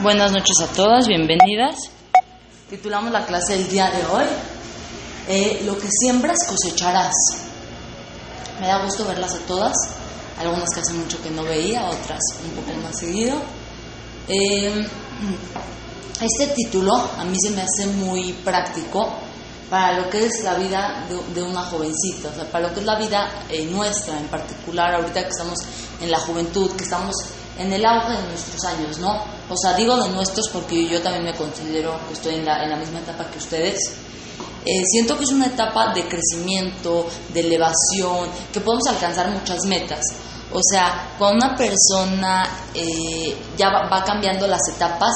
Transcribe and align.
Buenas 0.00 0.32
noches 0.32 0.56
a 0.62 0.72
todas, 0.72 1.06
bienvenidas. 1.06 1.76
Titulamos 2.70 3.12
la 3.12 3.24
clase 3.26 3.58
del 3.58 3.68
día 3.68 3.90
de 3.90 4.04
hoy, 4.06 4.24
eh, 5.28 5.62
Lo 5.64 5.78
que 5.78 5.86
siembras 5.90 6.38
cosecharás. 6.48 7.12
Me 8.58 8.66
da 8.66 8.82
gusto 8.82 9.04
verlas 9.06 9.34
a 9.34 9.38
todas, 9.40 9.76
algunas 10.40 10.70
que 10.74 10.80
hace 10.80 10.94
mucho 10.94 11.22
que 11.22 11.30
no 11.30 11.44
veía, 11.44 11.84
otras 11.84 12.20
un 12.42 12.50
poco 12.50 12.76
más 12.82 12.98
seguido. 12.98 13.36
Eh, 14.26 14.88
este 16.20 16.46
título 16.48 16.94
a 16.96 17.24
mí 17.24 17.36
se 17.40 17.50
me 17.50 17.62
hace 17.62 17.86
muy 17.86 18.32
práctico 18.32 19.12
para 19.68 20.00
lo 20.00 20.10
que 20.10 20.26
es 20.26 20.42
la 20.42 20.54
vida 20.54 21.06
de, 21.34 21.42
una 21.42 21.62
jovencita, 21.62 22.30
o 22.30 22.34
sea, 22.34 22.50
para 22.50 22.68
lo 22.68 22.74
que 22.74 22.80
es 22.80 22.86
la 22.86 22.98
vida 22.98 23.44
eh, 23.48 23.66
nuestra 23.66 24.18
en 24.18 24.26
particular, 24.26 24.94
ahorita 24.94 25.22
que 25.22 25.28
estamos 25.28 25.58
en 26.00 26.10
la 26.10 26.18
juventud, 26.18 26.72
que 26.72 26.84
estamos 26.84 27.14
en 27.58 27.72
el 27.72 27.84
auge 27.84 28.12
de 28.12 28.22
nuestros 28.28 28.64
años, 28.64 28.98
¿no? 28.98 29.24
O 29.48 29.56
sea, 29.56 29.74
digo 29.74 29.96
de 29.96 30.08
nuestros 30.10 30.48
porque 30.52 30.88
yo 30.88 31.00
también 31.02 31.24
me 31.24 31.34
considero 31.34 31.98
que 32.08 32.14
estoy 32.14 32.36
en 32.36 32.44
la, 32.44 32.62
en 32.64 32.70
la 32.70 32.76
misma 32.76 33.00
etapa 33.00 33.30
que 33.30 33.38
ustedes. 33.38 33.78
Eh, 34.64 34.82
siento 34.86 35.16
que 35.18 35.24
es 35.24 35.32
una 35.32 35.46
etapa 35.46 35.92
de 35.92 36.06
crecimiento, 36.06 37.06
de 37.34 37.40
elevación, 37.40 38.28
que 38.52 38.60
podemos 38.60 38.86
alcanzar 38.88 39.30
muchas 39.30 39.64
metas. 39.66 40.04
O 40.52 40.60
sea, 40.62 41.14
cuando 41.18 41.46
una 41.46 41.56
persona 41.56 42.48
eh, 42.74 43.36
ya 43.56 43.70
va 43.70 44.04
cambiando 44.04 44.46
las 44.46 44.60
etapas, 44.74 45.12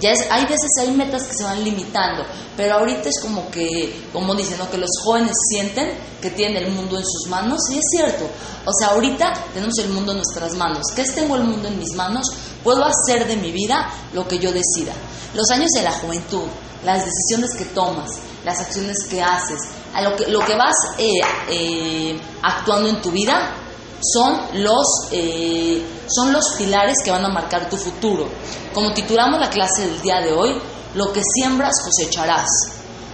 ya 0.00 0.12
es, 0.12 0.30
hay 0.30 0.44
veces 0.44 0.70
hay 0.80 0.92
metas 0.92 1.24
que 1.24 1.34
se 1.34 1.44
van 1.44 1.62
limitando, 1.64 2.24
pero 2.56 2.74
ahorita 2.74 3.08
es 3.08 3.20
como 3.20 3.50
que, 3.50 4.08
como 4.12 4.34
dicen, 4.34 4.58
¿no? 4.58 4.70
que 4.70 4.78
los 4.78 4.90
jóvenes 5.02 5.36
sienten 5.48 5.92
que 6.20 6.30
tienen 6.30 6.64
el 6.64 6.72
mundo 6.72 6.96
en 6.98 7.04
sus 7.04 7.28
manos, 7.28 7.58
y 7.70 7.78
es 7.78 7.84
cierto. 7.90 8.28
O 8.64 8.72
sea, 8.72 8.88
ahorita 8.88 9.32
tenemos 9.54 9.78
el 9.78 9.90
mundo 9.90 10.12
en 10.12 10.18
nuestras 10.18 10.54
manos. 10.54 10.86
¿Qué 10.94 11.02
es 11.02 11.14
tengo 11.14 11.36
el 11.36 11.44
mundo 11.44 11.68
en 11.68 11.78
mis 11.78 11.94
manos? 11.94 12.26
Puedo 12.62 12.84
hacer 12.84 13.26
de 13.26 13.36
mi 13.36 13.52
vida 13.52 13.90
lo 14.12 14.26
que 14.26 14.38
yo 14.38 14.52
decida. 14.52 14.92
Los 15.34 15.50
años 15.50 15.70
de 15.74 15.82
la 15.82 15.92
juventud, 15.92 16.46
las 16.84 17.04
decisiones 17.04 17.54
que 17.56 17.64
tomas, 17.66 18.10
las 18.44 18.60
acciones 18.60 18.98
que 19.08 19.22
haces, 19.22 19.58
a 19.94 20.02
lo 20.02 20.16
que, 20.16 20.26
lo 20.26 20.44
que 20.44 20.54
vas 20.54 20.74
eh, 20.98 21.10
eh, 21.50 22.20
actuando 22.42 22.88
en 22.88 23.00
tu 23.00 23.10
vida, 23.10 23.54
son 24.00 24.40
los, 24.54 24.86
eh, 25.10 25.82
son 26.08 26.32
los 26.32 26.44
pilares 26.56 26.96
que 27.04 27.10
van 27.10 27.24
a 27.24 27.28
marcar 27.28 27.68
tu 27.68 27.76
futuro. 27.76 28.28
Como 28.72 28.92
titulamos 28.92 29.40
la 29.40 29.50
clase 29.50 29.86
del 29.86 30.00
día 30.00 30.20
de 30.20 30.32
hoy, 30.32 30.54
lo 30.94 31.12
que 31.12 31.20
siembras 31.34 31.74
cosecharás. 31.84 32.46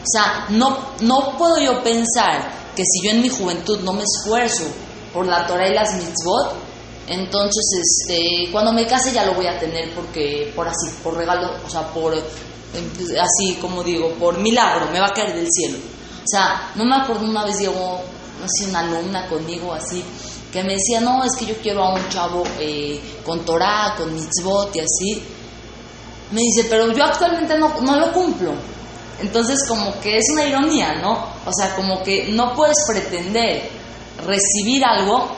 O 0.03 0.07
sea, 0.07 0.47
no, 0.51 0.79
no 1.01 1.37
puedo 1.39 1.59
yo 1.59 1.83
pensar 1.83 2.51
que 2.77 2.83
si 2.85 3.07
yo 3.07 3.13
en 3.13 3.23
mi 3.23 3.29
juventud 3.29 3.81
no 3.81 3.93
me 3.93 4.03
esfuerzo 4.03 4.65
por 5.13 5.27
la 5.27 5.47
Torah 5.47 5.69
y 5.69 5.75
las 5.75 5.95
mitzvot, 5.95 6.55
entonces 7.07 7.65
este, 7.81 8.51
cuando 8.51 8.73
me 8.73 8.87
case 8.87 9.13
ya 9.13 9.25
lo 9.25 9.35
voy 9.35 9.47
a 9.47 9.59
tener 9.59 9.95
porque, 9.95 10.53
por 10.55 10.67
así, 10.67 10.89
por 11.03 11.17
regalo, 11.17 11.51
o 11.65 11.71
sea, 11.71 11.87
por, 11.93 12.15
así 12.15 13.55
como 13.61 13.83
digo, 13.83 14.11
por 14.15 14.39
milagro, 14.39 14.91
me 14.91 15.01
va 15.01 15.07
a 15.07 15.13
caer 15.13 15.35
del 15.35 15.49
cielo. 15.51 15.79
O 15.79 16.27
sea, 16.27 16.73
no 16.75 16.85
me 16.85 16.97
acuerdo 16.97 17.25
una 17.25 17.45
vez 17.45 17.59
llegó 17.59 18.01
así 18.43 18.69
una 18.69 18.81
alumna 18.81 19.27
conmigo 19.29 19.73
así 19.73 20.05
que 20.55 20.63
me 20.63 20.75
decía, 20.75 21.01
no, 21.01 21.25
es 21.25 21.33
que 21.37 21.47
yo 21.47 21.57
quiero 21.61 21.83
a 21.83 21.95
un 21.95 22.09
chavo 22.11 22.45
eh, 22.61 23.01
con 23.25 23.45
Torah, 23.45 23.97
con 23.97 24.15
mitzvot 24.15 24.75
y 24.77 24.79
así. 24.79 25.21
Me 26.31 26.43
dice, 26.43 26.69
pero 26.71 26.93
yo 26.93 27.03
actualmente 27.03 27.59
no, 27.59 27.75
no 27.81 27.97
lo 27.97 28.13
cumplo. 28.13 28.53
Entonces 29.21 29.59
como 29.69 29.99
que 30.01 30.17
es 30.17 30.25
una 30.33 30.45
ironía, 30.45 30.95
¿no? 31.03 31.13
O 31.45 31.53
sea, 31.53 31.75
como 31.75 32.05
que 32.05 32.29
no 32.29 32.55
puedes 32.55 32.77
pretender 32.87 33.69
recibir 34.25 34.85
algo 34.85 35.29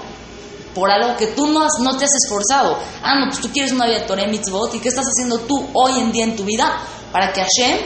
por 0.75 0.91
algo 0.91 1.17
que 1.17 1.28
tú 1.28 1.47
no, 1.47 1.62
has, 1.62 1.72
no 1.81 1.97
te 1.97 2.05
has 2.05 2.12
esforzado. 2.22 2.77
Ah, 3.03 3.19
no, 3.19 3.28
pues 3.31 3.41
tú 3.41 3.50
quieres 3.50 3.72
una 3.72 3.87
vida 3.87 4.06
Torah 4.06 4.27
mitzvot 4.27 4.75
y 4.75 4.81
¿qué 4.81 4.91
estás 4.91 5.06
haciendo 5.06 5.39
tú 5.41 5.67
hoy 5.72 5.98
en 5.98 6.12
día 6.12 6.25
en 6.25 6.37
tu 6.37 6.44
vida 6.44 6.78
para 7.11 7.33
que 7.33 7.41
Hashem 7.41 7.78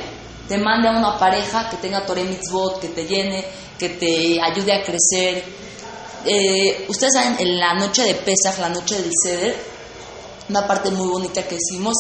te 0.49 0.59
mande 0.59 0.89
a 0.89 0.99
una 0.99 1.17
pareja 1.17 1.71
que 1.71 1.77
tenga 1.77 2.05
Torah 2.05 2.25
mitzvot, 2.25 2.81
que 2.81 2.89
te 2.89 3.07
llene, 3.07 3.45
que 3.79 3.91
te 3.91 4.41
ayude 4.43 4.73
a 4.73 4.83
crecer, 4.83 5.45
eh, 6.25 6.87
ustedes 6.89 7.13
saben, 7.15 7.37
en 7.39 7.59
la 7.59 7.75
noche 7.75 8.05
de 8.05 8.15
Pesach, 8.15 8.59
la 8.59 8.69
noche 8.69 9.01
del 9.01 9.11
Seder, 9.23 9.57
una 10.49 10.67
parte 10.67 10.91
muy 10.91 11.09
bonita 11.09 11.43
que 11.45 11.57
hicimos 11.57 11.97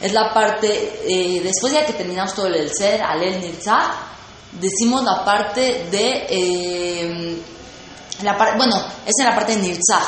es 0.00 0.12
la 0.12 0.32
parte, 0.32 1.00
eh, 1.06 1.40
después 1.42 1.72
de 1.72 1.84
que 1.84 1.92
terminamos 1.92 2.34
todo 2.34 2.46
el 2.46 2.70
Seder, 2.72 3.02
Alel 3.02 3.40
Nirza, 3.40 3.90
decimos 4.52 5.02
la 5.02 5.24
parte 5.24 5.86
de, 5.90 6.26
eh, 6.28 7.36
la 8.22 8.34
bueno, 8.56 8.76
es 9.04 9.14
en 9.18 9.26
la 9.26 9.34
parte 9.34 9.56
de 9.56 9.62
Nirza, 9.62 10.00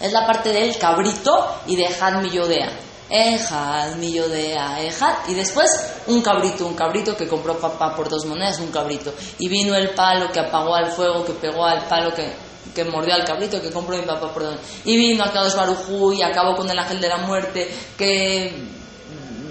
es 0.00 0.12
la 0.12 0.26
parte 0.26 0.52
del 0.52 0.76
cabrito 0.78 1.60
y 1.66 1.76
de 1.76 1.86
Had 1.86 2.20
Millodea. 2.22 2.70
Ejad, 3.08 3.94
Millodea, 3.96 4.82
Ejad, 4.82 5.14
y 5.28 5.34
después 5.34 5.70
un 6.08 6.22
cabrito, 6.22 6.66
un 6.66 6.74
cabrito 6.74 7.16
que 7.16 7.28
compró 7.28 7.56
papá 7.56 7.94
por 7.94 8.08
dos 8.08 8.24
monedas, 8.26 8.58
un 8.58 8.72
cabrito. 8.72 9.14
Y 9.38 9.48
vino 9.48 9.76
el 9.76 9.90
palo 9.90 10.32
que 10.32 10.40
apagó 10.40 10.74
al 10.74 10.90
fuego, 10.90 11.24
que 11.24 11.32
pegó 11.34 11.64
al 11.64 11.86
palo, 11.86 12.12
que 12.12 12.34
que 12.74 12.84
mordió 12.84 13.14
al 13.14 13.24
cabrito 13.24 13.60
que 13.60 13.70
compró 13.70 13.96
mi 13.96 14.04
papá, 14.04 14.32
perdón. 14.32 14.58
Y 14.84 14.96
vino 14.96 15.24
a 15.24 15.32
Kadosh 15.32 15.54
Barujú 15.54 16.12
y 16.12 16.22
acabó 16.22 16.54
con 16.54 16.68
el 16.70 16.78
ángel 16.78 17.00
de 17.00 17.08
la 17.08 17.18
muerte, 17.18 17.68
que 17.96 18.54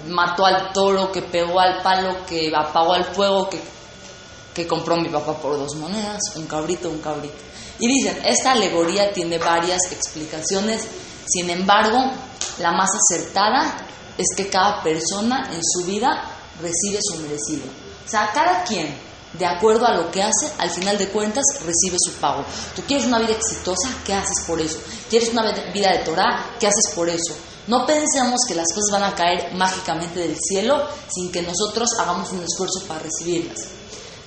mató 0.08 0.46
al 0.46 0.72
toro, 0.72 1.10
que 1.10 1.22
pegó 1.22 1.60
al 1.60 1.82
palo, 1.82 2.24
que 2.26 2.50
apagó 2.54 2.94
al 2.94 3.04
fuego, 3.04 3.48
que, 3.48 3.60
que 4.54 4.66
compró 4.66 4.96
mi 4.96 5.08
papá 5.08 5.34
por 5.34 5.56
dos 5.58 5.74
monedas, 5.76 6.20
un 6.36 6.46
cabrito, 6.46 6.88
un 6.88 7.00
cabrito. 7.00 7.34
Y 7.78 7.88
dicen, 7.88 8.18
esta 8.24 8.52
alegoría 8.52 9.12
tiene 9.12 9.38
varias 9.38 9.80
explicaciones, 9.90 10.86
sin 11.26 11.50
embargo, 11.50 11.98
la 12.58 12.72
más 12.72 12.90
acertada 12.94 13.76
es 14.16 14.28
que 14.36 14.48
cada 14.48 14.82
persona 14.82 15.50
en 15.52 15.60
su 15.62 15.84
vida 15.84 16.24
recibe 16.60 17.00
su 17.02 17.18
merecido. 17.18 17.64
O 18.06 18.08
sea, 18.08 18.30
cada 18.32 18.64
quien 18.64 19.05
de 19.38 19.46
acuerdo 19.46 19.86
a 19.86 19.94
lo 19.94 20.10
que 20.10 20.22
hace, 20.22 20.50
al 20.58 20.70
final 20.70 20.96
de 20.98 21.08
cuentas 21.08 21.44
recibe 21.60 21.96
su 21.98 22.12
pago. 22.12 22.44
Tú 22.74 22.82
quieres 22.82 23.06
una 23.06 23.18
vida 23.18 23.32
exitosa, 23.32 23.88
¿qué 24.04 24.14
haces 24.14 24.44
por 24.46 24.60
eso? 24.60 24.78
¿Quieres 25.10 25.30
una 25.30 25.52
vida 25.72 25.92
de 25.92 25.98
Torah? 25.98 26.56
¿Qué 26.58 26.66
haces 26.66 26.92
por 26.94 27.08
eso? 27.08 27.34
No 27.66 27.84
pensemos 27.84 28.40
que 28.46 28.54
las 28.54 28.68
cosas 28.72 28.92
van 28.92 29.02
a 29.02 29.14
caer 29.14 29.52
mágicamente 29.54 30.20
del 30.20 30.36
cielo 30.38 30.86
sin 31.08 31.32
que 31.32 31.42
nosotros 31.42 31.88
hagamos 31.98 32.30
un 32.30 32.44
esfuerzo 32.44 32.86
para 32.86 33.00
recibirlas. 33.00 33.58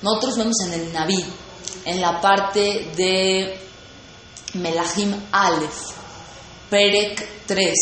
Nosotros 0.02 0.36
vemos 0.36 0.56
en 0.66 0.72
el 0.74 0.92
Naví, 0.92 1.24
en 1.84 2.00
la 2.00 2.20
parte 2.20 2.92
de 2.96 3.58
Melahim 4.54 5.14
Aleph, 5.32 5.92
Perek 6.68 7.46
3. 7.46 7.74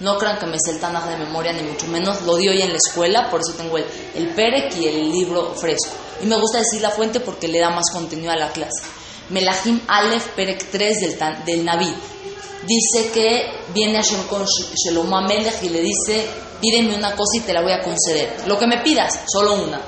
No 0.00 0.18
crean 0.18 0.38
que 0.38 0.46
me 0.46 0.58
sé 0.58 0.72
el 0.72 0.80
de 0.80 1.16
memoria, 1.24 1.52
ni 1.52 1.62
mucho 1.62 1.86
menos. 1.88 2.22
Lo 2.22 2.36
di 2.36 2.48
hoy 2.48 2.62
en 2.62 2.70
la 2.70 2.78
escuela, 2.78 3.30
por 3.30 3.40
eso 3.40 3.52
tengo 3.56 3.78
el, 3.78 3.86
el 4.14 4.28
Perek 4.34 4.76
y 4.76 4.86
el 4.86 5.10
libro 5.10 5.54
fresco. 5.54 6.03
Y 6.22 6.26
me 6.26 6.38
gusta 6.38 6.58
decir 6.58 6.80
la 6.80 6.90
fuente 6.90 7.20
porque 7.20 7.48
le 7.48 7.60
da 7.60 7.70
más 7.70 7.90
contenido 7.92 8.30
a 8.32 8.36
la 8.36 8.52
clase. 8.52 8.82
Melahim 9.30 9.80
Aleph 9.88 10.28
Perek 10.34 10.70
3 10.70 11.00
del, 11.00 11.44
del 11.44 11.64
Naví. 11.64 11.94
Dice 12.66 13.10
que 13.12 13.46
viene 13.74 14.02
Hashem 14.02 14.26
con 14.26 14.44
Shelomo 14.44 15.18
Amelech 15.18 15.62
y 15.62 15.68
le 15.68 15.80
dice, 15.82 16.26
pídeme 16.60 16.94
una 16.94 17.14
cosa 17.14 17.36
y 17.36 17.40
te 17.40 17.52
la 17.52 17.62
voy 17.62 17.72
a 17.72 17.82
conceder. 17.82 18.44
Lo 18.46 18.58
que 18.58 18.66
me 18.66 18.82
pidas, 18.82 19.20
solo 19.30 19.54
una. 19.64 19.80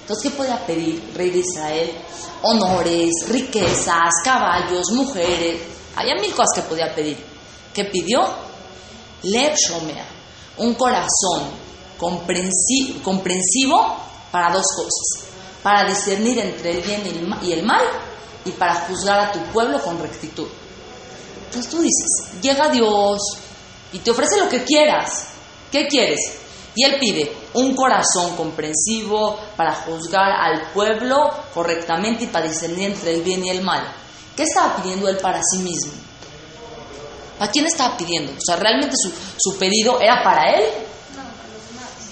Entonces, 0.00 0.22
¿qué 0.22 0.30
podía 0.36 0.64
pedir, 0.64 1.12
rey 1.14 1.30
de 1.30 1.38
Israel? 1.40 1.92
Honores, 2.42 3.12
riquezas, 3.28 4.10
caballos, 4.24 4.90
mujeres. 4.92 5.60
Había 5.96 6.14
mil 6.20 6.30
cosas 6.30 6.52
que 6.54 6.62
podía 6.62 6.94
pedir. 6.94 7.18
¿Qué 7.74 7.84
pidió? 7.86 8.24
Lev 9.24 9.54
Shomea, 9.54 10.06
un 10.58 10.74
corazón 10.74 11.50
comprensivo 11.98 13.96
para 14.30 14.52
dos 14.52 14.64
cosas 14.76 15.26
para 15.66 15.82
discernir 15.88 16.38
entre 16.38 16.70
el 16.70 16.80
bien 16.80 17.02
y 17.42 17.52
el 17.52 17.64
mal 17.64 17.82
y 18.44 18.52
para 18.52 18.72
juzgar 18.86 19.18
a 19.18 19.32
tu 19.32 19.40
pueblo 19.46 19.82
con 19.82 19.98
rectitud. 19.98 20.46
Entonces 21.46 21.68
tú 21.68 21.82
dices, 21.82 22.40
llega 22.40 22.68
Dios 22.68 23.18
y 23.92 23.98
te 23.98 24.12
ofrece 24.12 24.36
lo 24.36 24.48
que 24.48 24.62
quieras. 24.62 25.26
¿Qué 25.72 25.88
quieres? 25.88 26.20
Y 26.76 26.84
él 26.84 27.00
pide 27.00 27.36
un 27.54 27.74
corazón 27.74 28.36
comprensivo 28.36 29.40
para 29.56 29.74
juzgar 29.74 30.30
al 30.40 30.70
pueblo 30.70 31.32
correctamente 31.52 32.22
y 32.22 32.28
para 32.28 32.46
discernir 32.46 32.92
entre 32.92 33.14
el 33.14 33.22
bien 33.22 33.44
y 33.44 33.50
el 33.50 33.62
mal. 33.62 33.92
¿Qué 34.36 34.44
estaba 34.44 34.76
pidiendo 34.76 35.08
él 35.08 35.16
para 35.16 35.40
sí 35.42 35.58
mismo? 35.64 35.90
¿A 37.40 37.50
quién 37.50 37.66
estaba 37.66 37.96
pidiendo? 37.96 38.30
O 38.30 38.40
sea, 38.40 38.54
¿realmente 38.54 38.94
su, 39.36 39.58
pedido 39.58 40.00
era 40.00 40.22
para 40.22 40.48
él? 40.48 40.64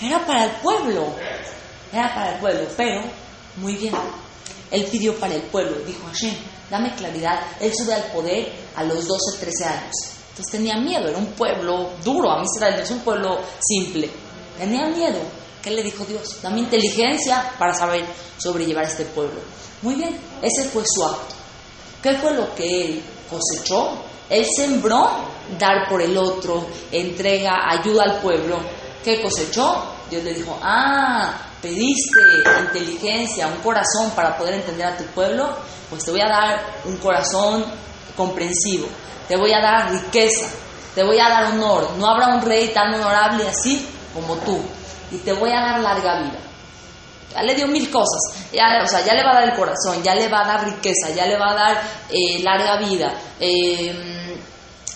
Era 0.02 0.26
para 0.26 0.46
el 0.46 0.50
pueblo. 0.56 1.06
Era 1.93 2.12
para 2.12 2.32
el 2.32 2.40
pueblo, 2.40 2.67
pero 2.76 3.24
muy 3.56 3.77
bien. 3.77 3.95
Él 4.71 4.87
pidió 4.91 5.15
para 5.19 5.35
el 5.35 5.43
pueblo, 5.43 5.77
dijo 5.87 6.06
Hashem, 6.06 6.35
dame 6.71 6.95
claridad. 6.95 7.41
Él 7.61 7.73
sube 7.75 7.95
al 7.95 8.05
poder 8.12 8.53
a 8.75 8.83
los 8.85 9.06
12, 9.06 9.39
13 9.41 9.65
años. 9.65 9.95
Entonces 10.31 10.53
tenía 10.53 10.77
miedo, 10.79 11.09
era 11.09 11.19
un 11.19 11.29
pueblo 11.29 11.91
duro, 12.03 12.31
a 12.33 12.41
mí 12.41 12.47
es 12.83 12.91
un 12.91 13.01
pueblo 13.01 13.39
simple. 13.61 14.11
Tenía 14.59 14.87
miedo. 14.87 15.21
¿Qué 15.62 15.71
le 15.71 15.83
dijo 15.83 16.05
Dios? 16.05 16.43
Dame 16.43 16.61
inteligencia 16.61 17.55
para 17.59 17.73
saber 17.73 18.05
sobrellevar 18.37 18.85
a 18.85 18.89
este 18.89 19.05
pueblo. 19.05 19.41
Muy 19.83 19.95
bien, 19.95 20.19
ese 20.43 20.69
fue 20.69 20.83
su 20.87 21.05
acto. 21.05 21.35
¿Qué 22.03 22.17
fue 22.19 22.35
lo 22.35 22.55
que 22.55 22.85
él 22.85 23.03
cosechó? 23.31 23.93
Él 24.29 24.45
sembró 24.56 25.09
dar 25.59 25.89
por 25.89 26.03
el 26.03 26.17
otro, 26.19 26.67
entrega, 26.91 27.71
ayuda 27.71 28.05
al 28.05 28.21
pueblo. 28.21 28.59
¿Qué 29.03 29.23
cosechó? 29.23 29.85
Dios 30.14 30.22
le 30.22 30.34
dijo, 30.34 30.56
ah, 30.62 31.32
pediste 31.61 32.20
inteligencia, 32.61 33.49
un 33.49 33.56
corazón 33.56 34.12
para 34.14 34.38
poder 34.38 34.55
entender 34.55 34.87
a 34.87 34.96
tu 34.96 35.02
pueblo, 35.06 35.56
pues 35.90 36.05
te 36.05 36.12
voy 36.12 36.20
a 36.20 36.28
dar 36.28 36.64
un 36.84 36.96
corazón 36.99 37.64
comprensivo, 38.16 38.87
te 39.26 39.37
voy 39.37 39.52
a 39.52 39.61
dar 39.61 39.90
riqueza, 39.90 40.46
te 40.94 41.02
voy 41.02 41.19
a 41.19 41.28
dar 41.28 41.44
honor, 41.46 41.90
no 41.99 42.06
habrá 42.06 42.28
un 42.28 42.43
rey 42.43 42.69
tan 42.69 42.94
honorable 42.94 43.49
así 43.49 43.84
como 44.14 44.37
tú, 44.37 44.61
y 45.11 45.16
te 45.16 45.32
voy 45.32 45.50
a 45.50 45.61
dar 45.61 45.81
larga 45.81 46.22
vida. 46.22 46.38
Ya 47.32 47.43
le 47.43 47.56
dio 47.56 47.67
mil 47.67 47.90
cosas, 47.90 48.46
ya, 48.52 48.84
o 48.84 48.87
sea, 48.87 49.05
ya 49.05 49.14
le 49.14 49.25
va 49.25 49.32
a 49.32 49.40
dar 49.40 49.49
el 49.49 49.56
corazón, 49.56 50.00
ya 50.00 50.14
le 50.14 50.28
va 50.28 50.43
a 50.43 50.46
dar 50.46 50.64
riqueza, 50.64 51.10
ya 51.12 51.26
le 51.26 51.37
va 51.37 51.50
a 51.50 51.55
dar 51.55 51.82
eh, 52.08 52.38
larga 52.40 52.76
vida, 52.76 53.12
eh, 53.40 54.38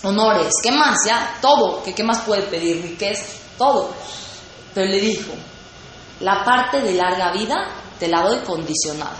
honores, 0.03 0.53
¿qué 0.63 0.71
más? 0.71 0.95
Ya, 1.05 1.35
todo, 1.41 1.83
¿qué, 1.83 1.93
¿qué 1.93 2.05
más 2.05 2.19
puede 2.19 2.43
pedir? 2.43 2.81
Riqueza, 2.81 3.25
todo. 3.57 3.89
Pero 4.79 4.91
le 4.91 5.01
dijo, 5.01 5.33
la 6.21 6.41
parte 6.45 6.79
de 6.79 6.93
larga 6.93 7.33
vida 7.33 7.67
te 7.99 8.07
la 8.07 8.21
doy 8.21 8.37
condicionada. 8.45 9.17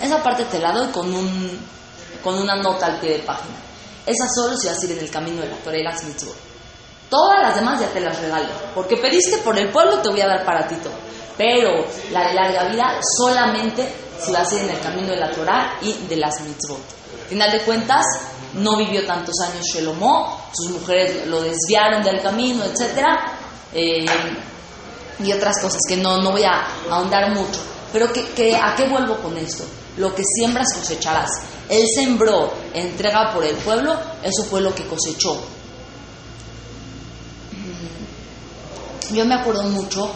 Esa 0.00 0.22
parte 0.22 0.46
te 0.46 0.58
la 0.58 0.72
doy 0.72 0.88
con, 0.88 1.12
un, 1.12 1.60
con 2.24 2.36
una 2.36 2.56
nota 2.56 2.86
al 2.86 2.98
pie 2.98 3.18
de 3.18 3.18
página. 3.18 3.54
Esa 4.06 4.26
solo 4.34 4.56
si 4.56 4.66
vas 4.66 4.80
a 4.80 4.86
ir 4.86 4.92
en 4.92 5.00
el 5.00 5.10
camino 5.10 5.42
de 5.42 5.50
la 5.50 5.56
Torah 5.58 5.76
y 5.76 5.82
las 5.82 6.02
mitzvot. 6.04 6.34
Todas 7.10 7.42
las 7.42 7.56
demás 7.56 7.78
ya 7.78 7.88
te 7.88 8.00
las 8.00 8.18
regalo. 8.18 8.48
Porque 8.74 8.96
pediste 8.96 9.36
por 9.44 9.58
el 9.58 9.68
pueblo, 9.68 9.98
te 9.98 10.08
voy 10.08 10.22
a 10.22 10.26
dar 10.26 10.42
para 10.46 10.66
ti 10.66 10.76
todo. 10.76 10.94
Pero 11.36 11.84
la 12.10 12.28
de 12.28 12.32
larga 12.32 12.64
vida 12.70 12.98
solamente 13.18 13.92
si 14.18 14.32
vas 14.32 14.50
a 14.50 14.54
ir 14.54 14.62
en 14.62 14.70
el 14.70 14.80
camino 14.80 15.08
de 15.08 15.18
la 15.18 15.30
Torah 15.32 15.76
y 15.82 15.92
de 16.08 16.16
las 16.16 16.40
mitzvot. 16.40 16.80
Final 17.28 17.52
de 17.52 17.60
cuentas, 17.60 18.06
no 18.54 18.78
vivió 18.78 19.04
tantos 19.04 19.34
años 19.46 19.66
Shelomó, 19.66 20.48
sus 20.54 20.70
mujeres 20.70 21.26
lo 21.26 21.42
desviaron 21.42 22.02
del 22.02 22.22
camino, 22.22 22.64
etc. 22.64 23.04
y 25.20 25.32
otras 25.32 25.60
cosas 25.60 25.80
que 25.88 25.96
no, 25.96 26.18
no 26.18 26.32
voy 26.32 26.44
a 26.44 26.66
ahondar 26.90 27.30
mucho. 27.34 27.60
Pero 27.92 28.12
que, 28.12 28.56
¿a 28.56 28.74
qué 28.76 28.88
vuelvo 28.88 29.16
con 29.16 29.36
esto? 29.36 29.64
Lo 29.96 30.14
que 30.14 30.22
siembras 30.24 30.68
cosecharás. 30.74 31.30
Él 31.68 31.86
sembró 31.94 32.52
entrega 32.72 33.32
por 33.32 33.44
el 33.44 33.56
pueblo, 33.56 33.98
eso 34.22 34.44
fue 34.44 34.60
lo 34.60 34.74
que 34.74 34.86
cosechó. 34.86 35.40
Yo 39.12 39.24
me 39.24 39.34
acuerdo 39.34 39.62
mucho, 39.64 40.10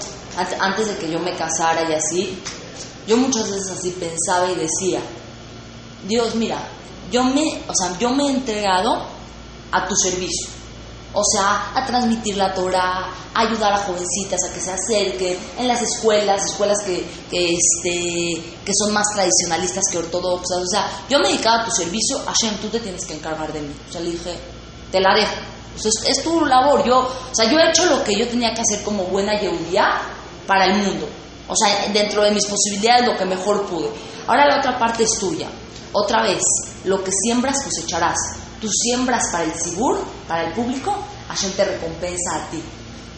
antes 0.61 0.89
de 0.89 0.97
que 0.99 1.11
yo 1.11 1.19
me 1.19 1.35
casara 1.35 1.89
y 1.89 1.95
así, 1.95 2.39
yo 3.07 3.17
muchas 3.17 3.51
veces 3.51 3.71
así 3.71 3.91
pensaba 3.93 4.51
y 4.51 4.55
decía, 4.55 5.01
Dios, 6.07 6.35
mira, 6.35 6.59
yo 7.11 7.25
me, 7.25 7.63
o 7.67 7.75
sea, 7.75 7.99
yo 7.99 8.11
me 8.11 8.25
he 8.25 8.31
entregado 8.31 9.07
a 9.71 9.87
tu 9.89 9.95
servicio. 9.97 10.62
O 11.15 11.23
sea, 11.25 11.73
a 11.75 11.85
transmitir 11.87 12.37
la 12.37 12.55
Torah, 12.55 13.07
a 13.35 13.41
ayudar 13.41 13.73
a 13.73 13.79
jovencitas 13.79 14.41
a 14.49 14.53
que 14.53 14.61
se 14.61 14.73
acerquen 14.73 15.39
en 15.59 15.69
las 15.69 15.83
escuelas, 15.83 16.43
escuelas 16.45 16.79
que, 16.87 17.05
que, 17.31 17.53
este, 17.53 18.43
que 18.65 18.73
son 18.75 18.95
más 18.95 19.07
tradicionalistas 19.15 19.85
que 19.91 19.99
ortodoxas. 19.99 20.59
O 20.59 20.67
sea, 20.67 20.91
yo 21.11 21.19
me 21.19 21.29
he 21.29 21.33
dedicado 21.33 21.61
a 21.61 21.65
tu 21.67 21.71
servicio, 21.71 22.19
Hashem, 22.25 22.57
tú 22.59 22.69
te 22.69 22.81
tienes 22.81 23.05
que 23.05 23.15
encargar 23.15 23.53
de 23.53 23.61
mí. 23.61 23.75
O 23.89 23.93
sea, 23.93 24.01
le 24.01 24.13
dije, 24.13 24.35
te 24.91 25.01
la 25.01 25.15
dejo. 25.15 25.35
es, 26.07 26.23
tu 26.23 26.47
labor. 26.47 26.83
Yo, 26.87 27.01
o 27.01 27.35
sea, 27.35 27.51
yo 27.51 27.59
he 27.59 27.69
hecho 27.69 27.85
lo 27.87 28.03
que 28.03 28.19
yo 28.19 28.27
tenía 28.29 28.55
que 28.55 28.63
hacer 28.63 28.83
como 28.83 29.05
buena 29.05 29.39
yehudía 29.39 30.01
para 30.47 30.65
el 30.67 30.83
mundo. 30.83 31.09
O 31.49 31.55
sea, 31.55 31.89
dentro 31.93 32.23
de 32.23 32.31
mis 32.31 32.47
posibilidades, 32.47 33.07
lo 33.07 33.17
que 33.19 33.25
mejor 33.27 33.67
pude. 33.67 33.91
Ahora 34.27 34.47
la 34.47 34.59
otra 34.59 34.79
parte 34.79 35.05
es 35.05 35.19
tuya. 35.19 35.49
Otra 35.93 36.23
vez, 36.23 36.41
lo 36.85 37.03
que 37.05 37.11
siembras 37.13 37.63
cosecharás. 37.65 38.17
Tú 38.63 38.69
siembras 38.71 39.25
para 39.33 39.43
el 39.43 39.53
Sibur, 39.53 39.99
para 40.29 40.47
el 40.47 40.55
público, 40.55 40.95
Hashem 41.27 41.51
te 41.51 41.65
recompensa 41.65 42.37
a 42.37 42.49
ti. 42.49 42.63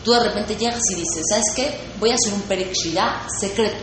Tú 0.02 0.12
de 0.12 0.20
repente 0.20 0.56
llegas 0.56 0.80
y 0.90 0.94
dices, 0.94 1.22
¿sabes 1.28 1.44
qué? 1.54 1.80
Voy 2.00 2.12
a 2.12 2.14
hacer 2.14 2.32
un 2.32 2.40
Perek 2.42 2.72
secreto, 3.38 3.76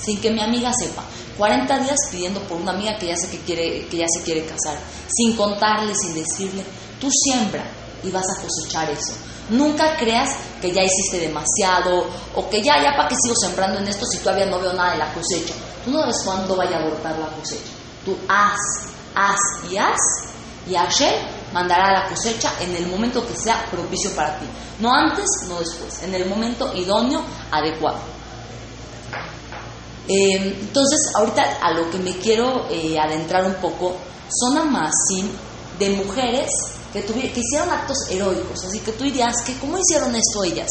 sin 0.00 0.20
que 0.20 0.30
mi 0.30 0.40
amiga 0.40 0.70
sepa. 0.72 1.02
40 1.36 1.78
días 1.80 1.96
pidiendo 2.12 2.40
por 2.42 2.60
una 2.60 2.70
amiga 2.70 2.96
que 3.00 3.08
ya, 3.08 3.16
sé 3.16 3.28
que, 3.30 3.38
quiere, 3.38 3.88
que 3.88 3.96
ya 3.96 4.06
se 4.08 4.22
quiere 4.22 4.44
casar, 4.44 4.78
sin 5.08 5.34
contarle, 5.34 5.92
sin 5.96 6.14
decirle. 6.14 6.62
Tú 7.00 7.08
siembra 7.10 7.64
y 8.04 8.10
vas 8.12 8.26
a 8.30 8.40
cosechar 8.40 8.88
eso. 8.88 9.14
Nunca 9.50 9.96
creas 9.96 10.30
que 10.60 10.70
ya 10.72 10.84
hiciste 10.84 11.18
demasiado 11.18 12.06
o 12.36 12.48
que 12.48 12.62
ya, 12.62 12.80
ya 12.80 12.96
para 12.96 13.08
qué 13.08 13.16
sigo 13.20 13.34
sembrando 13.34 13.80
en 13.80 13.88
esto 13.88 14.06
si 14.06 14.18
todavía 14.18 14.46
no 14.46 14.60
veo 14.60 14.72
nada 14.72 14.92
de 14.92 14.98
la 14.98 15.12
cosecha. 15.12 15.54
Tú 15.84 15.90
no 15.90 16.06
ves 16.06 16.22
cuándo 16.24 16.54
vaya 16.54 16.76
a 16.76 16.80
abortar 16.82 17.18
la 17.18 17.26
cosecha. 17.26 17.72
Tú 18.04 18.16
haz, 18.28 18.60
haz 19.16 19.38
y 19.68 19.76
haz 19.76 20.27
y 20.68 20.74
Hashem 20.74 21.14
mandará 21.52 21.92
la 21.92 22.08
cosecha 22.08 22.52
en 22.60 22.74
el 22.76 22.86
momento 22.86 23.26
que 23.26 23.34
sea 23.34 23.64
propicio 23.70 24.10
para 24.14 24.38
ti. 24.38 24.46
No 24.80 24.92
antes, 24.92 25.26
no 25.48 25.58
después, 25.58 26.02
en 26.02 26.14
el 26.14 26.28
momento 26.28 26.72
idóneo, 26.74 27.22
adecuado. 27.50 27.98
Eh, 30.06 30.56
entonces, 30.60 30.98
ahorita 31.16 31.58
a 31.60 31.72
lo 31.72 31.90
que 31.90 31.98
me 31.98 32.12
quiero 32.16 32.66
eh, 32.70 32.98
adentrar 32.98 33.44
un 33.44 33.54
poco 33.54 33.96
son 34.30 34.56
amasim 34.58 35.28
de 35.78 35.90
mujeres 35.90 36.50
que, 36.92 37.02
que 37.02 37.40
hicieron 37.40 37.70
actos 37.70 37.96
heroicos. 38.10 38.64
Así 38.64 38.80
que 38.80 38.92
tú 38.92 39.04
dirías, 39.04 39.42
que 39.44 39.54
¿cómo 39.58 39.78
hicieron 39.78 40.14
esto 40.14 40.44
ellas? 40.44 40.68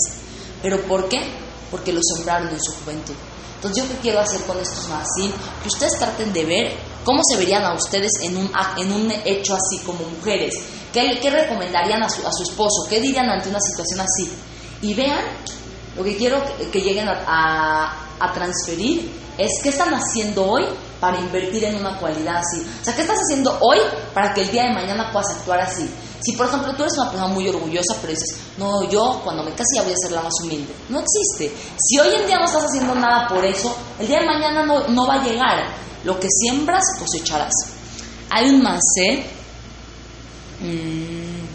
¿Pero 0.61 0.81
por 0.87 1.07
qué? 1.07 1.21
Porque 1.69 1.93
lo 1.93 2.01
sembraron 2.01 2.49
en 2.49 2.61
su 2.61 2.71
juventud. 2.73 3.13
Entonces, 3.57 3.83
¿yo 3.83 3.89
qué 3.89 3.99
quiero 4.01 4.19
hacer 4.21 4.41
con 4.41 4.57
estos 4.59 4.85
amasim? 4.85 5.31
Que 5.61 5.67
ustedes 5.67 5.97
traten 5.99 6.31
de 6.31 6.45
ver 6.45 6.77
¿Cómo 7.07 7.21
se 7.23 7.37
verían 7.37 7.63
a 7.63 7.73
ustedes 7.73 8.11
en 8.21 8.35
un, 8.35 8.51
en 8.75 8.91
un 8.91 9.09
hecho 9.23 9.55
así 9.55 9.81
como 9.85 9.99
mujeres? 10.09 10.53
¿Qué, 10.91 11.17
qué 11.21 11.29
recomendarían 11.29 12.03
a 12.03 12.09
su, 12.09 12.27
a 12.27 12.31
su, 12.33 12.43
esposo? 12.43 12.85
¿Qué 12.89 12.99
dirían 12.99 13.29
ante 13.29 13.47
una 13.47 13.61
situación 13.61 14.01
así? 14.01 14.29
Y 14.81 14.93
vean, 14.93 15.23
lo 15.95 16.03
que 16.03 16.17
quiero 16.17 16.43
que, 16.69 16.81
lleguen 16.81 17.07
a, 17.07 17.93
a, 18.19 18.33
transferir 18.33 19.09
es 19.37 19.51
qué 19.63 19.69
están 19.69 19.93
haciendo 19.93 20.45
hoy 20.45 20.65
para 20.99 21.17
invertir 21.17 21.63
en 21.63 21.77
una 21.77 21.97
cualidad 21.97 22.41
así. 22.45 22.61
O 22.81 22.83
sea, 22.83 22.93
¿qué 22.93 23.03
estás 23.03 23.19
haciendo 23.19 23.57
hoy 23.61 23.77
para 24.13 24.33
que 24.33 24.41
el 24.41 24.51
día 24.51 24.63
de 24.63 24.73
mañana 24.73 25.09
puedas 25.09 25.31
actuar 25.31 25.61
así? 25.61 25.89
Si, 26.21 26.33
por 26.33 26.47
ejemplo, 26.47 26.73
tú 26.75 26.83
eres 26.83 26.97
una 26.97 27.11
persona 27.11 27.33
muy 27.33 27.47
orgullosa, 27.47 27.95
pero 28.01 28.13
dices, 28.13 28.37
no, 28.57 28.89
yo 28.89 29.21
cuando 29.23 29.43
me 29.43 29.51
case 29.51 29.75
ya 29.75 29.83
voy 29.83 29.93
a 29.93 29.97
ser 29.97 30.11
la 30.11 30.21
más 30.21 30.33
humilde. 30.43 30.73
No 30.89 30.99
existe. 30.99 31.55
Si 31.77 31.99
hoy 31.99 32.15
en 32.15 32.25
día 32.25 32.39
no 32.39 32.45
estás 32.45 32.63
haciendo 32.63 32.95
nada 32.95 33.27
por 33.27 33.43
eso, 33.45 33.75
el 33.99 34.07
día 34.07 34.19
de 34.19 34.25
mañana 34.25 34.65
no, 34.65 34.87
no 34.87 35.07
va 35.07 35.15
a 35.15 35.23
llegar. 35.23 35.75
Lo 36.03 36.19
que 36.19 36.27
siembras, 36.29 36.83
cosecharás. 36.99 37.53
Hay 38.29 38.49
un 38.49 38.61
masé 38.61 39.25
mmm, 40.61 41.45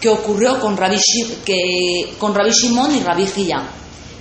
que 0.00 0.08
ocurrió 0.08 0.60
con 0.60 0.76
Rabbi, 0.76 0.98
que, 1.44 2.14
con 2.18 2.34
Rabbi 2.34 2.50
Shimon 2.50 2.94
y 2.96 3.00
Rabbi 3.00 3.24
Hiyam. 3.24 3.66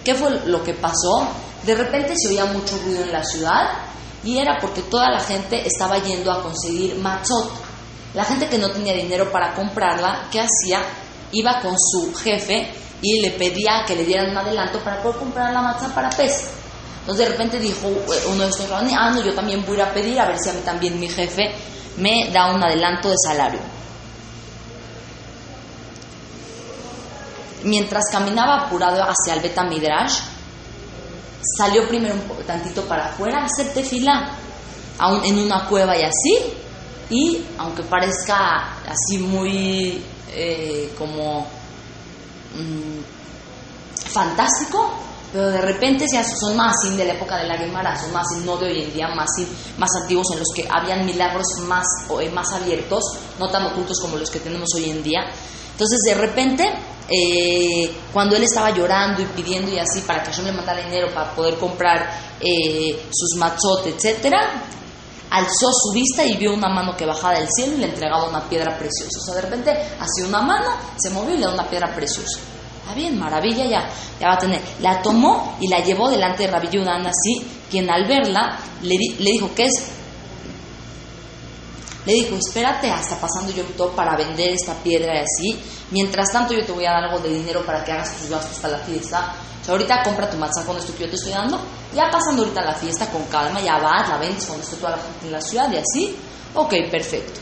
¿Qué 0.03 0.15
fue 0.15 0.29
lo 0.45 0.63
que 0.63 0.73
pasó? 0.75 1.27
De 1.65 1.75
repente 1.75 2.13
se 2.15 2.29
oía 2.29 2.45
mucho 2.45 2.77
ruido 2.85 3.03
en 3.03 3.11
la 3.11 3.23
ciudad 3.23 3.90
y 4.23 4.37
era 4.37 4.57
porque 4.59 4.81
toda 4.83 5.09
la 5.09 5.19
gente 5.19 5.65
estaba 5.65 5.97
yendo 5.99 6.31
a 6.31 6.41
conseguir 6.41 6.95
matzot. 6.97 7.51
La 8.13 8.25
gente 8.25 8.47
que 8.47 8.57
no 8.57 8.69
tenía 8.69 8.93
dinero 8.93 9.31
para 9.31 9.53
comprarla, 9.53 10.27
¿qué 10.31 10.41
hacía? 10.41 10.81
Iba 11.31 11.61
con 11.61 11.75
su 11.77 12.13
jefe 12.13 12.71
y 13.01 13.21
le 13.21 13.31
pedía 13.31 13.83
que 13.87 13.95
le 13.95 14.05
dieran 14.05 14.31
un 14.31 14.37
adelanto 14.37 14.79
para 14.79 15.01
poder 15.01 15.17
comprar 15.17 15.53
la 15.53 15.61
matzah 15.61 15.93
para 15.95 16.09
pez. 16.09 16.51
Entonces 17.01 17.25
de 17.25 17.31
repente 17.31 17.59
dijo 17.59 17.87
eh, 17.87 18.23
uno 18.31 18.43
de 18.43 18.49
estos 18.49 18.69
ah, 18.71 19.11
no, 19.11 19.23
yo 19.23 19.33
también 19.33 19.65
voy 19.65 19.79
a 19.79 19.91
pedir 19.91 20.19
a 20.19 20.27
ver 20.27 20.37
si 20.37 20.49
a 20.49 20.53
mí 20.53 20.59
también 20.63 20.99
mi 20.99 21.09
jefe 21.09 21.51
me 21.97 22.29
da 22.31 22.53
un 22.53 22.63
adelanto 22.63 23.09
de 23.09 23.15
salario. 23.25 23.59
Mientras 27.63 28.03
caminaba 28.11 28.65
apurado 28.65 29.03
hacia 29.03 29.33
el 29.33 29.39
Beta 29.39 29.63
Midrash, 29.63 30.19
salió 31.57 31.87
primero 31.87 32.15
un 32.15 32.45
tantito 32.45 32.83
para 32.83 33.05
afuera 33.05 33.41
a 33.41 33.45
hacer 33.45 33.73
tefila, 33.73 34.37
en 35.23 35.39
una 35.39 35.67
cueva 35.67 35.97
y 35.97 36.03
así, 36.03 36.37
y 37.09 37.43
aunque 37.57 37.83
parezca 37.83 38.77
así 38.87 39.17
muy 39.17 40.01
eh, 40.31 40.93
como 40.97 41.41
mm, 42.55 43.01
fantástico, 44.09 44.93
pero 45.31 45.49
de 45.49 45.61
repente 45.61 46.05
son 46.39 46.55
más 46.57 46.75
de 46.95 47.05
la 47.05 47.13
época 47.13 47.37
de 47.37 47.47
la 47.47 47.57
Gemara, 47.57 47.97
son 47.97 48.11
más 48.11 48.27
no 48.45 48.57
de 48.57 48.67
hoy 48.67 48.81
en 48.83 48.93
día, 48.93 49.07
más 49.15 49.29
más 49.77 49.89
antiguos 50.01 50.27
en 50.33 50.39
los 50.39 50.47
que 50.53 50.67
habían 50.69 51.05
milagros 51.05 51.45
más, 51.67 51.85
eh, 52.21 52.29
más 52.29 52.51
abiertos, 52.53 53.03
no 53.39 53.49
tan 53.49 53.65
ocultos 53.67 53.97
como 54.01 54.17
los 54.17 54.29
que 54.29 54.39
tenemos 54.39 54.69
hoy 54.75 54.89
en 54.89 55.03
día. 55.03 55.21
Entonces 55.71 55.99
de 56.05 56.13
repente, 56.13 56.69
eh, 57.09 57.91
cuando 58.11 58.35
él 58.35 58.43
estaba 58.43 58.71
llorando 58.71 59.21
y 59.21 59.25
pidiendo 59.25 59.71
y 59.71 59.79
así 59.79 60.01
para 60.01 60.23
que 60.23 60.31
yo 60.31 60.43
me 60.43 60.51
mandara 60.51 60.83
dinero 60.83 61.13
para 61.13 61.31
poder 61.33 61.57
comprar 61.57 62.09
eh, 62.39 63.05
sus 63.11 63.37
matzot, 63.37 63.87
etcétera, 63.87 64.63
alzó 65.29 65.71
su 65.71 65.93
vista 65.93 66.25
y 66.25 66.37
vio 66.37 66.53
una 66.53 66.69
mano 66.69 66.95
que 66.95 67.05
bajaba 67.05 67.35
del 67.35 67.47
cielo 67.49 67.75
y 67.75 67.79
le 67.79 67.87
entregaba 67.87 68.29
una 68.29 68.47
piedra 68.47 68.77
preciosa. 68.77 69.19
O 69.19 69.25
sea, 69.25 69.35
de 69.35 69.41
repente 69.41 69.71
hacía 69.71 70.27
una 70.27 70.41
mano, 70.41 70.69
se 70.97 71.09
movió 71.09 71.31
y 71.31 71.37
le 71.37 71.45
dio 71.45 71.53
una 71.53 71.69
piedra 71.69 71.93
preciosa 71.93 72.39
bien, 72.93 73.17
maravilla, 73.17 73.65
ya, 73.65 73.89
ya 74.19 74.27
va 74.27 74.33
a 74.33 74.37
tener. 74.37 74.61
La 74.81 75.01
tomó 75.01 75.57
y 75.59 75.67
la 75.67 75.79
llevó 75.79 76.09
delante 76.09 76.43
de 76.43 76.51
Rabbi 76.51 76.69
Yudan 76.69 77.05
así, 77.05 77.45
quien 77.69 77.89
al 77.89 78.07
verla 78.07 78.57
le, 78.81 78.95
le 79.19 79.31
dijo, 79.31 79.49
¿qué 79.55 79.65
es? 79.65 79.91
Le 82.05 82.13
dijo, 82.13 82.35
espérate 82.35 82.89
hasta 82.89 83.15
pasando 83.19 83.51
yo 83.51 83.63
todo 83.77 83.91
para 83.91 84.15
vender 84.15 84.49
esta 84.53 84.73
piedra 84.75 85.15
y 85.15 85.19
así. 85.19 85.59
Mientras 85.91 86.31
tanto 86.31 86.53
yo 86.53 86.65
te 86.65 86.71
voy 86.71 86.85
a 86.85 86.91
dar 86.91 87.03
algo 87.03 87.19
de 87.19 87.29
dinero 87.29 87.63
para 87.65 87.83
que 87.83 87.91
hagas 87.91 88.17
tus 88.17 88.29
gastos 88.29 88.57
para 88.59 88.77
la 88.77 88.83
fiesta. 88.83 89.35
O 89.61 89.65
sea, 89.65 89.73
ahorita 89.73 90.03
compra 90.03 90.29
tu 90.29 90.37
matzah 90.37 90.65
con 90.65 90.77
esto 90.77 90.93
que 90.95 91.03
yo 91.03 91.09
te 91.09 91.15
estoy 91.15 91.33
dando. 91.33 91.59
Ya 91.93 92.09
pasando 92.09 92.41
ahorita 92.41 92.61
la 92.63 92.73
fiesta 92.73 93.07
con 93.11 93.23
calma, 93.25 93.61
ya 93.61 93.77
vas, 93.77 94.09
la 94.09 94.17
vendes 94.17 94.45
cuando 94.45 94.63
esté 94.63 94.77
toda 94.77 94.91
la 94.91 95.03
gente 95.03 95.25
en 95.27 95.31
la 95.31 95.41
ciudad 95.41 95.71
y 95.71 95.77
así. 95.77 96.15
Ok, 96.55 96.73
perfecto. 96.89 97.39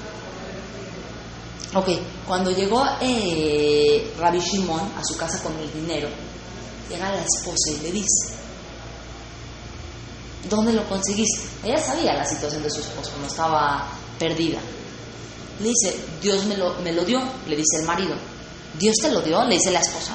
Ok, 1.75 1.87
cuando 2.27 2.49
llegó 2.49 2.83
eh, 2.99 4.11
Rabbi 4.17 4.39
Shimon 4.39 4.91
a 4.97 5.03
su 5.03 5.15
casa 5.15 5.41
con 5.41 5.55
el 5.59 5.71
dinero, 5.71 6.09
llega 6.89 7.11
la 7.11 7.21
esposa 7.21 7.71
y 7.71 7.77
le 7.83 7.91
dice, 7.91 8.33
¿dónde 10.49 10.73
lo 10.73 10.83
conseguiste? 10.89 11.47
Ella 11.63 11.79
sabía 11.79 12.15
la 12.15 12.25
situación 12.25 12.63
de 12.63 12.71
su 12.71 12.79
esposo, 12.79 13.11
no 13.21 13.27
estaba 13.27 13.87
perdida. 14.19 14.59
Le 15.59 15.69
dice, 15.69 15.97
Dios 16.21 16.45
me 16.45 16.57
lo, 16.57 16.75
me 16.81 16.91
lo 16.91 17.03
dio, 17.03 17.21
le 17.47 17.55
dice 17.55 17.77
el 17.79 17.85
marido. 17.85 18.15
¿Dios 18.77 18.95
te 19.01 19.11
lo 19.11 19.21
dio? 19.21 19.43
Le 19.45 19.55
dice 19.55 19.71
la 19.71 19.79
esposa. 19.79 20.13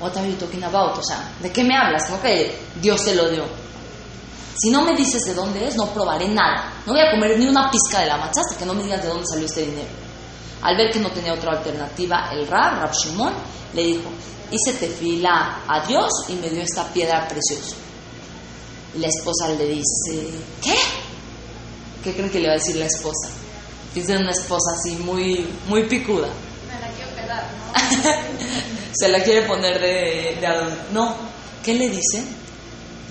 What 0.00 0.16
are 0.16 0.28
you 0.28 0.36
talking 0.36 0.62
about? 0.64 0.98
O 0.98 1.02
sea, 1.02 1.32
¿de 1.40 1.50
qué 1.50 1.64
me 1.64 1.76
hablas? 1.76 2.06
¿Cómo 2.06 2.20
que 2.22 2.58
Dios 2.80 3.04
te 3.04 3.14
lo 3.14 3.28
dio? 3.30 3.44
Si 4.58 4.70
no 4.70 4.82
me 4.82 4.96
dices 4.96 5.22
de 5.24 5.34
dónde 5.34 5.66
es, 5.66 5.76
no 5.76 5.86
probaré 5.92 6.28
nada. 6.28 6.72
No 6.86 6.92
voy 6.92 7.02
a 7.02 7.10
comer 7.10 7.38
ni 7.38 7.46
una 7.46 7.70
pizca 7.70 8.00
de 8.00 8.06
la 8.06 8.16
macha 8.16 8.40
hasta 8.40 8.58
que 8.58 8.64
no 8.64 8.74
me 8.74 8.82
digas 8.82 9.02
de 9.02 9.08
dónde 9.08 9.26
salió 9.26 9.46
este 9.46 9.62
dinero. 9.62 9.88
Al 10.62 10.76
ver 10.76 10.90
que 10.90 10.98
no 10.98 11.10
tenía 11.10 11.34
otra 11.34 11.52
alternativa, 11.58 12.30
el 12.32 12.46
Rab, 12.46 12.80
Rab 12.80 12.92
Shimon, 12.92 13.34
le 13.74 13.82
dijo, 13.82 14.10
hice 14.50 14.72
tefila 14.78 15.62
a 15.68 15.86
Dios 15.86 16.10
y 16.28 16.34
me 16.34 16.48
dio 16.48 16.62
esta 16.62 16.84
piedra 16.92 17.28
preciosa. 17.28 17.76
Y 18.94 18.98
la 18.98 19.08
esposa 19.08 19.48
le 19.48 19.66
dice, 19.66 20.30
¿qué? 20.62 20.76
¿Qué 22.06 22.12
creen 22.12 22.30
que 22.30 22.38
le 22.38 22.46
va 22.46 22.54
a 22.54 22.58
decir 22.58 22.76
la 22.76 22.86
esposa? 22.86 23.30
Dice 23.92 24.16
una 24.16 24.30
esposa 24.30 24.70
así 24.78 24.94
muy, 24.98 25.44
muy 25.66 25.88
picuda. 25.88 26.28
Me 26.68 26.80
la 26.80 26.88
quiero 26.94 27.10
quedar, 27.16 27.50
¿no? 27.58 28.92
Se 28.96 29.08
la 29.08 29.24
quiere 29.24 29.42
poner 29.42 29.80
de, 29.80 30.36
de 30.38 30.46
adorno. 30.46 30.76
No, 30.92 31.16
¿qué 31.64 31.74
le 31.74 31.88
dice? 31.88 32.22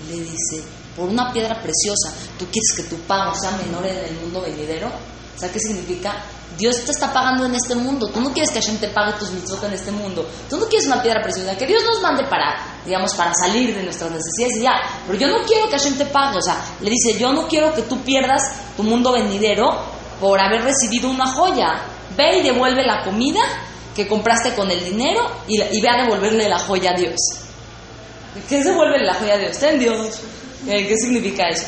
Le 0.08 0.20
dice, 0.20 0.62
por 0.96 1.10
una 1.10 1.30
piedra 1.30 1.60
preciosa, 1.60 2.14
¿tú 2.38 2.46
quieres 2.46 2.72
que 2.74 2.84
tu 2.84 2.98
pago 3.02 3.34
sea 3.38 3.50
menor 3.50 3.84
en 3.84 3.98
el 3.98 4.14
mundo 4.14 4.40
venidero? 4.40 4.90
O 5.36 5.38
sea, 5.38 5.52
¿qué 5.52 5.58
significa? 5.60 6.16
Dios 6.56 6.84
te 6.86 6.92
está 6.92 7.12
pagando 7.12 7.44
en 7.44 7.54
este 7.54 7.74
mundo. 7.74 8.08
Tú 8.08 8.20
no 8.20 8.32
quieres 8.32 8.50
que 8.50 8.60
Hashem 8.60 8.78
te 8.78 8.88
pague 8.88 9.12
tus 9.18 9.30
mitzvot 9.32 9.62
en 9.64 9.74
este 9.74 9.90
mundo. 9.90 10.26
Tú 10.48 10.56
no 10.56 10.64
quieres 10.66 10.86
una 10.86 11.02
piedra 11.02 11.20
preciosa. 11.22 11.54
Que 11.56 11.66
Dios 11.66 11.82
nos 11.84 12.00
mande 12.00 12.24
para, 12.24 12.56
digamos, 12.86 13.12
para 13.14 13.32
salir 13.34 13.74
de 13.76 13.82
nuestras 13.82 14.10
necesidades 14.10 14.56
y 14.56 14.60
ya. 14.62 14.72
Pero 15.06 15.18
yo 15.18 15.28
no 15.28 15.44
quiero 15.44 15.68
que 15.68 15.76
Hashem 15.76 15.98
te 15.98 16.06
pague. 16.06 16.38
O 16.38 16.42
sea, 16.42 16.56
le 16.80 16.88
dice, 16.90 17.18
yo 17.18 17.32
no 17.32 17.46
quiero 17.46 17.74
que 17.74 17.82
tú 17.82 18.00
pierdas 18.00 18.42
tu 18.76 18.82
mundo 18.84 19.12
venidero 19.12 19.78
por 20.20 20.40
haber 20.40 20.62
recibido 20.62 21.10
una 21.10 21.26
joya. 21.26 21.82
Ve 22.16 22.38
y 22.38 22.42
devuelve 22.42 22.82
la 22.86 23.04
comida 23.04 23.40
que 23.94 24.08
compraste 24.08 24.54
con 24.54 24.70
el 24.70 24.82
dinero 24.82 25.30
y, 25.46 25.60
y 25.60 25.80
ve 25.82 25.88
a 25.90 26.02
devolverle 26.04 26.48
la 26.48 26.58
joya 26.58 26.92
a 26.92 26.98
Dios. 26.98 27.16
¿Qué 28.48 28.58
es 28.60 28.66
la 28.66 29.14
joya 29.14 29.34
a 29.34 29.38
Dios? 29.38 29.58
Ten 29.58 29.78
Dios. 29.78 30.20
Eh, 30.66 30.86
¿Qué 30.86 30.96
significa 30.96 31.48
eso? 31.48 31.64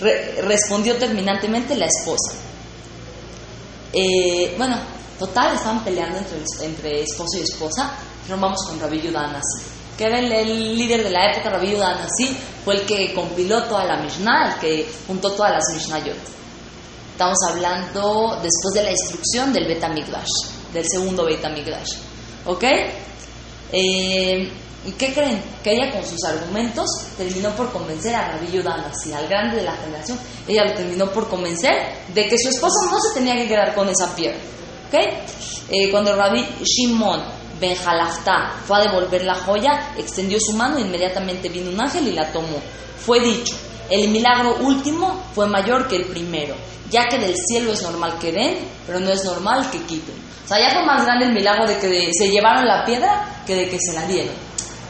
Re- 0.00 0.42
respondió 0.42 0.96
terminantemente 0.96 1.76
la 1.76 1.86
esposa. 1.86 2.32
Eh, 3.94 4.54
bueno, 4.58 4.76
total, 5.18 5.54
estaban 5.54 5.84
peleando 5.84 6.18
entre, 6.18 6.38
entre 6.66 7.02
esposo 7.02 7.38
y 7.38 7.42
esposa, 7.42 7.92
pero 8.26 8.40
vamos 8.40 8.60
con 8.66 8.80
Rabbi 8.80 9.00
Yudan 9.00 9.32
Nasi, 9.32 9.64
que 9.96 10.04
era 10.04 10.18
el, 10.18 10.32
el 10.32 10.76
líder 10.76 11.04
de 11.04 11.10
la 11.10 11.30
época, 11.30 11.50
Rabbi 11.50 11.70
Yudan 11.70 11.98
Nasi, 12.00 12.36
fue 12.64 12.74
el 12.74 12.80
que 12.82 13.14
compiló 13.14 13.62
toda 13.64 13.84
la 13.84 13.96
Mishnah, 13.98 14.54
el 14.54 14.60
que 14.60 14.88
juntó 15.06 15.30
todas 15.32 15.52
las 15.52 15.64
Mishnayot. 15.72 16.16
Estamos 17.12 17.38
hablando 17.48 18.40
después 18.42 18.74
de 18.74 18.82
la 18.82 18.90
instrucción 18.90 19.52
del 19.52 19.68
Bet 19.68 19.84
HaMikdash, 19.84 20.72
del 20.72 20.84
segundo 20.88 21.24
Bet 21.24 21.44
HaMikdash. 21.44 21.92
¿Ok? 22.46 22.64
Eh, 23.70 24.50
¿Y 24.86 24.92
qué 24.92 25.14
creen? 25.14 25.42
Que 25.62 25.72
ella 25.72 25.90
con 25.92 26.04
sus 26.04 26.22
argumentos 26.24 26.86
terminó 27.16 27.50
por 27.56 27.72
convencer 27.72 28.14
a 28.14 28.32
Rabbi 28.32 28.52
Yudan 28.52 28.82
Nasi, 28.82 29.12
al 29.12 29.26
grande 29.28 29.56
de 29.56 29.62
la 29.62 29.76
generación, 29.76 30.18
ella 30.46 30.64
lo 30.64 30.74
terminó 30.74 31.10
por 31.10 31.28
convencer 31.28 31.72
de 32.12 32.28
que 32.28 32.38
su 32.38 32.50
esposo 32.50 32.90
no 32.90 33.00
se 33.00 33.14
tenía 33.14 33.34
que 33.34 33.48
quedar 33.48 33.74
con 33.74 33.88
esa 33.88 34.14
piedra. 34.14 34.38
¿Ok? 34.88 34.94
Eh, 35.70 35.90
cuando 35.90 36.14
Rabbi 36.14 36.44
Shimon 36.62 37.22
Ben 37.58 37.76
Jalafta 37.76 38.52
fue 38.66 38.78
a 38.78 38.82
devolver 38.82 39.24
la 39.24 39.34
joya, 39.34 39.94
extendió 39.96 40.38
su 40.38 40.52
mano 40.52 40.76
e 40.76 40.82
inmediatamente 40.82 41.48
vino 41.48 41.70
un 41.70 41.80
ángel 41.80 42.08
y 42.08 42.12
la 42.12 42.30
tomó. 42.30 42.60
Fue 42.98 43.20
dicho, 43.20 43.54
el 43.88 44.08
milagro 44.08 44.56
último 44.60 45.24
fue 45.34 45.46
mayor 45.46 45.88
que 45.88 45.96
el 45.96 46.06
primero, 46.06 46.54
ya 46.90 47.06
que 47.08 47.18
del 47.18 47.34
cielo 47.36 47.72
es 47.72 47.82
normal 47.82 48.18
que 48.18 48.32
den, 48.32 48.58
pero 48.86 49.00
no 49.00 49.10
es 49.10 49.24
normal 49.24 49.70
que 49.70 49.82
quiten. 49.82 50.14
O 50.44 50.48
sea, 50.48 50.58
ya 50.58 50.74
fue 50.74 50.84
más 50.84 51.04
grande 51.04 51.26
el 51.26 51.32
milagro 51.32 51.66
de 51.66 51.78
que 51.78 52.10
se 52.12 52.28
llevaron 52.28 52.66
la 52.66 52.84
piedra 52.84 53.42
que 53.46 53.54
de 53.54 53.68
que 53.68 53.78
se 53.78 53.94
la 53.94 54.06
dieron. 54.06 54.34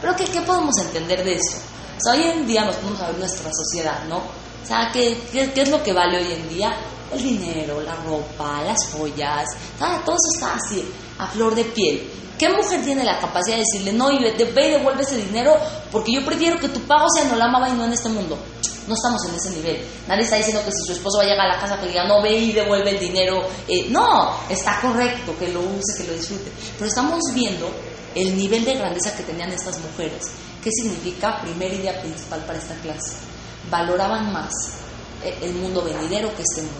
Pero 0.01 0.15
¿qué, 0.15 0.25
qué 0.25 0.41
podemos 0.41 0.77
entender 0.79 1.23
de 1.23 1.35
esto? 1.35 1.57
O 1.97 2.01
sea, 2.01 2.13
hoy 2.13 2.23
en 2.23 2.47
día 2.47 2.65
nos 2.65 2.75
podemos 2.75 2.99
ver 2.99 3.17
nuestra 3.17 3.51
sociedad, 3.53 4.03
¿no? 4.09 4.17
O 4.17 4.67
sea, 4.67 4.89
¿qué, 4.91 5.17
qué, 5.31 5.51
qué 5.51 5.61
es 5.61 5.69
lo 5.69 5.81
que 5.83 5.93
vale 5.93 6.17
hoy 6.17 6.33
en 6.33 6.49
día? 6.49 6.75
El 7.13 7.21
dinero, 7.21 7.81
la 7.81 7.95
ropa, 7.95 8.61
las 8.63 8.77
joyas, 8.91 9.45
¿sabes? 9.77 10.03
todo 10.03 10.15
eso 10.15 10.35
está 10.35 10.55
así, 10.55 10.83
a 11.19 11.27
flor 11.27 11.55
de 11.55 11.63
piel. 11.65 12.09
¿Qué 12.37 12.49
mujer 12.49 12.83
tiene 12.83 13.05
la 13.05 13.17
capacidad 13.19 13.55
de 13.55 13.63
decirle, 13.63 13.93
no, 13.93 14.11
y 14.11 14.21
ve 14.21 14.33
ve 14.53 14.67
y 14.67 14.71
devuelve 14.71 15.03
ese 15.03 15.17
dinero 15.17 15.55
porque 15.91 16.11
yo 16.11 16.25
prefiero 16.25 16.59
que 16.59 16.67
tu 16.67 16.81
pago 16.81 17.05
sea 17.15 17.25
en 17.25 17.31
Olama 17.31 17.69
y 17.69 17.73
no 17.73 17.85
en 17.85 17.93
este 17.93 18.09
mundo? 18.09 18.37
No 18.87 18.93
estamos 18.93 19.21
en 19.29 19.35
ese 19.35 19.49
nivel. 19.51 19.83
Nadie 20.07 20.23
está 20.23 20.35
diciendo 20.35 20.61
que 20.63 20.71
si 20.71 20.85
su 20.85 20.91
esposo 20.91 21.19
va 21.19 21.23
a 21.23 21.43
a 21.43 21.55
la 21.55 21.59
casa 21.59 21.79
que 21.79 21.87
diga, 21.87 22.05
no, 22.05 22.21
ve 22.21 22.37
y 22.37 22.51
devuelve 22.51 22.91
el 22.91 22.99
dinero. 22.99 23.47
Eh, 23.67 23.87
no, 23.89 24.37
está 24.49 24.79
correcto 24.81 25.33
que 25.39 25.47
lo 25.47 25.61
use, 25.61 25.97
que 25.97 26.03
lo 26.03 26.13
disfrute. 26.13 26.51
Pero 26.77 26.87
estamos 26.87 27.19
viendo 27.33 27.69
el 28.15 28.37
nivel 28.37 28.63
de 28.65 28.75
grandeza 28.75 29.15
que 29.15 29.23
tenían 29.23 29.51
estas 29.51 29.77
mujeres. 29.79 30.31
¿Qué 30.63 30.71
significa? 30.71 31.41
Primer 31.41 31.73
idea 31.73 32.01
principal 32.01 32.39
para 32.45 32.57
esta 32.57 32.75
clase. 32.75 33.17
Valoraban 33.69 34.31
más 34.31 34.51
eh, 35.23 35.37
el 35.41 35.53
mundo 35.53 35.83
venidero 35.83 36.33
que 36.35 36.41
este 36.41 36.61
mundo. 36.61 36.79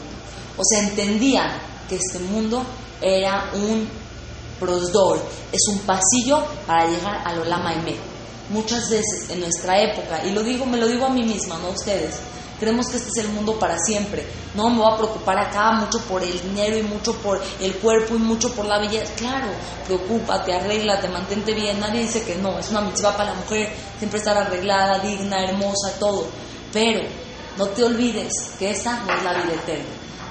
O 0.57 0.63
sea, 0.63 0.79
entendían 0.79 1.51
que 1.89 1.95
este 1.95 2.19
mundo 2.19 2.65
era 3.01 3.51
un 3.53 3.87
prosdor, 4.59 5.19
es 5.51 5.61
un 5.67 5.79
pasillo 5.79 6.43
para 6.65 6.87
llegar 6.87 7.21
al 7.25 7.39
Olama 7.39 7.73
Emet. 7.73 7.97
Muchas 8.49 8.89
veces 8.89 9.29
en 9.29 9.41
nuestra 9.41 9.81
época, 9.81 10.23
y 10.25 10.31
lo 10.31 10.43
digo, 10.43 10.65
me 10.65 10.77
lo 10.77 10.87
digo 10.87 11.05
a 11.05 11.09
mí 11.09 11.23
misma, 11.23 11.57
no 11.57 11.67
a 11.67 11.71
ustedes, 11.71 12.15
creemos 12.59 12.87
que 12.87 12.97
este 12.97 13.09
es 13.09 13.25
el 13.25 13.31
mundo 13.31 13.57
para 13.59 13.77
siempre. 13.79 14.25
No 14.53 14.69
me 14.69 14.79
voy 14.79 14.93
a 14.93 14.97
preocupar 14.97 15.37
acá 15.37 15.71
mucho 15.73 15.99
por 16.01 16.23
el 16.23 16.41
dinero 16.41 16.77
y 16.77 16.83
mucho 16.83 17.13
por 17.15 17.41
el 17.59 17.75
cuerpo 17.75 18.15
y 18.15 18.19
mucho 18.19 18.53
por 18.53 18.65
la 18.65 18.79
belleza. 18.79 19.13
Claro, 19.15 19.47
preocúpate, 19.85 20.53
arréglate, 20.53 21.07
mantente 21.09 21.53
bien. 21.53 21.79
Nadie 21.79 22.01
dice 22.01 22.23
que 22.23 22.35
no, 22.35 22.57
es 22.59 22.69
una 22.69 22.81
mitzvah 22.81 23.15
para 23.15 23.31
la 23.31 23.35
mujer 23.35 23.73
siempre 23.97 24.19
estar 24.19 24.37
arreglada, 24.37 24.99
digna, 24.99 25.43
hermosa, 25.43 25.91
todo. 25.99 26.27
Pero 26.71 27.07
no 27.57 27.67
te 27.67 27.83
olvides 27.83 28.31
que 28.59 28.71
esta 28.71 28.99
no 28.99 29.13
es 29.13 29.23
la 29.23 29.33
vida 29.33 29.53
eterna. 29.53 29.85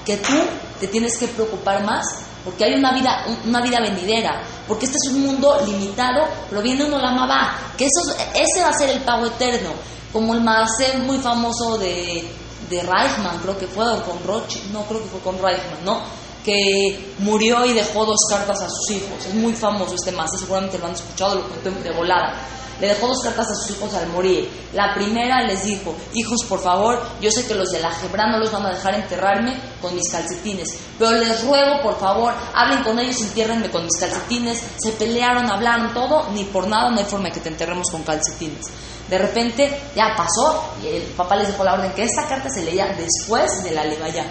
Que 0.05 0.17
tú 0.17 0.33
te 0.79 0.87
tienes 0.87 1.17
que 1.17 1.27
preocupar 1.27 1.83
más 1.83 2.05
porque 2.45 2.63
hay 2.63 2.75
una 2.75 2.93
vida, 2.93 3.25
una 3.43 3.59
vida 3.59 3.81
venidera, 3.81 4.43
porque 4.67 4.85
este 4.85 4.97
es 5.03 5.11
un 5.11 5.25
mundo 5.25 5.57
limitado, 5.65 6.27
pero 6.47 6.61
viene 6.61 6.85
uno 6.85 6.99
la 6.99 7.11
va, 7.25 7.57
que 7.75 7.85
eso, 7.85 8.15
ese 8.35 8.61
va 8.61 8.69
a 8.69 8.73
ser 8.73 8.91
el 8.91 9.01
pago 9.01 9.25
eterno, 9.25 9.71
como 10.15 10.33
el 10.33 10.39
más 10.39 10.69
muy 11.05 11.17
famoso 11.17 11.77
de, 11.77 12.25
de 12.69 12.81
Reichman, 12.81 13.37
creo 13.39 13.57
que 13.57 13.67
fue, 13.67 13.85
o 13.85 14.01
con 14.01 14.23
Rothschild, 14.23 14.71
no 14.71 14.83
creo 14.83 15.03
que 15.03 15.09
fue 15.09 15.19
con 15.19 15.37
Reichman, 15.37 15.83
¿no? 15.83 16.03
Que 16.41 17.13
murió 17.19 17.65
y 17.65 17.73
dejó 17.73 18.05
dos 18.05 18.19
cartas 18.29 18.61
a 18.61 18.69
sus 18.69 18.91
hijos, 18.91 19.25
es 19.25 19.33
muy 19.33 19.51
famoso 19.51 19.93
este 19.95 20.13
más, 20.13 20.31
seguramente 20.39 20.79
lo 20.79 20.85
han 20.85 20.93
escuchado, 20.93 21.35
lo 21.35 21.49
conté 21.49 21.69
de 21.69 21.91
volada. 21.91 22.33
Le 22.79 22.87
dejó 22.87 23.07
dos 23.07 23.21
cartas 23.23 23.47
a 23.49 23.55
sus 23.55 23.71
hijos 23.71 23.93
al 23.93 24.07
morir. 24.07 24.49
La 24.73 24.93
primera 24.93 25.41
les 25.43 25.65
dijo, 25.65 25.93
hijos, 26.13 26.45
por 26.47 26.61
favor, 26.61 27.01
yo 27.21 27.29
sé 27.29 27.45
que 27.45 27.55
los 27.55 27.71
de 27.71 27.81
la 27.81 27.91
Jebra 27.91 28.31
no 28.31 28.37
los 28.37 28.51
van 28.53 28.65
a 28.67 28.69
dejar 28.69 28.95
enterrarme 28.95 29.59
con 29.81 29.93
mis 29.95 30.09
calcetines, 30.09 30.77
pero 30.97 31.11
les 31.11 31.43
ruego, 31.43 31.81
por 31.83 31.99
favor, 31.99 32.33
hablen 32.53 32.83
con 32.83 32.97
ellos, 32.99 33.19
entiérrenme 33.21 33.69
con 33.69 33.83
mis 33.83 33.97
calcetines. 33.97 34.63
Se 34.77 34.93
pelearon, 34.93 35.49
hablaron 35.51 35.93
todo, 35.93 36.29
ni 36.31 36.45
por 36.45 36.67
nada 36.67 36.89
no 36.91 36.99
hay 36.99 37.05
forma 37.05 37.27
de 37.27 37.33
que 37.33 37.41
te 37.41 37.49
enterremos 37.49 37.87
con 37.91 38.03
calcetines. 38.03 38.65
De 39.09 39.17
repente 39.17 39.81
ya 39.95 40.15
pasó 40.17 40.73
y 40.83 40.87
el 40.87 41.03
papá 41.03 41.35
les 41.35 41.47
dejó 41.47 41.63
la 41.63 41.73
orden 41.73 41.91
que 41.93 42.03
esta 42.03 42.27
carta 42.27 42.49
se 42.49 42.63
leía 42.63 42.87
después 42.97 43.63
de 43.63 43.71
la 43.71 43.83
levaya. 43.83 44.25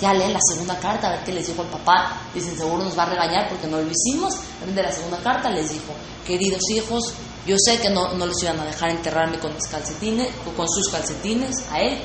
Ya 0.00 0.12
leen 0.12 0.32
la 0.32 0.40
segunda 0.52 0.78
carta, 0.78 1.08
a 1.08 1.10
ver 1.12 1.24
qué 1.24 1.32
les 1.32 1.46
dijo 1.46 1.62
el 1.62 1.68
papá. 1.68 2.20
Dicen, 2.34 2.56
seguro 2.56 2.84
nos 2.84 2.96
va 2.96 3.04
a 3.04 3.06
regañar 3.06 3.48
porque 3.48 3.66
no 3.66 3.80
lo 3.80 3.90
hicimos. 3.90 4.34
De 4.64 4.82
la 4.82 4.92
segunda 4.92 5.18
carta 5.18 5.50
les 5.50 5.70
dijo, 5.70 5.92
queridos 6.26 6.62
hijos, 6.70 7.14
yo 7.46 7.56
sé 7.58 7.80
que 7.80 7.88
no, 7.90 8.12
no 8.12 8.26
los 8.26 8.42
iban 8.42 8.60
a 8.60 8.64
dejar 8.66 8.90
enterrarme 8.90 9.38
con 9.38 9.54
mis 9.54 9.66
calcetines, 9.66 10.28
con 10.56 10.68
sus 10.68 10.88
calcetines, 10.90 11.56
a 11.72 11.80
él. 11.80 11.98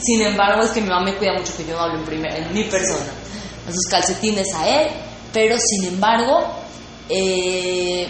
Sin 0.00 0.20
embargo, 0.22 0.62
es 0.64 0.70
que 0.70 0.80
mi 0.80 0.88
mamá 0.88 1.04
me 1.06 1.16
cuida 1.16 1.32
mucho 1.38 1.56
que 1.56 1.64
yo 1.64 1.74
no 1.74 1.82
hable 1.82 2.00
en, 2.00 2.04
primer, 2.04 2.34
en 2.34 2.52
mi 2.52 2.64
persona. 2.64 3.12
Con 3.64 3.72
sus 3.72 3.86
calcetines 3.88 4.48
a 4.54 4.68
él, 4.68 4.88
pero 5.32 5.56
sin 5.58 5.84
embargo, 5.84 6.54
eh, 7.08 8.08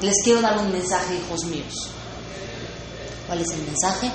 les 0.00 0.14
quiero 0.24 0.40
dar 0.40 0.58
un 0.58 0.72
mensaje, 0.72 1.14
hijos 1.14 1.44
míos. 1.44 1.93
¿Cuál 3.26 3.40
es 3.40 3.50
el 3.52 3.62
mensaje? 3.62 4.10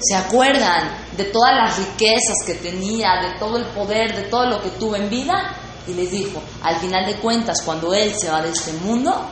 se 0.00 0.14
acuerdan 0.14 1.06
de 1.16 1.24
todas 1.24 1.54
las 1.56 1.78
riquezas 1.78 2.36
que 2.44 2.54
tenía, 2.54 3.08
de 3.22 3.38
todo 3.38 3.56
el 3.56 3.64
poder, 3.66 4.14
de 4.14 4.22
todo 4.24 4.46
lo 4.46 4.62
que 4.62 4.70
tuvo 4.70 4.96
en 4.96 5.08
vida, 5.08 5.56
y 5.86 5.94
les 5.94 6.10
dijo, 6.10 6.42
al 6.62 6.78
final 6.80 7.06
de 7.06 7.18
cuentas, 7.20 7.62
cuando 7.62 7.94
él 7.94 8.12
se 8.18 8.30
va 8.30 8.42
de 8.42 8.50
este 8.50 8.72
mundo, 8.74 9.24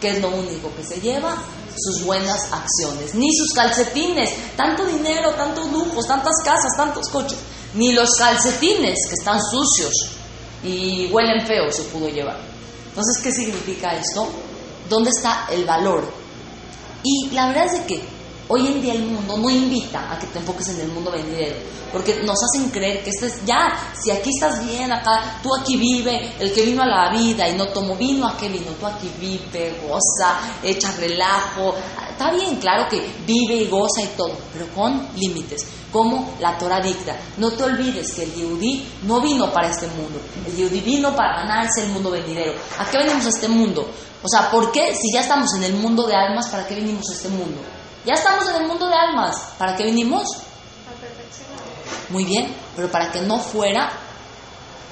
¿qué 0.00 0.10
es 0.10 0.22
lo 0.22 0.30
único 0.30 0.74
que 0.74 0.84
se 0.84 1.00
lleva? 1.00 1.36
Sus 1.76 2.04
buenas 2.04 2.50
acciones, 2.52 3.14
ni 3.14 3.28
sus 3.34 3.52
calcetines, 3.52 4.30
tanto 4.56 4.86
dinero, 4.86 5.32
tantos 5.32 5.70
lujos, 5.70 6.06
tantas 6.06 6.34
casas, 6.44 6.70
tantos 6.76 7.08
coches, 7.08 7.38
ni 7.74 7.92
los 7.92 8.10
calcetines 8.18 8.98
que 9.08 9.14
están 9.14 9.38
sucios 9.40 9.92
y 10.64 11.08
huelen 11.12 11.46
feo 11.46 11.70
se 11.70 11.82
pudo 11.84 12.08
llevar. 12.08 12.40
Entonces, 12.88 13.22
¿qué 13.22 13.30
significa 13.30 13.92
esto? 13.92 14.28
¿Dónde 14.88 15.10
está 15.10 15.46
el 15.52 15.64
valor? 15.64 16.27
Y 17.02 17.30
la 17.30 17.48
verdad 17.48 17.66
es 17.66 17.80
que 17.82 18.17
hoy 18.48 18.66
en 18.66 18.82
día 18.82 18.94
el 18.94 19.02
mundo 19.02 19.36
no 19.36 19.50
invita 19.50 20.12
a 20.12 20.18
que 20.18 20.26
te 20.26 20.38
enfoques 20.38 20.68
en 20.68 20.80
el 20.80 20.88
mundo 20.88 21.10
venidero, 21.10 21.56
porque 21.92 22.22
nos 22.24 22.36
hacen 22.42 22.70
creer 22.70 23.02
que 23.02 23.10
este 23.10 23.32
ya, 23.46 23.92
si 23.94 24.10
aquí 24.10 24.30
estás 24.30 24.66
bien, 24.66 24.90
acá, 24.90 25.40
tú 25.42 25.50
aquí 25.60 25.76
vive, 25.76 26.34
el 26.38 26.52
que 26.52 26.62
vino 26.62 26.82
a 26.82 26.86
la 26.86 27.10
vida 27.10 27.48
y 27.48 27.56
no 27.56 27.68
tomó 27.68 27.94
vino, 27.94 28.26
¿a 28.26 28.36
qué 28.36 28.48
vino? 28.48 28.72
Tú 28.72 28.86
aquí 28.86 29.10
vive, 29.20 29.80
goza, 29.86 30.40
echa 30.62 30.92
relajo, 30.92 31.74
está 32.10 32.32
bien, 32.32 32.56
claro 32.56 32.88
que 32.88 32.98
vive 33.26 33.54
y 33.56 33.68
goza 33.68 34.02
y 34.02 34.16
todo, 34.16 34.32
pero 34.52 34.66
con 34.74 35.08
límites, 35.16 35.66
como 35.92 36.34
la 36.40 36.56
Torah 36.58 36.80
dicta. 36.80 37.16
No 37.36 37.50
te 37.52 37.64
olvides 37.64 38.12
que 38.12 38.24
el 38.24 38.34
Yehudi 38.34 38.86
no 39.02 39.20
vino 39.20 39.52
para 39.52 39.68
este 39.68 39.86
mundo, 39.88 40.20
el 40.46 40.56
Yehudi 40.56 40.80
vino 40.80 41.14
para 41.14 41.42
ganarse 41.42 41.84
el 41.84 41.90
mundo 41.90 42.10
venidero. 42.10 42.54
¿A 42.78 42.90
qué 42.90 42.98
venimos 42.98 43.26
a 43.26 43.28
este 43.28 43.48
mundo? 43.48 43.88
O 44.22 44.28
sea, 44.28 44.50
¿por 44.50 44.72
qué 44.72 44.94
si 44.96 45.12
ya 45.12 45.20
estamos 45.20 45.54
en 45.54 45.64
el 45.64 45.74
mundo 45.74 46.06
de 46.06 46.14
almas, 46.14 46.48
para 46.48 46.66
qué 46.66 46.74
venimos 46.74 47.04
a 47.10 47.14
este 47.14 47.28
mundo? 47.28 47.60
Ya 48.08 48.14
estamos 48.14 48.48
en 48.48 48.62
el 48.62 48.66
mundo 48.66 48.88
de 48.88 48.94
almas, 48.94 49.52
¿para 49.58 49.76
qué 49.76 49.84
venimos? 49.84 50.26
Muy 52.08 52.24
bien, 52.24 52.56
pero 52.74 52.90
para 52.90 53.12
que 53.12 53.20
no 53.20 53.38
fuera 53.38 53.92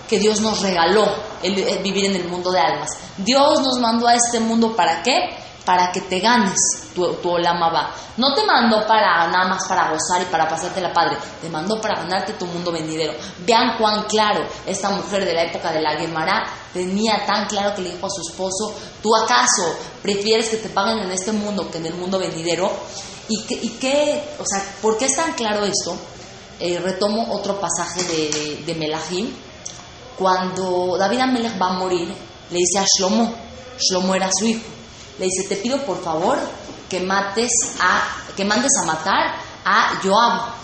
que 0.07 0.19
Dios 0.19 0.43
nos 0.43 0.61
regaló 0.61 1.07
el, 1.43 1.59
el 1.59 1.79
vivir 1.83 2.05
en 2.05 2.17
el 2.17 2.29
mundo 2.29 2.53
de 2.53 2.61
almas. 2.61 2.91
Dios 3.17 3.63
nos 3.63 3.79
mandó 3.79 4.07
a 4.07 4.17
este 4.17 4.39
mundo 4.39 4.77
para 4.77 5.03
qué? 5.03 5.31
Para 5.67 5.93
que 5.93 6.01
te 6.01 6.21
ganes 6.21 6.57
tu, 6.95 7.15
tu 7.15 7.29
olama 7.29 7.69
va. 7.71 7.95
No 8.17 8.33
te 8.35 8.47
mandó 8.47 8.87
para 8.87 9.27
nada 9.27 9.49
más 9.49 9.69
para 9.69 9.91
gozar 9.91 10.23
y 10.23 10.27
para 10.27 10.49
pasarte 10.49 10.81
la 10.81 10.93
padre, 10.93 11.19
te 11.43 11.51
mandó 11.51 11.79
para 11.81 11.97
ganarte 11.97 12.33
tu 12.35 12.47
mundo 12.47 12.73
venidero. 12.73 13.13
Vean 13.45 13.77
cuán 13.77 14.05
claro 14.05 14.47
esta 14.65 14.91
mujer 14.91 15.25
de 15.25 15.35
la 15.35 15.43
época 15.43 15.73
de 15.73 15.83
la 15.83 15.97
Gemara 15.99 16.47
tenía 16.73 17.27
tan 17.27 17.47
claro 17.47 17.75
que 17.75 17.83
le 17.83 17.93
dijo 17.93 18.07
a 18.07 18.11
su 18.11 18.23
esposo, 18.23 18.75
¿tú 19.03 19.15
acaso 19.15 19.77
prefieres 20.03 20.49
que 20.49 20.57
te 20.57 20.69
paguen 20.69 21.01
en 21.01 21.11
este 21.11 21.33
mundo 21.33 21.71
que 21.71 21.79
en 21.79 21.87
el 21.87 21.95
mundo 21.95 22.19
venidero? 22.19 22.73
¿Y 23.29 23.43
qué, 23.81 24.37
o 24.39 24.45
sea, 24.47 24.65
por 24.81 24.97
qué 24.97 25.07
es 25.07 25.17
tan 25.17 25.33
claro 25.33 25.65
esto? 25.65 25.97
Eh, 26.61 26.79
retomo 26.79 27.35
otro 27.35 27.61
pasaje 27.61 28.03
de 28.65 28.75
Melahim. 28.77 29.35
Cuando 30.17 30.97
David 30.97 31.21
Amelech 31.21 31.61
va 31.61 31.69
a 31.69 31.73
morir, 31.75 32.15
le 32.51 32.59
dice 32.59 32.79
a 32.79 32.85
Shlomo, 32.85 33.35
Shlomo 33.79 34.15
era 34.15 34.31
su 34.33 34.47
hijo, 34.47 34.63
le 35.19 35.25
dice, 35.27 35.49
te 35.49 35.57
pido 35.57 35.85
por 35.85 36.03
favor 36.03 36.39
que 36.89 37.01
mates 37.01 37.51
a, 37.81 38.03
que 38.37 38.45
mandes 38.45 38.73
a 38.83 38.87
matar 38.87 39.35
a 39.65 40.01
Joab. 40.03 40.55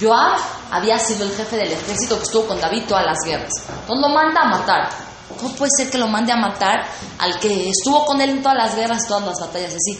Joab 0.00 0.38
había 0.70 0.98
sido 0.98 1.24
el 1.24 1.32
jefe 1.34 1.56
del 1.56 1.72
ejército 1.72 2.16
que 2.16 2.24
estuvo 2.24 2.46
con 2.46 2.60
David 2.60 2.84
todas 2.88 3.04
las 3.04 3.18
guerras. 3.24 3.52
Entonces 3.68 4.00
lo 4.00 4.08
manda 4.08 4.42
a 4.42 4.48
matar. 4.48 4.90
¿Cómo 5.40 5.54
puede 5.54 5.70
ser 5.76 5.90
que 5.90 5.98
lo 5.98 6.06
mande 6.06 6.32
a 6.32 6.36
matar 6.36 6.84
al 7.18 7.38
que 7.40 7.70
estuvo 7.70 8.04
con 8.04 8.20
él 8.20 8.30
en 8.30 8.42
todas 8.42 8.58
las 8.58 8.76
guerras, 8.76 9.06
todas 9.08 9.24
las 9.24 9.40
batallas 9.40 9.74
así? 9.74 9.98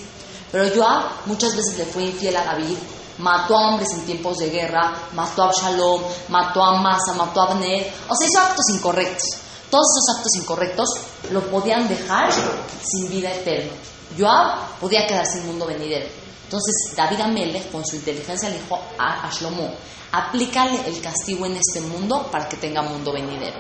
Pero 0.53 0.71
Joab 0.75 1.27
muchas 1.27 1.57
veces 1.57 1.77
le 1.79 1.87
fue 1.87 2.05
infiel 2.05 2.37
a 2.37 2.45
David, 2.45 2.77
mató 3.19 3.57
a 3.57 3.71
hombres 3.71 3.89
en 3.93 4.05
tiempos 4.05 4.39
de 4.39 4.51
guerra, 4.51 4.93
mató 5.13 5.45
a 5.45 5.47
Absalom, 5.47 6.03
mató 6.29 6.63
a 6.63 6.81
Masa, 6.81 7.15
mató 7.17 7.41
a 7.41 7.53
Abner, 7.53 7.93
o 8.09 8.15
sea, 8.15 8.29
hizo 8.29 8.41
actos 8.41 8.69
incorrectos. 8.71 9.41
Todos 9.71 9.87
esos 9.97 10.17
actos 10.17 10.35
incorrectos 10.37 10.89
lo 11.33 11.41
podían 11.51 11.89
dejar 11.89 12.31
sin 12.33 13.09
vida 13.09 13.33
eterna. 13.33 13.73
Joab 14.19 14.79
podía 14.81 15.07
quedar 15.07 15.27
sin 15.27 15.47
mundo 15.47 15.67
venidero. 15.67 16.07
Entonces 16.45 16.95
David 16.97 17.21
Amelech 17.21 17.71
con 17.71 17.85
su 17.85 17.97
inteligencia 17.97 18.49
le 18.49 18.59
dijo 18.59 18.79
a, 18.99 19.27
a 19.27 19.31
Shlomo, 19.31 19.71
aplícale 20.13 20.81
el 20.87 21.01
castigo 21.01 21.47
en 21.47 21.57
este 21.57 21.81
mundo 21.81 22.29
para 22.31 22.49
que 22.49 22.57
tenga 22.57 22.83
mundo 22.83 23.13
venidero. 23.13 23.59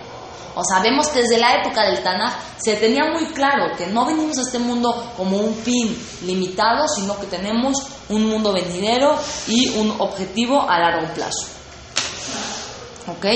O 0.57 0.63
sea, 0.63 0.81
vemos 0.81 1.09
que 1.09 1.21
desde 1.21 1.39
la 1.39 1.61
época 1.61 1.83
del 1.83 2.03
Tanaj 2.03 2.33
se 2.59 2.77
tenía 2.77 3.07
muy 3.13 3.27
claro 3.27 3.77
que 3.77 3.89
no 3.89 4.07
venimos 4.07 4.39
a 4.39 4.43
este 4.43 4.61
mundo 4.61 5.13
como 5.17 5.39
un 5.39 5.55
fin 5.57 5.97
limitado, 6.23 6.87
sino 6.89 7.19
que 7.19 7.27
tenemos 7.27 7.77
un 8.09 8.29
mundo 8.29 8.53
venidero 8.53 9.19
y 9.49 9.71
un 9.79 9.97
objetivo 9.99 10.63
a 10.63 10.79
largo 10.79 11.13
plazo. 11.13 11.49
¿Ok? 13.09 13.27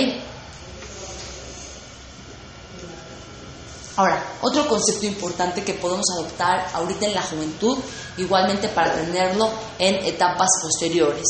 Ahora, 3.98 4.22
otro 4.42 4.68
concepto 4.68 5.06
importante 5.06 5.64
que 5.64 5.74
podemos 5.74 6.06
adoptar 6.16 6.68
ahorita 6.72 7.06
en 7.06 7.14
la 7.14 7.22
juventud, 7.22 7.78
igualmente 8.16 8.68
para 8.68 8.94
tenerlo 8.94 9.50
en 9.76 9.96
etapas 10.06 10.48
posteriores. 10.62 11.24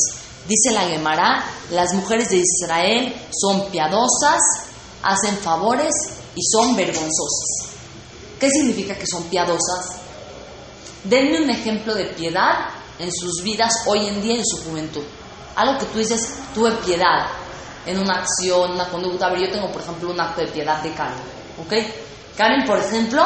Dice 0.47 0.69
la 0.69 0.81
Gemara, 0.81 1.43
las 1.71 1.95
mujeres 1.95 2.29
de 2.29 2.37
Israel 2.37 3.15
son 3.35 3.71
piadosas, 3.71 4.39
hacen 5.01 5.35
favores 5.39 5.95
y 6.35 6.43
son 6.43 6.75
vergonzosas. 6.75 7.71
¿Qué 8.39 8.51
significa 8.51 8.93
que 8.93 9.07
son 9.07 9.23
piadosas? 9.23 10.01
Denme 11.05 11.41
un 11.41 11.49
ejemplo 11.49 11.95
de 11.95 12.05
piedad 12.09 12.69
en 12.99 13.11
sus 13.11 13.41
vidas 13.41 13.73
hoy 13.87 14.05
en 14.05 14.21
día 14.21 14.35
en 14.35 14.45
su 14.45 14.63
juventud. 14.63 15.03
Algo 15.55 15.79
que 15.79 15.85
tú 15.87 15.97
dices, 15.97 16.21
tuve 16.53 16.71
piedad 16.85 17.29
en 17.87 17.97
una 17.97 18.19
acción, 18.19 18.73
una 18.73 18.87
conducta. 18.89 19.25
A 19.25 19.31
ver, 19.31 19.47
yo 19.47 19.51
tengo, 19.51 19.71
por 19.71 19.81
ejemplo, 19.81 20.11
un 20.11 20.21
acto 20.21 20.41
de 20.41 20.47
piedad 20.49 20.83
de 20.83 20.93
Karen. 20.93 21.17
¿Ok? 21.65 21.73
Karen, 22.39 22.65
por 22.65 22.79
ejemplo, 22.79 23.21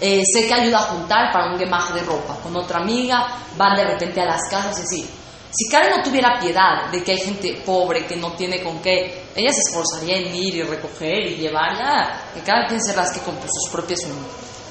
eh, 0.00 0.22
sé 0.24 0.48
que 0.48 0.52
ayuda 0.52 0.78
a 0.80 0.82
juntar 0.82 1.32
para 1.32 1.52
un 1.52 1.56
gemaje 1.56 1.94
de 1.94 2.02
ropa. 2.02 2.36
Con 2.42 2.56
otra 2.56 2.80
amiga, 2.80 3.28
van 3.56 3.76
de 3.76 3.84
repente 3.84 4.20
a 4.20 4.24
las 4.24 4.40
casas 4.50 4.76
y 4.80 4.82
así. 4.82 5.10
Si 5.52 5.68
Karen 5.70 5.96
no 5.96 6.02
tuviera 6.02 6.36
piedad 6.40 6.90
de 6.90 7.00
que 7.04 7.12
hay 7.12 7.18
gente 7.18 7.62
pobre 7.64 8.06
que 8.06 8.16
no 8.16 8.32
tiene 8.32 8.60
con 8.60 8.80
qué, 8.82 9.28
ella 9.36 9.52
se 9.52 9.60
esforzaría 9.60 10.16
en 10.16 10.34
ir 10.34 10.56
y 10.56 10.62
recoger 10.64 11.28
y 11.28 11.36
llevar, 11.36 11.78
ya, 11.78 12.24
que 12.34 12.40
cada 12.40 12.66
quien 12.66 12.82
se 12.82 12.92
rasque 12.92 13.20
con 13.20 13.36
sus 13.40 13.70
propias 13.70 14.00
uñas. 14.00 14.26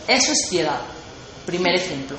Eso 0.09 0.33
es 0.33 0.47
piedad. 0.49 0.81
Primer 1.45 1.75
ejemplo. 1.75 2.17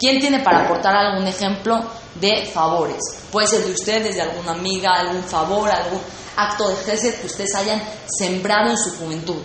¿Quién 0.00 0.18
tiene 0.18 0.40
para 0.40 0.64
aportar 0.64 0.96
algún 0.96 1.26
ejemplo 1.26 1.84
de 2.14 2.46
favores? 2.46 3.02
Puede 3.30 3.46
ser 3.46 3.62
de 3.62 3.72
ustedes, 3.72 4.16
de 4.16 4.22
alguna 4.22 4.52
amiga, 4.52 4.94
algún 4.94 5.22
favor, 5.22 5.68
algún 5.70 6.00
acto 6.34 6.70
de 6.70 6.76
gesed 6.76 7.20
que 7.20 7.26
ustedes 7.26 7.54
hayan 7.56 7.82
sembrado 8.06 8.70
en 8.70 8.78
su 8.78 8.96
juventud. 8.96 9.42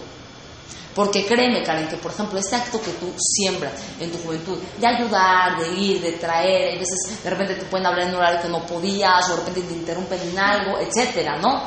Porque 0.96 1.26
créeme, 1.26 1.64
Karen, 1.64 1.88
que 1.88 1.98
por 1.98 2.12
ejemplo 2.12 2.40
este 2.40 2.56
acto 2.56 2.82
que 2.82 2.92
tú 2.94 3.14
siembras 3.18 3.74
en 4.00 4.12
tu 4.12 4.18
juventud, 4.20 4.58
de 4.80 4.88
ayudar, 4.88 5.60
de 5.60 5.70
ir, 5.74 6.02
de 6.02 6.14
traer, 6.14 6.76
a 6.76 6.80
veces 6.80 7.24
de 7.24 7.30
repente 7.30 7.56
te 7.56 7.66
pueden 7.66 7.86
hablar 7.86 8.08
en 8.08 8.10
un 8.10 8.16
horario 8.16 8.42
que 8.42 8.50
no 8.50 8.66
podías, 8.66 9.30
o 9.30 9.36
de 9.36 9.38
repente 9.38 9.62
te 9.62 9.74
interrumpen 9.74 10.20
en 10.22 10.40
algo, 10.40 10.80
etcétera, 10.80 11.38
¿no? 11.38 11.64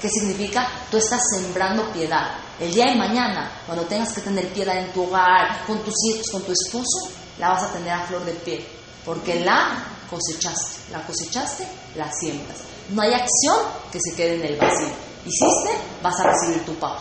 ¿Qué 0.00 0.08
significa? 0.10 0.68
Tú 0.90 0.98
estás 0.98 1.22
sembrando 1.34 1.90
piedad. 1.90 2.34
El 2.60 2.72
día 2.72 2.86
de 2.86 2.96
mañana, 2.96 3.50
cuando 3.64 3.84
tengas 3.84 4.12
que 4.12 4.20
tener 4.20 4.46
piedad 4.48 4.76
en 4.76 4.92
tu 4.92 5.04
hogar, 5.04 5.64
con 5.66 5.82
tus 5.82 5.94
hijos, 6.10 6.26
con 6.30 6.42
tu 6.42 6.52
esposo, 6.52 7.10
la 7.38 7.50
vas 7.50 7.62
a 7.64 7.72
tener 7.72 7.90
a 7.90 8.06
flor 8.06 8.24
de 8.24 8.32
piel. 8.32 8.64
Porque 9.04 9.40
la 9.40 9.84
cosechaste, 10.10 10.92
la 10.92 11.02
cosechaste, 11.02 11.66
la 11.96 12.10
siembras. 12.12 12.58
No 12.90 13.02
hay 13.02 13.14
acción 13.14 13.56
que 13.90 13.98
se 14.00 14.14
quede 14.14 14.36
en 14.36 14.44
el 14.44 14.56
vacío. 14.56 14.88
Hiciste, 15.24 15.70
vas 16.02 16.20
a 16.20 16.24
recibir 16.24 16.64
tu 16.64 16.74
pago. 16.74 17.00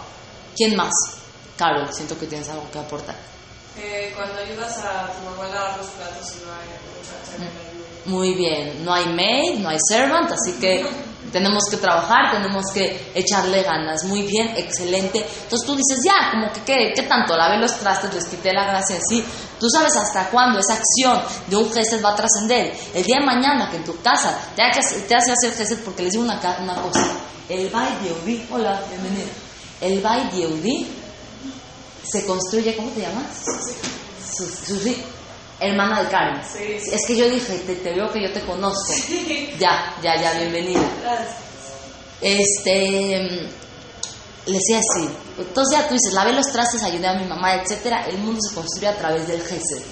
¿Quién 0.55 0.75
más? 0.75 0.93
Carol, 1.57 1.91
siento 1.93 2.17
que 2.17 2.25
tienes 2.27 2.49
algo 2.49 2.69
que 2.71 2.79
aportar. 2.79 3.15
Eh, 3.77 4.13
cuando 4.15 4.39
ayudas 4.39 4.77
a 4.79 5.11
tu 5.11 5.25
mamá 5.29 5.45
a 5.45 5.53
lavar 5.55 5.77
los 5.77 5.87
platos 5.87 6.33
y 6.35 6.45
no 6.45 6.51
hay 6.53 6.67
mucha 6.95 7.31
gente 7.31 7.51
que 7.51 7.69
ayude. 7.69 7.85
Muy 8.05 8.33
bien, 8.33 8.85
no 8.85 8.93
hay 8.93 9.05
maid, 9.07 9.59
no 9.59 9.69
hay 9.69 9.77
servant, 9.89 10.31
así 10.31 10.53
que 10.59 10.85
tenemos 11.33 11.63
que 11.69 11.75
trabajar, 11.77 12.31
tenemos 12.31 12.65
que 12.73 13.11
echarle 13.13 13.63
ganas. 13.63 14.03
Muy 14.05 14.21
bien, 14.23 14.53
excelente. 14.55 15.19
Entonces 15.43 15.65
tú 15.67 15.75
dices, 15.75 15.99
ya, 16.05 16.31
como 16.31 16.51
que, 16.53 16.61
¿qué, 16.61 16.93
qué 16.95 17.01
tanto? 17.03 17.35
Lavé 17.35 17.57
los 17.57 17.77
trastes, 17.77 18.13
les 18.13 18.25
quité 18.27 18.53
la 18.53 18.65
gracia, 18.65 18.97
sí. 19.09 19.23
Tú 19.59 19.67
sabes 19.69 19.93
hasta 19.97 20.29
cuándo 20.29 20.59
esa 20.59 20.73
acción 20.75 21.21
de 21.47 21.55
un 21.57 21.71
gesed 21.73 22.03
va 22.03 22.11
a 22.11 22.15
trascender. 22.15 22.73
El 22.93 23.03
día 23.03 23.17
de 23.19 23.25
mañana 23.25 23.69
que 23.69 23.77
en 23.77 23.83
tu 23.83 23.99
casa 24.01 24.37
te, 24.55 24.61
hace- 24.61 25.01
te 25.01 25.15
hace 25.15 25.31
hacer 25.33 25.53
gesed, 25.53 25.79
porque 25.83 26.03
les 26.03 26.11
digo 26.13 26.23
una, 26.23 26.39
una 26.61 26.75
cosa. 26.81 27.05
El 27.49 27.69
Bay 27.69 27.89
Yehudi, 28.03 28.47
hola, 28.51 28.81
bienvenida. 28.89 29.31
El 29.81 29.99
Bay 30.01 30.29
Yehudi 30.33 30.87
se 32.11 32.25
construye, 32.25 32.75
¿cómo 32.75 32.89
te 32.91 33.01
llamas? 33.01 33.25
Su- 34.35 34.45
Susi, 34.65 35.03
hermana 35.59 36.03
de 36.03 36.09
Karen. 36.09 36.41
Sí, 36.43 36.79
sí. 36.83 36.91
Es 36.93 37.01
que 37.07 37.15
yo 37.15 37.29
dije, 37.29 37.57
te, 37.65 37.75
te 37.75 37.93
veo 37.93 38.11
que 38.11 38.21
yo 38.21 38.31
te 38.33 38.41
conozco. 38.41 38.93
Ya, 39.59 39.95
ya, 40.03 40.19
ya, 40.21 40.33
bienvenida. 40.39 40.81
Gracias. 41.01 41.35
Este, 42.21 43.19
mm, 43.21 44.49
le 44.49 44.53
decía 44.53 44.79
así. 44.79 45.09
Entonces 45.37 45.77
ya 45.77 45.87
tú 45.87 45.93
dices, 45.93 46.13
lavé 46.13 46.33
los 46.33 46.47
trastes, 46.51 46.81
ayudé 46.83 47.07
a 47.07 47.13
mi 47.15 47.25
mamá, 47.27 47.55
etcétera. 47.55 48.05
El 48.07 48.17
mundo 48.19 48.39
se 48.47 48.55
construye 48.55 48.87
a 48.87 48.97
través 48.97 49.27
del 49.27 49.41
Gesed. 49.41 49.83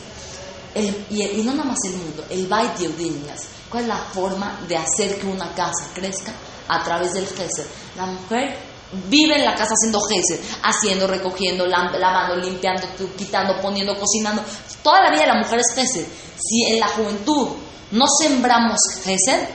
El- 0.76 1.06
y, 1.10 1.22
y 1.24 1.44
no 1.44 1.54
nada 1.54 1.66
más 1.70 1.80
el 1.86 1.94
mundo, 1.94 2.26
el 2.30 2.48
Bait 2.48 2.76
Yehudi, 2.78 3.10
niñas. 3.12 3.42
¿Cuál 3.70 3.84
es 3.84 3.90
la 3.90 3.98
forma 3.98 4.60
de 4.68 4.78
hacer 4.78 5.20
que 5.20 5.28
una 5.28 5.54
casa 5.56 5.88
crezca? 5.94 6.32
A 6.68 6.84
través 6.84 7.14
del 7.14 7.28
gesed. 7.28 7.66
La 7.98 8.06
mujer 8.06 8.58
vive 9.10 9.36
en 9.36 9.46
la 9.46 9.56
casa 9.56 9.74
haciendo 9.74 10.00
gesed, 10.02 10.40
haciendo, 10.64 11.08
recogiendo, 11.08 11.66
lavando, 11.66 12.36
limpiando, 12.36 12.88
quitando, 13.18 13.60
poniendo, 13.62 13.98
cocinando. 13.98 14.44
Toda 14.82 15.04
la 15.04 15.12
vida 15.12 15.26
la 15.28 15.42
mujer 15.42 15.60
es. 15.60 16.08
Si 16.38 16.64
en 16.66 16.80
la 16.80 16.88
juventud 16.88 17.50
no 17.92 18.06
sembramos 18.20 18.80
gesed, 19.04 19.48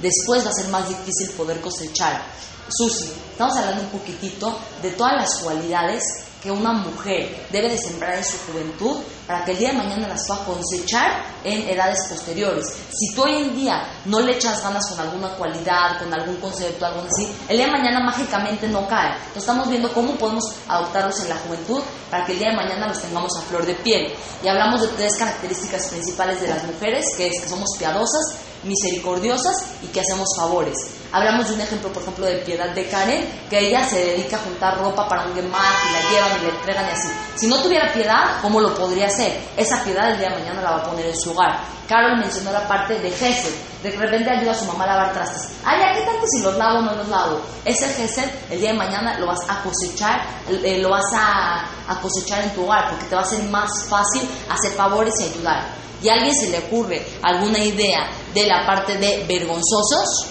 después 0.00 0.44
va 0.44 0.50
a 0.50 0.54
ser 0.54 0.68
más 0.68 0.88
difícil 0.88 1.30
poder 1.30 1.60
cosechar. 1.60 2.22
Susi, 2.68 3.10
estamos 3.32 3.56
hablando 3.56 3.82
un 3.82 3.88
poquitito 3.88 4.58
de 4.82 4.90
todas 4.90 5.14
las 5.14 5.36
cualidades 5.42 6.02
que 6.42 6.50
una 6.50 6.72
mujer 6.72 7.46
debe 7.50 7.68
de 7.68 7.78
sembrar 7.78 8.14
en 8.14 8.24
su 8.24 8.36
juventud 8.46 8.98
para 9.26 9.44
que 9.44 9.52
el 9.52 9.58
día 9.58 9.72
de 9.72 9.78
mañana 9.78 10.08
las 10.08 10.26
pueda 10.26 10.44
cosechar 10.44 11.24
en 11.44 11.68
edades 11.68 11.98
posteriores. 12.08 12.64
Si 12.90 13.14
tú 13.14 13.24
hoy 13.24 13.42
en 13.42 13.56
día 13.56 13.82
no 14.04 14.20
le 14.20 14.32
echas 14.32 14.62
ganas 14.62 14.88
con 14.88 15.00
alguna 15.00 15.28
cualidad, 15.30 15.98
con 15.98 16.12
algún 16.12 16.36
concepto, 16.36 16.86
algo 16.86 17.02
así, 17.02 17.28
el 17.48 17.56
día 17.56 17.66
de 17.66 17.72
mañana 17.72 18.00
mágicamente 18.00 18.68
no 18.68 18.86
cae. 18.86 19.12
Entonces 19.12 19.42
estamos 19.42 19.68
viendo 19.68 19.92
cómo 19.92 20.16
podemos 20.16 20.44
adoptarlos 20.68 21.20
en 21.20 21.28
la 21.28 21.36
juventud 21.36 21.82
para 22.10 22.24
que 22.24 22.32
el 22.32 22.38
día 22.38 22.50
de 22.50 22.56
mañana 22.56 22.88
los 22.88 23.00
tengamos 23.00 23.36
a 23.36 23.42
flor 23.42 23.66
de 23.66 23.74
piel. 23.74 24.12
Y 24.42 24.48
hablamos 24.48 24.80
de 24.80 24.88
tres 24.88 25.16
características 25.18 25.88
principales 25.88 26.40
de 26.40 26.48
las 26.48 26.64
mujeres, 26.64 27.04
que 27.16 27.28
es 27.28 27.42
que 27.42 27.48
somos 27.48 27.68
piadosas, 27.78 28.38
misericordiosas 28.64 29.66
y 29.82 29.86
que 29.88 30.00
hacemos 30.00 30.28
favores. 30.36 30.76
Hablamos 31.10 31.48
de 31.48 31.54
un 31.54 31.60
ejemplo, 31.60 31.90
por 31.90 32.02
ejemplo, 32.02 32.26
de 32.26 32.36
piedad 32.38 32.68
de 32.74 32.86
Karen, 32.86 33.26
que 33.48 33.58
ella 33.58 33.88
se 33.88 33.98
dedica 33.98 34.36
a 34.36 34.40
juntar 34.40 34.78
ropa 34.78 35.08
para 35.08 35.24
un 35.24 35.34
gemar 35.34 35.72
y 35.88 35.92
la 35.92 36.10
llevan 36.10 36.38
y 36.38 36.42
la 36.42 36.48
entregan 36.50 36.86
y 36.86 36.90
así. 36.90 37.08
Si 37.36 37.46
no 37.46 37.62
tuviera 37.62 37.92
piedad, 37.92 38.40
¿cómo 38.42 38.60
lo 38.60 38.74
podría 38.74 39.06
hacer? 39.06 39.40
Esa 39.56 39.82
piedad 39.84 40.10
el 40.10 40.18
día 40.18 40.28
de 40.28 40.36
mañana 40.36 40.60
la 40.60 40.70
va 40.72 40.76
a 40.78 40.84
poner 40.84 41.06
en 41.06 41.18
su 41.18 41.30
hogar. 41.30 41.60
Carol 41.88 42.18
mencionó 42.18 42.52
la 42.52 42.68
parte 42.68 42.98
de 42.98 43.10
Gesed, 43.10 43.54
de 43.82 43.90
repente 43.92 44.28
ayuda 44.28 44.52
a 44.52 44.54
su 44.54 44.66
mamá 44.66 44.84
a 44.84 44.88
lavar 44.88 45.12
trastes. 45.14 45.48
Ay, 45.64 45.80
¿a 45.80 45.94
qué 45.94 46.02
tanto 46.02 46.26
si 46.26 46.42
los 46.42 46.54
lavo 46.58 46.80
o 46.80 46.82
no 46.82 46.94
los 46.94 47.08
lavo? 47.08 47.40
Ese 47.64 47.88
Gesed 47.88 48.28
el 48.50 48.60
día 48.60 48.72
de 48.72 48.76
mañana 48.76 49.18
lo 49.18 49.28
vas 49.28 49.40
a 49.48 49.62
cosechar, 49.62 50.20
eh, 50.50 50.78
lo 50.82 50.90
vas 50.90 51.10
a, 51.14 51.64
a 51.88 52.00
cosechar 52.02 52.42
en 52.44 52.54
tu 52.54 52.64
hogar, 52.64 52.90
porque 52.90 53.06
te 53.06 53.14
va 53.14 53.22
a 53.22 53.24
ser 53.24 53.42
más 53.44 53.70
fácil 53.88 54.28
hacer 54.50 54.72
favores 54.72 55.14
y 55.20 55.24
ayudar. 55.32 55.87
¿Y 56.02 56.08
a 56.08 56.14
alguien 56.14 56.34
se 56.34 56.50
le 56.50 56.58
ocurre 56.58 57.04
alguna 57.22 57.58
idea 57.58 58.08
de 58.32 58.46
la 58.46 58.64
parte 58.66 58.96
de 58.98 59.24
vergonzosos? 59.26 60.26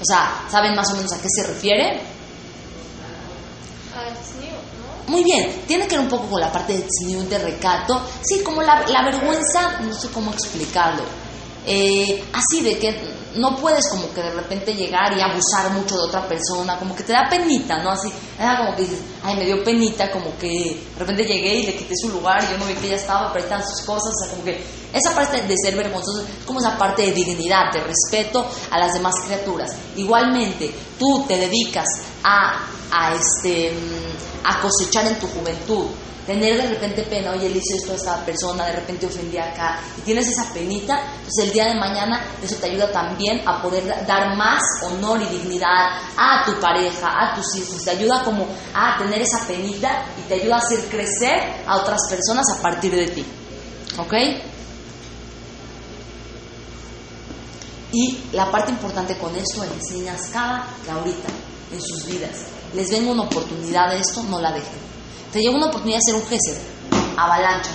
O 0.00 0.04
sea, 0.04 0.46
¿saben 0.50 0.74
más 0.74 0.90
o 0.92 0.96
menos 0.96 1.12
a 1.12 1.20
qué 1.20 1.28
se 1.28 1.46
refiere? 1.46 2.00
Muy 5.08 5.24
bien, 5.24 5.62
tiene 5.66 5.86
que 5.86 5.96
ver 5.96 6.04
un 6.04 6.10
poco 6.10 6.26
con 6.28 6.40
la 6.40 6.50
parte 6.50 6.72
de 6.78 7.24
de 7.24 7.38
recato. 7.38 8.02
Sí, 8.22 8.42
como 8.42 8.62
la, 8.62 8.86
la 8.88 9.04
vergüenza, 9.04 9.80
no 9.80 9.94
sé 9.94 10.08
cómo 10.08 10.32
explicarlo. 10.32 11.02
Eh, 11.66 12.24
así 12.32 12.62
de 12.62 12.78
que 12.78 13.21
no 13.36 13.56
puedes 13.56 13.88
como 13.88 14.12
que 14.12 14.22
de 14.22 14.30
repente 14.30 14.74
llegar 14.74 15.16
y 15.16 15.20
abusar 15.20 15.70
mucho 15.72 15.96
de 15.96 16.02
otra 16.02 16.26
persona, 16.28 16.78
como 16.78 16.94
que 16.94 17.02
te 17.02 17.12
da 17.12 17.28
penita, 17.28 17.82
¿no? 17.82 17.90
Así, 17.90 18.12
era 18.38 18.58
como 18.58 18.76
que 18.76 18.82
dices, 18.82 19.00
ay, 19.22 19.36
me 19.36 19.44
dio 19.44 19.62
penita, 19.64 20.10
como 20.10 20.36
que 20.38 20.48
de 20.48 20.98
repente 20.98 21.24
llegué 21.24 21.54
y 21.56 21.66
le 21.66 21.76
quité 21.76 21.94
su 21.96 22.08
lugar 22.10 22.42
y 22.44 22.52
yo 22.52 22.58
no 22.58 22.66
vi 22.66 22.74
que 22.74 22.86
ella 22.86 22.96
estaba, 22.96 23.32
pero 23.32 23.44
están 23.44 23.62
sus 23.62 23.84
cosas, 23.86 24.12
o 24.12 24.24
sea, 24.24 24.30
como 24.30 24.44
que 24.44 24.62
esa 24.92 25.14
parte 25.14 25.40
de 25.40 25.54
ser 25.56 25.76
vergonzoso 25.76 26.20
es 26.20 26.44
como 26.44 26.60
esa 26.60 26.76
parte 26.76 27.02
de 27.02 27.12
dignidad, 27.12 27.72
de 27.72 27.80
respeto 27.80 28.46
a 28.70 28.78
las 28.78 28.92
demás 28.92 29.14
criaturas. 29.24 29.70
Igualmente, 29.96 30.72
tú 30.98 31.24
te 31.26 31.38
dedicas 31.38 31.86
a, 32.22 32.66
a, 32.90 33.14
este, 33.14 33.72
mm, 33.72 34.46
a 34.46 34.60
cosechar 34.60 35.06
en 35.06 35.18
tu 35.18 35.26
juventud 35.28 35.86
tener 36.26 36.56
de 36.56 36.68
repente 36.68 37.02
pena, 37.02 37.32
oye, 37.32 37.48
le 37.48 37.58
hice 37.58 37.76
esto 37.76 37.92
a 37.92 37.96
esta 37.96 38.24
persona, 38.24 38.66
de 38.66 38.72
repente 38.72 39.06
ofendí 39.06 39.38
acá, 39.38 39.80
y 39.98 40.02
tienes 40.02 40.28
esa 40.28 40.52
penita, 40.52 41.00
entonces 41.16 41.44
el 41.46 41.52
día 41.52 41.66
de 41.66 41.74
mañana 41.74 42.24
eso 42.42 42.56
te 42.56 42.66
ayuda 42.66 42.90
también 42.92 43.42
a 43.46 43.60
poder 43.60 43.84
dar 44.06 44.36
más 44.36 44.62
honor 44.82 45.20
y 45.22 45.26
dignidad 45.26 45.90
a 46.16 46.44
tu 46.44 46.58
pareja, 46.60 47.08
a 47.08 47.34
tus 47.34 47.56
hijos, 47.56 47.84
te 47.84 47.90
ayuda 47.90 48.22
como 48.24 48.46
a 48.74 48.98
tener 48.98 49.22
esa 49.22 49.46
penita 49.46 50.04
y 50.18 50.28
te 50.28 50.34
ayuda 50.34 50.56
a 50.56 50.58
hacer 50.58 50.80
crecer 50.88 51.64
a 51.66 51.76
otras 51.76 52.00
personas 52.08 52.46
a 52.56 52.62
partir 52.62 52.94
de 52.94 53.08
ti. 53.08 53.24
¿Ok? 53.98 54.14
Y 57.94 58.18
la 58.32 58.50
parte 58.50 58.70
importante 58.70 59.18
con 59.18 59.34
esto, 59.36 59.64
enseñas 59.64 60.30
cada 60.32 60.66
ahorita 60.90 61.28
en 61.72 61.80
sus 61.80 62.06
vidas 62.06 62.46
les 62.74 62.90
venga 62.90 63.12
una 63.12 63.24
oportunidad 63.24 63.90
de 63.90 63.98
esto, 63.98 64.22
no 64.24 64.40
la 64.40 64.52
dejen 64.52 64.91
te 65.32 65.40
llega 65.40 65.56
una 65.56 65.66
oportunidad 65.66 65.98
de 65.98 66.12
hacer 66.12 66.22
un 66.22 66.28
gesed, 66.28 66.62
avalancha. 67.16 67.70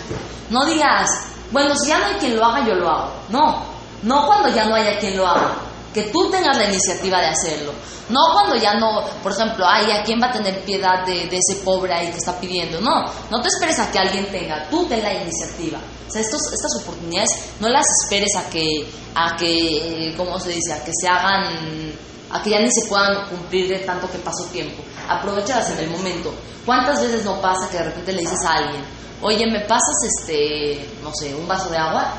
No 0.50 0.66
digas, 0.66 1.10
bueno, 1.52 1.76
si 1.76 1.90
ya 1.90 2.00
no 2.00 2.06
hay 2.06 2.14
quien 2.16 2.36
lo 2.36 2.46
haga, 2.46 2.66
yo 2.66 2.76
lo 2.76 2.90
hago. 2.90 3.12
No, 3.30 3.66
no 4.04 4.28
cuando 4.28 4.50
ya 4.50 4.66
no 4.66 4.76
haya 4.76 5.00
quien 5.00 5.18
lo 5.18 5.28
haga. 5.28 5.56
Que 5.94 6.04
tú 6.04 6.30
tengas 6.30 6.56
la 6.58 6.66
iniciativa 6.66 7.20
de 7.20 7.28
hacerlo. 7.28 7.74
No 8.10 8.20
cuando 8.32 8.56
ya 8.56 8.76
no, 8.76 9.04
por 9.22 9.34
ejemplo, 9.34 9.66
ay, 9.68 9.92
¿a 9.92 10.04
quién 10.04 10.22
va 10.22 10.28
a 10.28 10.32
tener 10.32 10.64
piedad 10.64 11.06
de, 11.06 11.24
ese 11.24 11.62
pobre 11.64 11.94
ahí 11.94 12.10
que 12.12 12.18
está 12.18 12.40
pidiendo? 12.40 12.80
No, 12.80 13.06
no 13.30 13.42
te 13.42 13.50
esperes 13.50 13.80
a 13.80 13.92
que 13.92 14.00
alguien 14.00 14.26
tenga, 14.32 14.70
tú 14.70 14.86
ten 14.88 15.04
la 15.04 15.14
iniciativa. 15.14 15.80
O 16.08 16.12
sea, 16.12 16.22
estos, 16.22 16.40
estas 16.54 16.82
oportunidades 16.84 17.30
no 17.60 17.68
las 17.68 17.86
esperes 18.04 18.34
a 18.38 18.50
que, 18.50 18.88
a 19.14 19.36
que, 19.36 20.14
¿cómo 20.16 20.40
se 20.40 20.52
dice? 20.52 20.74
A 20.74 20.84
que 20.86 20.92
se 20.94 21.08
hagan, 21.08 21.92
a 22.30 22.42
que 22.42 22.50
ya 22.50 22.60
ni 22.60 22.70
se 22.72 22.88
puedan 22.88 23.28
cumplir 23.30 23.70
de 23.70 23.80
tanto 23.80 24.10
que 24.12 24.18
pasó 24.20 24.46
tiempo 24.52 24.84
aprovechadas 25.08 25.72
en 25.72 25.80
el 25.80 25.90
momento. 25.90 26.34
¿Cuántas 26.66 27.02
veces 27.02 27.24
no 27.24 27.40
pasa 27.42 27.70
que 27.72 27.78
de 27.78 27.86
repente 27.86 28.12
le 28.12 28.22
dices 28.22 28.44
a 28.46 28.54
alguien, 28.56 28.84
oye, 29.22 29.46
¿me 29.50 29.62
pasas 29.62 29.96
este, 30.04 30.86
no 31.02 31.12
sé, 31.14 31.34
un 31.34 31.48
vaso 31.48 31.70
de 31.70 31.78
agua? 31.78 32.14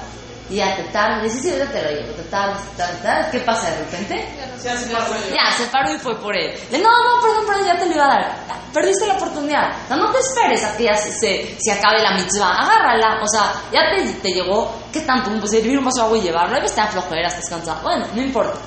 Y 0.51 0.57
ya 0.57 0.75
te 0.77 0.85
tardas, 0.85 1.23
dices, 1.23 1.43
sí, 1.43 1.51
te 1.51 1.83
lo 1.83 1.91
llevo, 1.91 2.15
te 2.15 2.23
tardas, 2.23 2.63
te 2.75 2.83
tardas, 2.83 3.29
¿qué 3.31 3.41
pasa 3.41 3.71
de 3.71 3.79
repente? 3.81 4.29
Ya, 4.65 4.77
se, 4.77 4.87
paró, 4.87 5.15
ya, 5.31 5.53
se 5.53 5.65
paró 5.67 5.95
y 5.95 5.99
fue 5.99 6.19
por 6.19 6.35
él. 6.35 6.59
Le, 6.71 6.79
no, 6.79 6.89
no, 6.89 7.21
perdón, 7.21 7.47
perdón, 7.47 7.67
ya 7.67 7.79
te 7.79 7.87
lo 7.87 7.95
iba 7.95 8.05
a 8.05 8.09
dar. 8.09 8.49
Perdiste 8.73 9.07
la 9.07 9.15
oportunidad. 9.15 9.77
No, 9.91 9.97
no 9.97 10.11
te 10.11 10.19
esperes 10.19 10.65
a 10.65 10.75
que 10.77 10.85
ya 10.85 10.95
se, 10.95 11.13
se, 11.59 11.73
acabe 11.73 12.03
la 12.03 12.13
mitzvah, 12.13 12.63
agárrala. 12.63 13.21
O 13.23 13.29
sea, 13.29 13.53
ya 13.71 13.81
te, 13.91 14.11
te 14.15 14.31
llegó, 14.31 14.75
¿qué 14.91 15.03
tanto? 15.03 15.31
Pues 15.39 15.51
servir 15.51 15.79
un 15.79 15.85
vaso 15.85 16.01
de 16.01 16.07
agua 16.07 16.19
y 16.19 16.23
llevarlo, 16.23 16.57
a 16.57 16.59
está 16.61 16.87
flojera, 16.87 17.29
estás 17.29 17.49
cansado. 17.51 17.83
Bueno, 17.83 18.07
no 18.15 18.23
importa. 18.23 18.59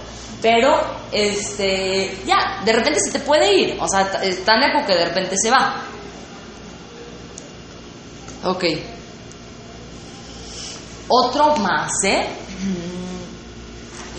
Pero, 0.42 0.82
este, 1.12 2.18
ya, 2.26 2.62
de 2.66 2.74
repente 2.74 3.00
se 3.00 3.12
te 3.12 3.20
puede 3.20 3.54
ir. 3.54 3.78
O 3.80 3.88
sea, 3.88 4.10
tan 4.44 4.60
lejos 4.60 4.86
que 4.88 4.94
de 4.94 5.06
repente 5.06 5.36
se 5.38 5.52
va. 5.52 5.84
Ok. 8.44 8.64
Otro 11.08 11.56
más, 11.58 11.92
¿eh? 12.06 12.28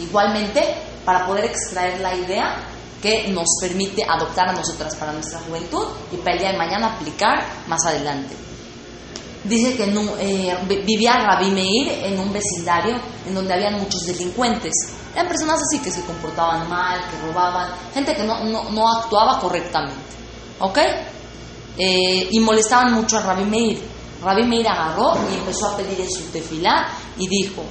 Igualmente, 0.00 0.76
para 1.04 1.26
poder 1.26 1.46
extraer 1.46 2.00
la 2.00 2.14
idea 2.14 2.68
que 3.02 3.28
nos 3.32 3.46
permite 3.61 4.04
adoptar 4.08 4.48
a 4.48 4.52
nosotras 4.52 4.94
para 4.94 5.12
nuestra 5.12 5.40
juventud 5.40 5.88
y 6.12 6.16
para 6.18 6.35
el 6.35 6.38
día 6.38 6.52
de 6.52 6.58
mañana 6.58 6.94
aplicar 6.94 7.44
más 7.66 7.85
adelante. 7.85 8.37
Dice 9.44 9.76
que 9.76 9.85
eh, 10.20 10.57
vivía 10.87 11.14
Rabí 11.14 11.50
Meir 11.50 11.88
en 12.05 12.18
un 12.18 12.33
vecindario 12.33 12.94
en 13.26 13.35
donde 13.35 13.52
habían 13.52 13.74
muchos 13.74 14.02
delincuentes. 14.07 14.72
Eran 15.12 15.26
personas 15.26 15.61
así 15.61 15.83
que 15.83 15.90
se 15.90 16.05
comportaban 16.05 16.68
mal, 16.68 17.00
que 17.11 17.26
robaban, 17.26 17.72
gente 17.92 18.14
que 18.14 18.22
no, 18.22 18.44
no, 18.44 18.98
actuaba 18.98 19.40
correctamente. 19.40 20.00
¿Ok? 20.61 20.78
Eh, 21.76 22.28
y 22.31 22.38
molestaban 22.38 22.92
mucho 22.92 23.18
a 23.18 23.22
Rabbi 23.22 23.44
Meir. 23.44 23.83
Rabbi 24.22 24.44
Meir 24.44 24.68
agarró 24.68 25.14
y 25.33 25.35
empezó 25.38 25.68
a 25.68 25.76
pedir 25.76 26.00
en 26.00 26.11
su 26.11 26.22
tefilá 26.31 26.87
y 27.18 27.26
dijo, 27.26 27.64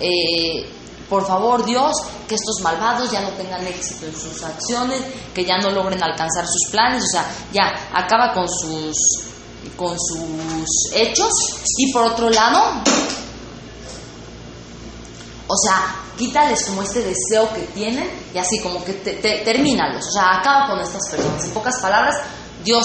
eh, 0.00 0.68
por 1.08 1.24
favor 1.24 1.64
Dios, 1.64 1.92
que 2.26 2.34
estos 2.34 2.60
malvados 2.60 3.08
ya 3.12 3.20
no 3.20 3.28
tengan 3.30 3.64
éxito 3.66 4.06
en 4.06 4.16
sus 4.16 4.42
acciones, 4.42 5.00
que 5.32 5.44
ya 5.44 5.58
no 5.58 5.70
logren 5.70 6.02
alcanzar 6.02 6.44
sus 6.44 6.72
planes, 6.72 7.04
o 7.04 7.06
sea, 7.06 7.30
ya 7.52 7.72
acaba 7.92 8.32
con 8.32 8.48
sus 8.48 8.96
con 9.76 9.96
sus 9.98 10.92
hechos 10.94 11.30
y 11.76 11.92
por 11.92 12.04
otro 12.04 12.30
lado, 12.30 12.82
o 15.46 15.56
sea, 15.56 16.04
quítales 16.16 16.64
como 16.66 16.82
este 16.82 17.00
deseo 17.00 17.52
que 17.52 17.62
tienen 17.74 18.08
y 18.32 18.38
así 18.38 18.60
como 18.60 18.84
que 18.84 18.92
te, 18.94 19.14
termínalos, 19.44 20.06
o 20.06 20.12
sea, 20.12 20.38
acaba 20.38 20.68
con 20.68 20.80
estas 20.80 21.08
personas. 21.10 21.44
En 21.44 21.50
pocas 21.50 21.80
palabras, 21.80 22.16
Dios 22.64 22.84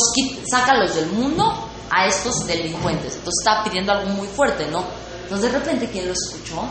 sácalos 0.49 0.95
del 0.95 1.07
mundo 1.11 1.69
a 1.89 2.07
estos 2.07 2.45
delincuentes. 2.45 3.15
Entonces 3.15 3.39
está 3.39 3.63
pidiendo 3.63 3.91
algo 3.91 4.09
muy 4.13 4.27
fuerte, 4.27 4.67
¿no? 4.67 4.83
Entonces 5.23 5.51
de 5.51 5.59
repente, 5.59 5.89
¿quién 5.91 6.07
lo 6.07 6.13
escuchó? 6.13 6.67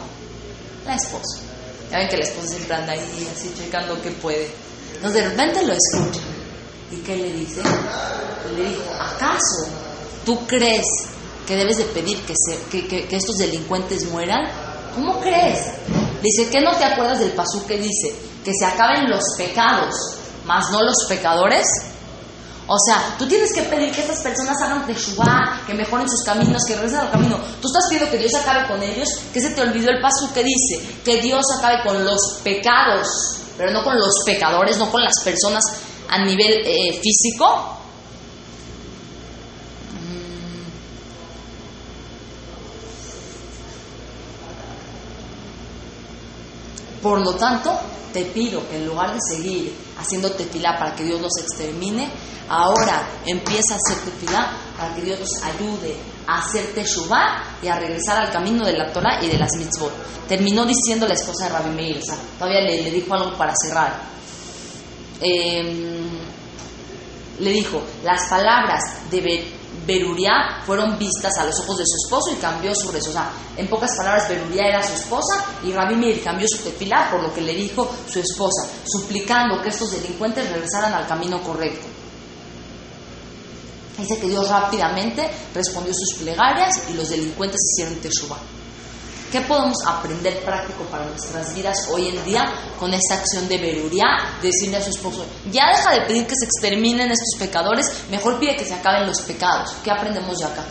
La 0.85 0.94
esposa. 0.94 1.40
Ya 1.90 1.99
ven 1.99 2.09
que 2.09 2.16
la 2.18 2.25
esposa 2.25 2.49
siempre 2.49 2.77
anda 2.77 2.92
ahí 2.92 3.29
así 3.35 3.53
checando 3.57 4.01
qué 4.03 4.11
puede. 4.11 4.51
Entonces 4.94 5.23
de 5.23 5.29
repente 5.29 5.62
lo 5.64 5.73
escucha. 5.73 6.21
¿Y 6.90 6.97
qué 6.97 7.16
le 7.16 7.33
dice? 7.33 7.62
Le 8.57 8.68
dijo, 8.68 8.83
¿acaso 8.99 9.88
¿Tú 10.29 10.47
crees 10.47 10.85
que 11.47 11.57
debes 11.57 11.79
de 11.79 11.85
pedir 11.85 12.19
que, 12.21 13.17
estos 13.17 13.37
delincuentes 13.38 14.05
mueran? 14.11 14.45
¿Cómo 14.95 15.21
crees? 15.21 15.59
Dice, 16.23 16.51
¿qué 16.51 16.61
no 16.61 16.77
te 16.77 16.85
acuerdas 16.85 17.21
del 17.21 17.31
pasú 17.31 17.64
que 17.67 17.79
dice? 17.79 18.14
Que 18.45 18.53
se 18.53 18.67
acaben 18.67 19.09
los 19.09 19.23
pecados, 19.38 19.95
más 20.45 20.71
no 20.71 20.83
los 20.83 21.07
pecadores. 21.09 21.64
O 22.67 22.77
sea, 22.79 23.17
tú 23.19 23.27
tienes 23.27 23.55
que 23.55 23.62
pedir 23.62 23.91
que 23.91 24.03
estas 24.03 24.21
personas 24.21 24.61
hagan 24.61 24.87
teshuva, 24.87 25.62
que 25.67 25.73
mejoren 25.73 26.07
sus 26.07 26.23
caminos, 26.27 26.62
que 26.67 26.75
regresen 26.75 27.01
al 27.01 27.11
camino. 27.11 27.38
Tú 27.62 27.69
estás 27.69 27.88
pidiendo 27.88 28.11
que 28.11 28.19
Dios 28.19 28.35
acabe 28.35 28.69
con 28.69 28.83
ellos, 28.83 29.09
que 29.33 29.41
se 29.41 29.49
te 29.53 29.62
olvidó 29.62 29.88
el 29.88 30.03
paso 30.03 30.31
que 30.35 30.45
dice, 30.45 31.01
que 31.07 31.23
Dios 31.23 31.43
acabe 31.59 31.83
con 31.83 32.05
los 32.05 32.21
pecados, 32.45 33.09
pero 33.57 33.73
no 33.73 33.83
con 33.83 33.99
los 33.99 34.12
pecadores, 34.27 34.77
no 34.77 34.91
con 34.91 35.03
las 35.03 35.14
personas 35.25 35.64
a 36.11 36.23
nivel 36.23 36.53
eh, 36.67 37.01
físico. 37.01 37.78
Por 47.09 47.23
lo 47.23 47.35
tanto, 47.37 47.75
te 48.12 48.23
pido 48.27 48.68
que 48.68 48.77
en 48.77 48.87
lugar 48.87 49.14
de 49.14 49.18
seguir 49.35 49.75
haciendo 49.99 50.31
tefilá 50.33 50.79
para 50.79 50.94
que 50.94 51.05
Dios 51.05 51.18
los 51.23 51.33
extermine, 51.38 52.07
ahora 52.51 53.09
empieza 53.25 53.73
a 53.73 53.77
hacer 53.79 54.05
tefilá 54.05 54.53
para 54.77 54.94
que 54.94 55.01
Dios 55.01 55.18
los 55.18 55.42
ayude 55.42 55.97
a 56.27 56.40
hacer 56.40 56.75
teshuvah 56.75 57.61
y 57.62 57.68
a 57.68 57.79
regresar 57.79 58.18
al 58.18 58.31
camino 58.31 58.62
de 58.66 58.77
la 58.77 58.92
Torah 58.92 59.25
y 59.25 59.29
de 59.29 59.38
las 59.38 59.57
mitzvot. 59.57 59.90
Terminó 60.29 60.66
diciendo 60.66 61.09
la 61.09 61.14
esposa 61.14 61.47
de 61.47 61.51
Rabbi 61.55 61.71
Meir, 61.71 61.97
o 61.97 62.03
sea, 62.03 62.18
todavía 62.38 62.61
le, 62.61 62.90
dijo 62.90 63.14
algo 63.14 63.38
para 63.38 63.55
cerrar. 63.57 64.03
Eh, 65.23 66.03
le 67.38 67.53
dijo, 67.53 67.83
las 68.05 68.29
palabras 68.29 68.83
de 69.11 69.23
Beruria 69.88 70.61
fueron 70.66 70.98
vistas 70.98 71.38
a 71.38 71.46
los 71.46 71.59
ojos 71.61 71.79
de 71.79 71.85
su 71.87 71.96
esposo 72.05 72.31
y 72.31 72.37
cambió 72.37 72.74
su 72.74 72.92
rezo. 72.92 73.09
O 73.09 73.12
sea, 73.14 73.33
en 73.57 73.66
pocas 73.68 73.96
palabras, 73.96 74.29
Beruria 74.29 74.68
era 74.68 74.83
su 74.83 74.92
esposa 74.92 75.42
y 75.64 75.72
Rabbi 75.72 75.96
Meir 75.96 76.22
cambió 76.22 76.46
su 76.46 76.59
tefilá 76.59 77.09
por 77.11 77.22
lo 77.22 77.33
que 77.33 77.40
le 77.40 77.55
dijo 77.55 77.90
su 78.07 78.20
esposa, 78.20 78.68
suplicando 78.85 79.62
que 79.62 79.70
estos 79.70 79.92
delincuentes 79.92 80.46
regresaran 80.51 80.92
al 80.92 81.07
camino 81.07 81.42
correcto. 81.42 81.87
Dice 83.96 84.18
que 84.18 84.29
Dios 84.29 84.46
rápidamente 84.46 85.27
respondió 85.55 85.94
sus 85.94 86.18
plegarias 86.18 86.83
y 86.90 86.92
los 86.92 87.09
delincuentes 87.09 87.59
hicieron 87.72 87.94
teshuvah. 87.96 88.58
¿Qué 89.31 89.43
podemos 89.43 89.77
aprender 89.87 90.43
práctico 90.43 90.85
para 90.85 91.05
nuestras 91.05 91.55
vidas 91.55 91.77
hoy 91.93 92.09
en 92.09 92.25
día 92.25 92.51
con 92.79 92.95
esta 92.95 93.14
acción 93.14 93.47
de 93.47 93.59
Beruria? 93.59 94.07
De 94.41 94.49
decirle 94.49 94.79
a 94.79 94.83
su 94.83 94.88
esposo, 94.88 95.27
ya 95.53 95.67
deja 95.69 95.93
de 95.93 96.01
pedir 96.07 96.27
que 96.27 96.35
se 96.35 96.47
exterminen 96.47 97.11
estos 97.11 97.38
pecadores, 97.38 97.87
mejor 98.11 98.41
pide 98.41 98.57
que 98.57 98.64
se 98.64 98.73
acaben 98.73 99.07
los 99.07 99.21
pecados. 99.23 99.73
¿Qué 99.85 99.91
aprendemos 99.91 100.38
de 100.38 100.45
acá? 100.47 100.64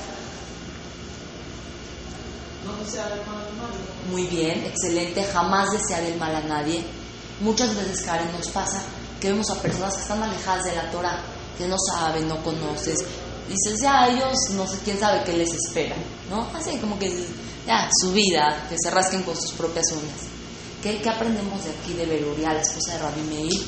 No 2.66 2.84
desear 2.84 3.12
el 3.12 3.20
mal 3.28 3.46
al 3.46 3.54
mal. 3.58 3.70
Muy 4.10 4.26
bien, 4.26 4.66
excelente, 4.66 5.24
jamás 5.32 5.70
desear 5.72 6.02
el 6.02 6.18
mal 6.18 6.36
a 6.36 6.42
nadie. 6.42 6.84
Muchas 7.42 7.76
veces, 7.76 8.02
Karen, 8.02 8.32
nos 8.32 8.48
pasa 8.48 8.82
que 9.22 9.30
vemos 9.30 9.52
a 9.52 9.62
personas 9.62 9.94
que 9.94 10.02
están 10.02 10.24
alejadas 10.24 10.66
de 10.66 10.76
la 10.76 10.90
Torah, 10.90 11.20
que 11.60 11.68
no 11.68 11.76
saben, 11.78 12.28
no 12.28 12.44
conoces. 12.44 12.98
Dices, 13.48 13.80
ya 13.84 14.08
ellos, 14.08 14.34
no 14.54 14.68
sé 14.68 14.80
quién 14.84 15.00
sabe 15.00 15.24
qué 15.24 15.34
les 15.34 15.54
espera, 15.54 15.96
¿no? 16.32 16.48
Así 16.56 16.76
como 16.80 16.98
que 16.98 17.28
ya, 17.68 17.90
su 18.02 18.14
vida, 18.14 18.66
que 18.70 18.76
se 18.82 18.90
rasquen 18.90 19.24
con 19.24 19.36
sus 19.36 19.52
propias 19.52 19.86
uñas. 19.92 20.22
¿Qué, 20.82 21.02
qué 21.02 21.10
aprendemos 21.10 21.64
de 21.66 21.72
aquí 21.72 21.94
de 21.94 22.06
Beruria, 22.06 22.54
la 22.54 22.62
esposa 22.62 22.94
de 22.94 23.00
Rabbi 23.00 23.22
Meir? 23.24 23.68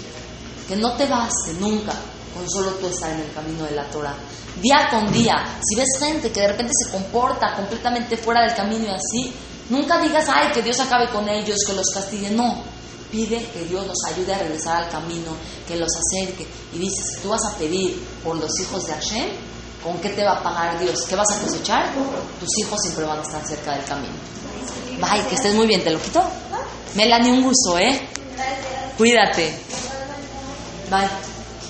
Que 0.68 0.76
no 0.78 0.94
te 0.94 1.06
baste 1.06 1.54
nunca 1.60 1.94
con 2.34 2.50
solo 2.50 2.72
tú 2.76 2.88
estar 2.88 3.12
en 3.12 3.20
el 3.20 3.32
camino 3.34 3.66
de 3.66 3.72
la 3.72 3.84
Torah. 3.90 4.16
Día 4.62 4.88
con 4.90 5.12
día, 5.12 5.60
si 5.62 5.76
ves 5.76 6.00
gente 6.00 6.32
que 6.32 6.42
de 6.42 6.48
repente 6.48 6.72
se 6.74 6.92
comporta 6.92 7.56
completamente 7.56 8.16
fuera 8.16 8.42
del 8.42 8.56
camino 8.56 8.86
y 8.86 8.90
así, 8.90 9.34
nunca 9.70 10.02
digas, 10.02 10.26
ay, 10.30 10.52
que 10.54 10.62
Dios 10.62 10.80
acabe 10.80 11.10
con 11.10 11.28
ellos, 11.28 11.58
que 11.66 11.74
los 11.74 11.88
castigue. 11.94 12.30
No, 12.32 12.64
pide 13.12 13.44
que 13.54 13.66
Dios 13.66 13.86
nos 13.86 13.98
ayude 14.08 14.34
a 14.34 14.38
regresar 14.38 14.84
al 14.84 14.90
camino, 14.90 15.36
que 15.68 15.76
los 15.76 15.90
acerque. 15.90 16.48
Y 16.74 16.78
dices, 16.78 17.20
tú 17.22 17.30
vas 17.30 17.46
a 17.52 17.58
pedir 17.58 18.00
por 18.24 18.38
los 18.38 18.52
hijos 18.62 18.86
de 18.86 18.94
Hashem, 18.94 19.30
¿con 19.84 19.98
qué 20.00 20.10
te 20.10 20.24
va 20.24 20.34
a 20.34 20.44
pagar 20.44 20.80
Dios? 20.80 21.06
¿Qué 21.08 21.16
vas 21.16 21.30
a 21.32 21.40
cosechar? 21.42 21.94
Tus 22.40 22.50
hijos 22.60 22.80
siempre 22.82 23.06
van 23.06 23.20
a 23.20 23.22
estar 23.22 23.46
cerca 23.46 23.76
del 23.76 23.86
camino. 23.86 24.14
Bye, 25.00 25.26
que 25.28 25.36
estés 25.36 25.56
muy 25.56 25.68
bien, 25.68 25.84
¿te 25.84 25.92
lo 25.92 26.02
quito? 26.02 26.22
Melanie, 26.96 27.32
un 27.32 27.44
gusto, 27.44 27.78
¿eh? 27.78 28.10
Cuídate. 28.98 29.58
Bye. 30.90 31.08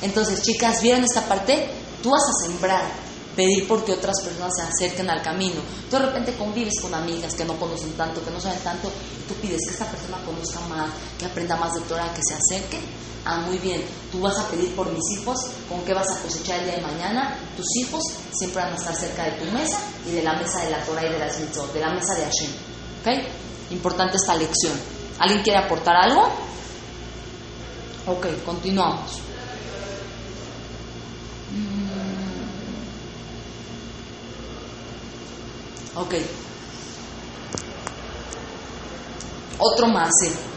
Entonces, 0.01 0.41
chicas, 0.41 0.81
¿vieron 0.81 1.03
esta 1.03 1.21
parte? 1.21 1.69
Tú 2.01 2.09
vas 2.09 2.23
a 2.23 2.47
sembrar, 2.47 2.83
pedir 3.35 3.67
porque 3.67 3.91
otras 3.91 4.15
personas 4.23 4.53
se 4.55 4.63
acerquen 4.63 5.09
al 5.09 5.21
camino. 5.21 5.61
Tú 5.89 5.97
de 5.97 6.05
repente 6.05 6.33
convives 6.35 6.79
con 6.81 6.93
amigas 6.93 7.35
que 7.35 7.45
no 7.45 7.59
conocen 7.59 7.91
tanto, 7.93 8.23
que 8.23 8.31
no 8.31 8.39
saben 8.39 8.59
tanto, 8.59 8.87
y 8.87 9.27
tú 9.27 9.35
pides 9.35 9.59
que 9.65 9.73
esta 9.73 9.85
persona 9.85 10.17
conozca 10.25 10.61
más, 10.61 10.89
que 11.19 11.25
aprenda 11.25 11.55
más 11.57 11.73
de 11.73 11.81
Torah, 11.81 12.11
que 12.13 12.21
se 12.23 12.33
acerque. 12.33 12.79
Ah, 13.25 13.41
muy 13.41 13.57
bien. 13.57 13.83
Tú 14.11 14.21
vas 14.21 14.37
a 14.39 14.47
pedir 14.47 14.75
por 14.75 14.91
mis 14.91 15.03
hijos, 15.17 15.37
¿con 15.67 15.81
qué 15.83 15.93
vas 15.93 16.09
a 16.09 16.21
cosechar 16.21 16.59
el 16.59 16.65
día 16.65 16.75
de 16.75 16.81
mañana? 16.81 17.37
Tus 17.55 17.65
hijos 17.77 18.01
siempre 18.31 18.63
van 18.63 18.73
a 18.73 18.75
estar 18.75 18.95
cerca 18.95 19.23
de 19.25 19.31
tu 19.33 19.45
mesa 19.51 19.77
y 20.07 20.11
de 20.11 20.23
la 20.23 20.33
mesa 20.33 20.63
de 20.63 20.71
la 20.71 20.83
Torah 20.83 21.05
y 21.05 21.11
de 21.11 21.19
las 21.19 21.39
mitzvot, 21.39 21.73
de 21.73 21.79
la 21.79 21.91
mesa 21.91 22.15
de 22.15 22.23
Hashem. 22.23 22.51
¿Ok? 23.01 23.71
Importante 23.71 24.17
esta 24.17 24.35
lección. 24.35 24.73
¿Alguien 25.19 25.43
quiere 25.43 25.59
aportar 25.59 25.95
algo? 25.95 26.29
Ok, 28.07 28.27
continuamos. 28.45 29.19
Ok. 35.95 36.15
Otro 39.59 39.87
más. 39.87 40.09
¿eh? 40.25 40.48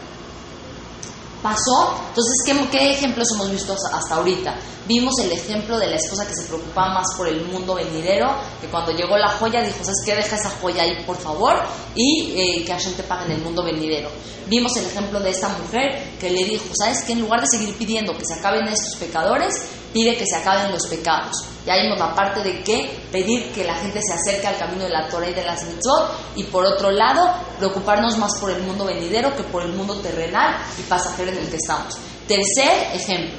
Pasó, 1.43 1.99
entonces, 2.07 2.35
¿qué, 2.45 2.69
¿qué, 2.71 2.91
ejemplos 2.93 3.27
hemos 3.35 3.51
visto 3.51 3.73
hasta 3.73 4.15
ahorita? 4.15 4.55
Vimos 4.87 5.13
el 5.19 5.33
ejemplo 5.33 5.77
de 5.77 5.87
la 5.87 5.97
esposa 5.97 6.25
que 6.25 6.33
se 6.33 6.47
preocupaba 6.47 6.93
más 6.93 7.07
por 7.17 7.27
el 7.27 7.43
mundo 7.47 7.75
venidero, 7.75 8.33
que 8.61 8.67
cuando 8.67 8.93
llegó 8.93 9.17
la 9.17 9.27
joya 9.27 9.61
dijo, 9.61 9.79
¿sabes 9.83 10.01
qué? 10.05 10.15
Deja 10.15 10.37
esa 10.37 10.49
joya 10.61 10.83
ahí, 10.83 11.03
por 11.05 11.17
favor, 11.17 11.55
y 11.95 12.31
eh, 12.31 12.63
que 12.65 12.71
Hashem 12.71 12.93
te 12.93 13.03
pague 13.03 13.25
en 13.25 13.31
el 13.33 13.41
mundo 13.41 13.61
venidero. 13.61 14.09
Vimos 14.47 14.71
el 14.77 14.85
ejemplo 14.85 15.19
de 15.19 15.31
esta 15.31 15.49
mujer 15.49 16.15
que 16.17 16.29
le 16.29 16.45
dijo, 16.45 16.63
¿sabes 16.79 17.03
qué? 17.03 17.11
En 17.11 17.19
lugar 17.19 17.41
de 17.41 17.47
seguir 17.47 17.75
pidiendo 17.75 18.13
que 18.17 18.23
se 18.25 18.35
acaben 18.35 18.65
estos 18.69 18.95
pecadores, 18.97 19.53
pide 19.93 20.17
que 20.17 20.25
se 20.25 20.35
acaben 20.35 20.71
los 20.71 20.87
pecados. 20.87 21.31
Ya 21.65 21.75
vimos 21.77 21.97
la 21.97 22.13
parte 22.13 22.41
de 22.41 22.61
que 22.61 23.07
pedir 23.11 23.51
que 23.53 23.63
la 23.63 23.75
gente 23.75 23.99
se 24.01 24.13
acerque 24.13 24.47
al 24.47 24.57
camino 24.57 24.83
de 24.83 24.89
la 24.89 25.07
Torah 25.07 25.29
y 25.29 25.33
de 25.33 25.45
las 25.45 25.63
mitzvot, 25.63 26.35
y 26.35 26.43
por 26.43 26.65
otro 26.65 26.91
lado, 26.91 27.31
preocuparnos 27.57 28.17
más 28.17 28.31
por 28.41 28.51
el 28.51 28.61
mundo 28.63 28.85
venidero 28.85 29.33
que 29.35 29.43
por 29.43 29.63
el 29.63 29.71
mundo 29.71 29.95
terrenal 30.01 30.57
y 30.77 30.81
pasajero 30.83 31.31
en 31.31 31.37
el 31.37 31.49
que 31.49 31.57
estamos. 31.57 31.97
Tercer 32.27 32.93
ejemplo. 32.93 33.37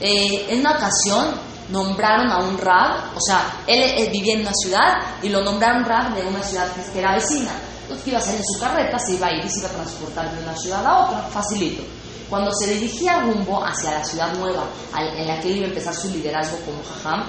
Eh, 0.00 0.46
en 0.48 0.60
una 0.60 0.72
ocasión 0.72 1.34
nombraron 1.68 2.30
a 2.30 2.38
un 2.38 2.56
rab, 2.58 3.16
o 3.16 3.20
sea, 3.20 3.62
él, 3.66 3.82
él, 3.82 4.10
vivía 4.10 4.34
en 4.34 4.40
una 4.40 4.52
ciudad 4.54 4.94
y 5.22 5.28
lo 5.28 5.42
nombraron 5.42 5.84
rab 5.84 6.14
de 6.14 6.26
una 6.26 6.42
ciudad 6.42 6.66
que 6.92 6.98
era 6.98 7.14
vecina. 7.14 7.50
Entonces, 7.82 8.04
que 8.04 8.10
iba 8.10 8.18
a 8.18 8.22
salir 8.22 8.40
en 8.40 8.44
su 8.44 8.60
carreta, 8.60 8.98
se 8.98 9.14
iba 9.14 9.26
a 9.26 9.32
ir 9.32 9.44
y 9.44 9.50
se 9.50 9.60
iba 9.60 9.68
a 9.68 9.72
transportar 9.72 10.34
de 10.34 10.42
una 10.42 10.56
ciudad 10.56 10.86
a 10.86 11.06
otra, 11.06 11.22
facilito. 11.22 11.82
Cuando 12.28 12.50
se 12.52 12.74
dirigía 12.74 13.20
rumbo 13.20 13.64
hacia 13.64 13.92
la 13.92 14.04
ciudad 14.04 14.34
nueva, 14.34 14.64
en 14.96 15.26
la 15.26 15.40
que 15.40 15.48
él 15.48 15.56
iba 15.56 15.66
a 15.66 15.68
empezar 15.70 15.94
su 15.94 16.08
liderazgo 16.08 16.58
como 16.64 16.82
jajam, 16.82 17.24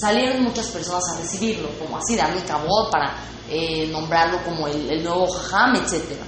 salieron 0.00 0.44
muchas 0.44 0.66
personas 0.66 1.02
a 1.12 1.20
recibirlo, 1.20 1.68
como 1.78 1.98
así, 1.98 2.14
darle 2.14 2.44
cabot 2.44 2.90
para 2.90 3.16
eh, 3.48 3.88
nombrarlo 3.88 4.42
como 4.44 4.68
el, 4.68 4.88
el 4.90 5.02
nuevo 5.02 5.26
jajam, 5.26 5.76
etcétera. 5.76 6.24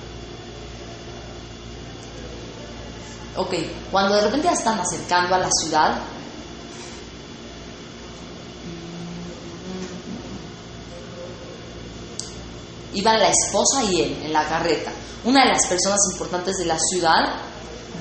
Ok, 3.36 3.54
cuando 3.92 4.16
de 4.16 4.22
repente 4.22 4.48
ya 4.48 4.54
están 4.54 4.80
acercando 4.80 5.36
a 5.36 5.38
la 5.38 5.48
ciudad, 5.50 6.00
iban 12.92 13.20
la 13.20 13.28
esposa 13.30 13.84
y 13.84 14.02
él 14.02 14.22
en 14.24 14.32
la 14.32 14.46
carreta. 14.48 14.90
Una 15.24 15.44
de 15.44 15.50
las 15.50 15.66
personas 15.66 16.00
importantes 16.12 16.56
de 16.56 16.64
la 16.64 16.78
ciudad 16.78 17.49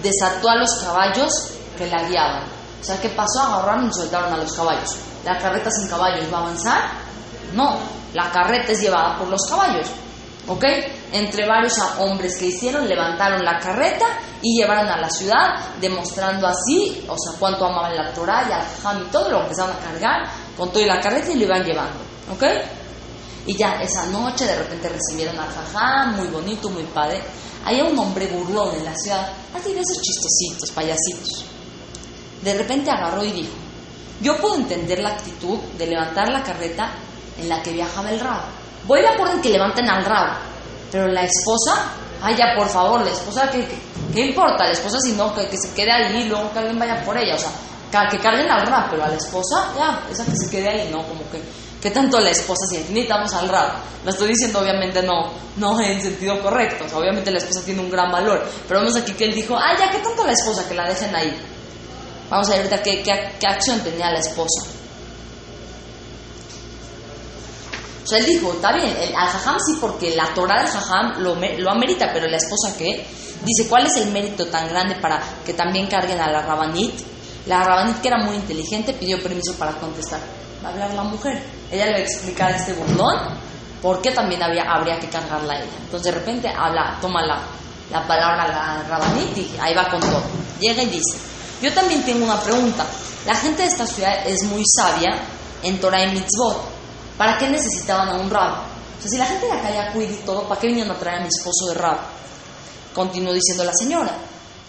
desató 0.01 0.49
a 0.49 0.55
los 0.55 0.69
caballos 0.83 1.31
que 1.77 1.87
la 1.87 2.03
guiaban. 2.03 2.43
O 2.81 2.83
sea, 2.83 2.99
¿qué 3.01 3.09
pasó? 3.09 3.41
Agarraron 3.41 3.89
y 3.89 3.93
soltaron 3.93 4.33
a 4.33 4.37
los 4.37 4.53
caballos. 4.53 4.95
¿La 5.25 5.37
carreta 5.37 5.69
sin 5.71 5.87
caballos 5.87 6.31
va 6.33 6.37
a 6.37 6.41
avanzar? 6.41 6.91
No, 7.53 7.77
la 8.13 8.31
carreta 8.31 8.71
es 8.71 8.81
llevada 8.81 9.17
por 9.17 9.27
los 9.27 9.41
caballos. 9.49 9.87
¿Ok? 10.47 10.63
Entre 11.11 11.47
varios 11.47 11.77
hombres 11.99 12.37
que 12.37 12.45
hicieron, 12.45 12.87
levantaron 12.87 13.43
la 13.43 13.59
carreta 13.59 14.05
y 14.41 14.59
llevaron 14.59 14.87
a 14.87 14.97
la 14.97 15.09
ciudad, 15.09 15.59
demostrando 15.79 16.47
así, 16.47 17.05
o 17.07 17.15
sea, 17.17 17.37
cuánto 17.37 17.65
amaban 17.65 17.95
la 17.95 18.11
Torah 18.13 18.45
y 18.47 18.51
al 18.51 18.63
Jam 18.81 19.03
y 19.05 19.11
todo, 19.11 19.29
lo 19.29 19.41
empezaron 19.41 19.75
a 19.75 19.79
cargar 19.79 20.27
con 20.57 20.71
todo 20.71 20.81
y 20.81 20.87
la 20.87 20.99
carreta 20.99 21.31
y 21.31 21.35
lo 21.35 21.45
iban 21.45 21.63
llevando. 21.63 21.99
¿Ok? 22.31 22.43
Y 23.45 23.57
ya 23.57 23.81
esa 23.81 24.05
noche 24.07 24.45
de 24.45 24.57
repente 24.57 24.89
recibieron 24.89 25.37
al 25.39 25.49
Jajam, 25.49 26.17
muy 26.17 26.27
bonito, 26.27 26.69
muy 26.69 26.83
padre. 26.83 27.21
Había 27.65 27.85
un 27.85 27.97
hombre 27.97 28.27
burlón 28.27 28.75
en 28.75 28.85
la 28.85 28.95
ciudad, 28.95 29.31
así 29.53 29.73
de 29.73 29.81
esos 29.81 30.01
chistositos, 30.01 30.71
payasitos. 30.71 31.45
De 32.41 32.53
repente 32.57 32.89
agarró 32.89 33.23
y 33.23 33.31
dijo, 33.31 33.53
yo 34.21 34.37
puedo 34.37 34.55
entender 34.55 34.99
la 34.99 35.09
actitud 35.09 35.57
de 35.77 35.87
levantar 35.87 36.29
la 36.29 36.43
carreta 36.43 36.93
en 37.37 37.49
la 37.49 37.61
que 37.61 37.71
viajaba 37.71 38.11
el 38.11 38.19
rabo. 38.19 38.43
Voy 38.85 39.01
de 39.01 39.07
acuerdo 39.07 39.35
en 39.35 39.41
que 39.41 39.49
levanten 39.49 39.89
al 39.89 40.05
rabo, 40.05 40.33
pero 40.91 41.07
la 41.07 41.23
esposa, 41.23 41.91
ay 42.21 42.35
ya 42.35 42.55
por 42.57 42.67
favor, 42.67 43.03
la 43.03 43.11
esposa, 43.11 43.49
¿qué, 43.49 43.67
qué, 44.13 44.27
importa? 44.27 44.65
La 44.65 44.71
esposa 44.71 44.97
si 44.99 45.13
no, 45.13 45.33
que, 45.33 45.47
que, 45.47 45.57
se 45.57 45.73
quede 45.73 45.91
ahí 45.91 46.25
luego 46.25 46.51
que 46.51 46.59
alguien 46.59 46.79
vaya 46.79 47.03
por 47.03 47.17
ella, 47.17 47.35
o 47.35 47.37
sea, 47.37 48.09
que 48.09 48.19
carguen 48.19 48.49
al 48.49 48.65
rabo, 48.67 48.87
pero 48.91 49.03
a 49.03 49.09
la 49.09 49.15
esposa, 49.15 49.71
ya, 49.75 50.05
esa 50.09 50.25
que 50.25 50.35
se 50.35 50.49
quede 50.49 50.69
ahí, 50.69 50.89
no, 50.91 51.05
como 51.07 51.29
que 51.29 51.41
¿Qué 51.81 51.91
tanto 51.91 52.19
la 52.19 52.31
esposa 52.31 52.65
si 52.69 52.77
necesitamos 52.77 53.33
al 53.33 53.47
rab? 53.47 53.71
Lo 54.03 54.11
estoy 54.11 54.27
diciendo 54.29 54.59
obviamente 54.59 55.01
no, 55.01 55.31
no 55.55 55.79
en 55.79 56.01
sentido 56.01 56.41
correcto. 56.41 56.85
Obviamente 56.97 57.31
la 57.31 57.37
esposa 57.37 57.61
tiene 57.63 57.79
un 57.79 57.89
gran 57.89 58.11
valor. 58.11 58.45
Pero 58.67 58.81
vemos 58.81 58.97
aquí 58.97 59.13
que 59.13 59.25
él 59.25 59.33
dijo, 59.33 59.55
ah, 59.55 59.77
ya, 59.79 59.89
¿qué 59.89 59.99
tanto 59.99 60.25
la 60.25 60.33
esposa? 60.33 60.67
Que 60.67 60.75
la 60.75 60.89
dejen 60.89 61.15
ahí. 61.15 61.33
Vamos 62.29 62.47
a 62.47 62.51
ver 62.51 62.59
ahorita 62.59 62.83
qué, 62.83 63.01
qué, 63.01 63.47
acción 63.47 63.79
tenía 63.79 64.11
la 64.11 64.19
esposa. 64.19 64.65
O 68.03 68.07
sea, 68.07 68.19
él 68.19 68.25
dijo, 68.25 68.51
está 68.53 68.73
bien, 68.73 68.95
el, 68.99 69.15
al 69.15 69.27
jajam 69.27 69.57
sí, 69.65 69.77
porque 69.79 70.15
la 70.15 70.33
Torah 70.33 70.63
del 70.63 70.71
jajam 70.71 71.21
lo, 71.21 71.35
lo 71.35 71.71
amerita, 71.71 72.11
pero 72.11 72.27
la 72.27 72.37
esposa 72.37 72.75
qué? 72.77 73.05
Dice, 73.45 73.69
¿cuál 73.69 73.85
es 73.85 73.95
el 73.97 74.11
mérito 74.11 74.47
tan 74.47 74.67
grande 74.67 74.95
para 74.95 75.21
que 75.45 75.53
también 75.53 75.87
carguen 75.87 76.19
a 76.19 76.29
la 76.29 76.41
rabanit? 76.41 76.93
La 77.45 77.63
rabanit, 77.63 78.01
que 78.01 78.07
era 78.09 78.17
muy 78.17 78.35
inteligente, 78.35 78.93
pidió 78.93 79.21
permiso 79.23 79.55
para 79.57 79.73
contestar. 79.73 80.19
Va 80.63 80.69
a 80.69 80.71
hablar 80.73 80.93
la 80.93 81.03
mujer. 81.03 81.41
Ella 81.71 81.85
le 81.85 81.91
va 81.91 81.97
a 81.97 82.01
explicar 82.01 82.51
a 82.51 82.55
este 82.55 82.73
burlón 82.73 83.17
por 83.81 84.01
qué 84.01 84.11
también 84.11 84.43
había, 84.43 84.63
habría 84.63 84.99
que 84.99 85.09
cargarla 85.09 85.53
a 85.53 85.57
ella. 85.57 85.71
Entonces 85.83 86.13
de 86.13 86.19
repente 86.19 86.49
habla, 86.49 86.97
toma 87.01 87.25
la, 87.25 87.39
la 87.91 88.05
palabra 88.05 88.47
la 88.47 88.83
rabanit 88.87 89.37
y 89.37 89.57
ahí 89.59 89.73
va 89.73 89.89
con 89.89 89.99
todo. 90.01 90.21
Llega 90.59 90.83
y 90.83 90.87
dice, 90.87 91.17
yo 91.61 91.73
también 91.73 92.03
tengo 92.03 92.25
una 92.25 92.39
pregunta. 92.41 92.85
La 93.25 93.35
gente 93.35 93.61
de 93.63 93.67
esta 93.67 93.85
ciudad 93.85 94.27
es 94.27 94.43
muy 94.43 94.63
sabia 94.65 95.19
en 95.63 95.79
Torah 95.79 96.03
y 96.03 96.11
Mitzvot. 96.11 96.79
¿Para 97.17 97.37
qué 97.37 97.49
necesitaban 97.49 98.09
a 98.09 98.15
un 98.15 98.29
rab? 98.29 98.53
O 98.53 99.01
sea, 99.01 99.11
si 99.11 99.17
la 99.17 99.25
gente 99.25 99.45
de 99.45 99.51
acá 99.51 99.71
ya 99.71 99.91
cuida 99.91 100.11
y 100.11 100.21
todo, 100.25 100.47
¿para 100.47 100.59
qué 100.59 100.67
vinieron 100.67 100.95
a 100.95 100.99
traer 100.99 101.19
a 101.19 101.21
mi 101.21 101.27
esposo 101.27 101.67
de 101.67 101.73
rab? 101.75 101.97
Continuó 102.93 103.33
diciendo 103.33 103.63
la 103.63 103.73
señora. 103.73 104.11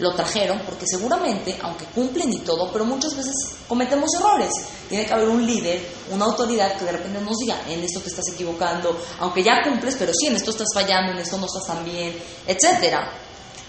Lo 0.00 0.14
trajeron 0.14 0.60
porque 0.64 0.86
seguramente, 0.86 1.58
aunque 1.62 1.84
cumplen 1.86 2.32
y 2.32 2.38
todo, 2.38 2.72
pero 2.72 2.84
muchas 2.84 3.14
veces 3.14 3.34
cometemos 3.68 4.08
errores. 4.18 4.50
Tiene 4.88 5.06
que 5.06 5.12
haber 5.12 5.28
un 5.28 5.46
líder, 5.46 5.86
una 6.10 6.24
autoridad 6.24 6.76
que 6.78 6.86
de 6.86 6.92
repente 6.92 7.20
nos 7.20 7.36
diga, 7.36 7.60
en 7.68 7.84
esto 7.84 8.00
te 8.00 8.08
estás 8.08 8.24
equivocando, 8.32 8.98
aunque 9.18 9.42
ya 9.42 9.62
cumples, 9.62 9.96
pero 9.98 10.12
sí, 10.14 10.26
en 10.26 10.36
esto 10.36 10.50
estás 10.52 10.68
fallando, 10.74 11.12
en 11.12 11.18
esto 11.18 11.36
no 11.36 11.44
estás 11.46 11.66
tan 11.66 11.84
bien, 11.84 12.16
etcétera. 12.46 13.12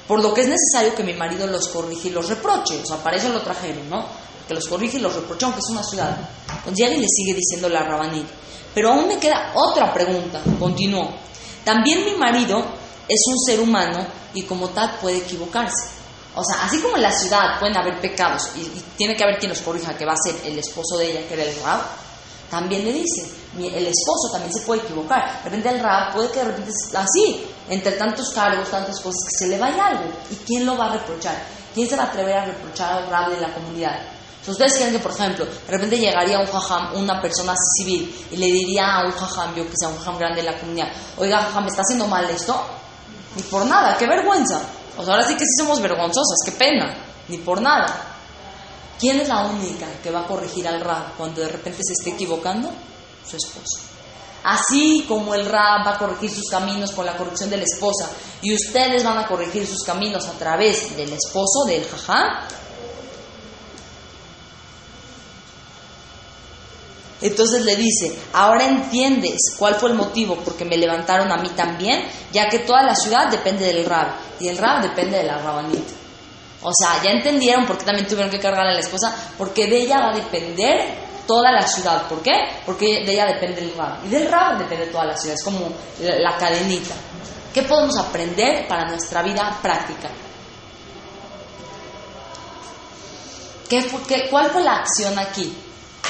Por 0.07 0.21
lo 0.21 0.33
que 0.33 0.41
es 0.41 0.47
necesario 0.47 0.95
que 0.95 1.03
mi 1.03 1.13
marido 1.13 1.47
los 1.47 1.67
corrija 1.67 2.07
y 2.07 2.11
los 2.11 2.29
reproche. 2.29 2.81
O 2.81 2.85
sea, 2.85 2.97
para 2.97 3.17
eso 3.17 3.29
lo 3.29 3.41
trajeron, 3.41 3.89
¿no? 3.89 4.05
Que 4.47 4.53
los 4.53 4.67
corrige 4.67 4.97
y 4.97 5.01
los 5.01 5.13
reproche, 5.13 5.45
aunque 5.45 5.59
es 5.59 5.69
una 5.69 5.83
ciudad. 5.83 6.17
Entonces 6.49 6.77
ya 6.77 6.87
le 6.89 7.05
sigue 7.07 7.33
diciendo 7.33 7.69
la 7.69 7.83
rabanil. 7.83 8.25
Pero 8.73 8.91
aún 8.91 9.07
me 9.07 9.19
queda 9.19 9.51
otra 9.55 9.93
pregunta. 9.93 10.41
Continuó. 10.59 11.09
También 11.63 12.05
mi 12.05 12.15
marido 12.15 12.59
es 13.07 13.21
un 13.27 13.39
ser 13.39 13.59
humano 13.59 14.05
y 14.33 14.43
como 14.43 14.69
tal 14.69 14.97
puede 15.01 15.17
equivocarse. 15.17 16.00
O 16.35 16.43
sea, 16.43 16.63
así 16.65 16.79
como 16.79 16.95
en 16.95 17.03
la 17.03 17.11
ciudad 17.11 17.59
pueden 17.59 17.75
haber 17.77 17.99
pecados 17.99 18.51
y, 18.55 18.61
tiene 18.97 19.15
que 19.15 19.23
haber 19.23 19.37
quien 19.37 19.49
los 19.49 19.59
corrija, 19.61 19.97
que 19.97 20.05
va 20.05 20.13
a 20.13 20.17
ser 20.17 20.35
el 20.45 20.57
esposo 20.57 20.97
de 20.97 21.11
ella, 21.11 21.27
que 21.27 21.33
era 21.33 21.43
el 21.43 21.55
Rab, 21.61 21.81
también 22.49 22.85
le 22.85 22.93
dice, 22.93 23.29
el 23.57 23.87
esposo 23.87 24.29
también 24.31 24.53
se 24.53 24.61
puede 24.61 24.81
equivocar. 24.81 25.41
De 25.43 25.49
repente 25.49 25.69
el 25.69 25.79
Rab 25.79 26.13
puede 26.13 26.29
que 26.31 26.39
de 26.39 26.45
repente 26.45 26.71
así, 26.95 27.45
entre 27.69 27.93
tantos 27.93 28.29
cargos, 28.29 28.69
tantas 28.69 28.99
cosas, 28.99 29.21
se 29.37 29.47
le 29.47 29.57
vaya 29.57 29.87
algo. 29.87 30.05
¿Y 30.29 30.35
quién 30.35 30.65
lo 30.65 30.77
va 30.77 30.87
a 30.87 30.93
reprochar? 30.93 31.35
¿Quién 31.73 31.89
se 31.89 31.95
va 31.95 32.03
a 32.03 32.07
atrever 32.07 32.37
a 32.37 32.45
reprochar 32.45 33.03
al 33.03 33.09
Rab 33.09 33.31
de 33.31 33.41
la 33.41 33.53
comunidad? 33.53 33.99
Si 34.43 34.49
ustedes 34.49 34.73
creen 34.73 34.91
que, 34.91 34.99
por 34.99 35.11
ejemplo, 35.11 35.45
de 35.45 35.71
repente 35.71 35.99
llegaría 35.99 36.39
un 36.39 36.47
jajam, 36.47 36.95
una 36.95 37.21
persona 37.21 37.53
civil, 37.77 38.27
y 38.31 38.37
le 38.37 38.47
diría 38.47 38.95
a 38.95 39.05
un 39.05 39.11
jajam, 39.11 39.55
yo 39.55 39.69
que 39.69 39.77
sea 39.77 39.89
un 39.89 39.97
jajam 39.97 40.17
grande 40.17 40.41
de 40.41 40.51
la 40.51 40.59
comunidad, 40.59 40.87
oiga, 41.17 41.43
jajam, 41.43 41.63
¿me 41.63 41.69
está 41.69 41.83
haciendo 41.83 42.07
mal 42.07 42.27
esto? 42.29 42.59
Ni 43.35 43.43
por 43.43 43.65
nada, 43.65 43.95
qué 43.97 44.07
vergüenza. 44.07 44.61
O 44.97 45.03
sea, 45.03 45.13
ahora 45.13 45.27
sí 45.27 45.35
que 45.35 45.45
sí 45.45 45.51
somos 45.57 45.81
vergonzosas, 45.81 46.37
qué 46.45 46.51
pena, 46.51 46.95
ni 47.27 47.37
por 47.37 47.61
nada. 47.61 48.11
¿Quién 48.99 49.19
es 49.19 49.27
la 49.27 49.45
única 49.45 49.87
que 50.03 50.11
va 50.11 50.21
a 50.21 50.27
corregir 50.27 50.67
al 50.67 50.79
Rab 50.79 51.15
cuando 51.17 51.41
de 51.41 51.47
repente 51.47 51.79
se 51.83 51.93
esté 51.93 52.11
equivocando? 52.11 52.69
Su 53.27 53.35
esposo. 53.35 53.79
Así 54.43 55.05
como 55.07 55.33
el 55.33 55.45
Rab 55.45 55.85
va 55.87 55.95
a 55.95 55.97
corregir 55.97 56.29
sus 56.29 56.49
caminos 56.49 56.91
con 56.91 57.05
la 57.05 57.15
corrección 57.15 57.49
de 57.49 57.57
la 57.57 57.63
esposa 57.63 58.09
y 58.41 58.53
ustedes 58.53 59.03
van 59.03 59.17
a 59.17 59.27
corregir 59.27 59.65
sus 59.67 59.83
caminos 59.83 60.27
a 60.27 60.33
través 60.33 60.95
del 60.95 61.13
esposo, 61.13 61.63
del 61.65 61.87
jajá, 61.87 62.47
Entonces 67.21 67.63
le 67.63 67.75
dice, 67.75 68.17
ahora 68.33 68.65
entiendes 68.65 69.37
cuál 69.57 69.75
fue 69.75 69.89
el 69.89 69.95
motivo 69.95 70.37
porque 70.43 70.65
me 70.65 70.77
levantaron 70.77 71.31
a 71.31 71.37
mí 71.37 71.49
también, 71.49 72.03
ya 72.31 72.49
que 72.49 72.59
toda 72.59 72.83
la 72.83 72.95
ciudad 72.95 73.29
depende 73.29 73.65
del 73.65 73.85
rab 73.85 74.07
y 74.39 74.47
el 74.47 74.57
rab 74.57 74.81
depende 74.81 75.17
de 75.17 75.23
la 75.23 75.37
rabanita. 75.37 75.93
O 76.63 76.71
sea, 76.73 77.01
ya 77.03 77.11
entendieron 77.11 77.65
por 77.65 77.77
qué 77.77 77.85
también 77.85 78.07
tuvieron 78.07 78.31
que 78.31 78.39
cargar 78.39 78.67
a 78.67 78.73
la 78.73 78.79
esposa, 78.79 79.15
porque 79.37 79.67
de 79.67 79.81
ella 79.81 79.99
va 79.99 80.11
a 80.11 80.15
depender 80.15 81.11
toda 81.27 81.51
la 81.51 81.65
ciudad. 81.67 82.07
¿Por 82.07 82.21
qué? 82.21 82.33
Porque 82.65 83.03
de 83.05 83.13
ella 83.13 83.25
depende 83.25 83.61
el 83.61 83.73
rab 83.75 84.05
y 84.05 84.09
del 84.09 84.29
rab 84.29 84.57
depende 84.57 84.87
toda 84.87 85.05
la 85.05 85.17
ciudad, 85.17 85.35
es 85.35 85.43
como 85.43 85.69
la, 85.99 86.37
cadenita. 86.37 86.95
¿Qué 87.53 87.63
podemos 87.63 87.97
aprender 87.97 88.67
para 88.67 88.87
nuestra 88.87 89.21
vida 89.21 89.57
práctica? 89.61 90.09
¿Qué, 93.69 94.27
¿Cuál 94.29 94.51
fue 94.51 94.63
la 94.63 94.75
acción 94.77 95.17
aquí? 95.17 95.55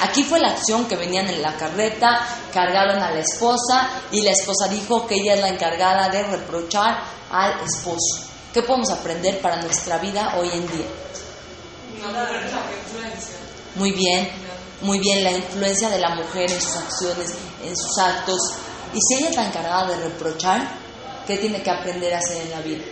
Aquí 0.02 0.24
fue 0.24 0.40
la 0.40 0.50
acción 0.50 0.88
que 0.88 0.96
venían 0.96 1.30
en 1.30 1.44
la 1.44 1.56
carreta, 1.56 2.28
cargaron 2.52 3.00
a 3.04 3.12
la 3.12 3.20
esposa 3.20 3.88
y 4.12 4.24
la 4.24 4.32
esposa 4.32 4.68
dijo 4.68 5.06
que 5.06 5.14
ella 5.14 5.36
es 5.36 5.42
la 5.42 5.50
encargada 5.50 6.10
de 6.10 6.24
reprochar 6.24 7.04
al 7.30 7.54
esposo. 7.64 8.26
¿Qué 8.52 8.64
podemos 8.64 8.90
aprender 8.90 9.40
para 9.42 9.62
nuestra 9.62 10.00
vida 10.00 10.38
hoy 10.40 10.50
en 10.52 10.68
día? 10.72 10.88
Muy 13.76 13.92
bien, 13.92 14.28
muy 14.82 14.98
bien, 14.98 15.24
la 15.24 15.34
influencia 15.34 15.88
de 15.88 16.00
la 16.00 16.16
mujer 16.16 16.52
en 16.52 16.60
sus 16.60 16.78
acciones, 16.78 17.36
en 17.64 17.78
sus 17.78 17.96
actos. 18.00 18.40
Y 18.96 19.00
si 19.00 19.20
ella 19.20 19.30
es 19.30 19.36
la 19.36 19.46
encargada 19.46 19.86
de 19.86 19.98
reprochar, 19.98 20.68
¿qué 21.28 21.38
tiene 21.38 21.62
que 21.62 21.70
aprender 21.70 22.16
a 22.16 22.18
hacer 22.18 22.42
en 22.42 22.50
la 22.50 22.62
vida? 22.62 22.84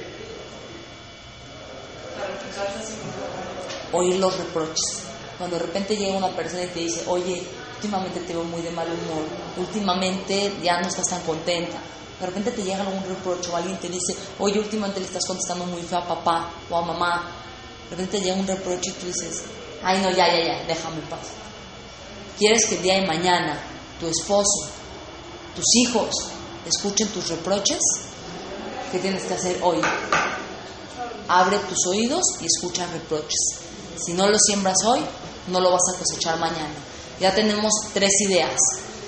Oír 3.93 4.17
los 4.17 4.37
reproches 4.37 5.08
cuando 5.39 5.57
de 5.57 5.65
repente 5.65 5.95
llega 5.95 6.17
una 6.17 6.35
persona 6.35 6.63
y 6.63 6.67
te 6.67 6.81
dice, 6.81 7.03
oye, 7.07 7.41
últimamente 7.75 8.19
te 8.19 8.33
veo 8.33 8.43
muy 8.43 8.61
de 8.61 8.71
mal 8.71 8.87
humor, 8.87 9.23
últimamente 9.57 10.53
ya 10.61 10.81
no 10.81 10.89
estás 10.89 11.05
tan 11.07 11.21
contenta. 11.21 11.77
De 12.19 12.25
repente 12.25 12.51
te 12.51 12.61
llega 12.61 12.81
algún 12.81 13.01
reproche 13.05 13.49
o 13.49 13.55
alguien 13.55 13.77
te 13.77 13.87
dice, 13.87 14.13
oye, 14.39 14.59
últimamente 14.59 14.99
le 14.99 15.05
estás 15.05 15.25
contestando 15.25 15.65
muy 15.65 15.81
feo 15.81 15.99
a 15.99 16.07
papá 16.07 16.51
o 16.69 16.75
a 16.75 16.81
mamá. 16.81 17.31
De 17.89 17.95
repente 17.95 18.19
te 18.19 18.23
llega 18.25 18.35
un 18.35 18.45
reproche 18.45 18.89
y 18.89 18.93
tú 18.93 19.07
dices, 19.07 19.43
ay 19.81 20.01
no, 20.01 20.11
ya, 20.11 20.27
ya, 20.27 20.43
ya, 20.45 20.65
déjame 20.67 20.97
en 20.97 21.07
paz. 21.07 21.27
¿Quieres 22.37 22.65
que 22.65 22.75
el 22.75 22.81
día 22.81 22.99
de 22.99 23.07
mañana 23.07 23.57
tu 23.97 24.07
esposo, 24.07 24.69
tus 25.55 25.65
hijos 25.75 26.09
escuchen 26.65 27.07
tus 27.09 27.29
reproches? 27.29 27.79
¿Qué 28.91 28.99
tienes 28.99 29.23
que 29.23 29.35
hacer 29.35 29.57
hoy? 29.63 29.79
Abre 31.29 31.59
tus 31.59 31.87
oídos 31.87 32.23
y 32.41 32.45
escucha 32.45 32.85
reproches. 32.87 33.39
Si 33.95 34.13
no 34.13 34.27
lo 34.27 34.37
siembras 34.37 34.77
hoy, 34.85 34.99
no 35.51 35.59
lo 35.59 35.71
vas 35.71 35.81
a 35.93 35.97
cosechar 35.97 36.39
mañana. 36.39 36.73
Ya 37.19 37.33
tenemos 37.33 37.71
tres 37.93 38.11
ideas. 38.21 38.57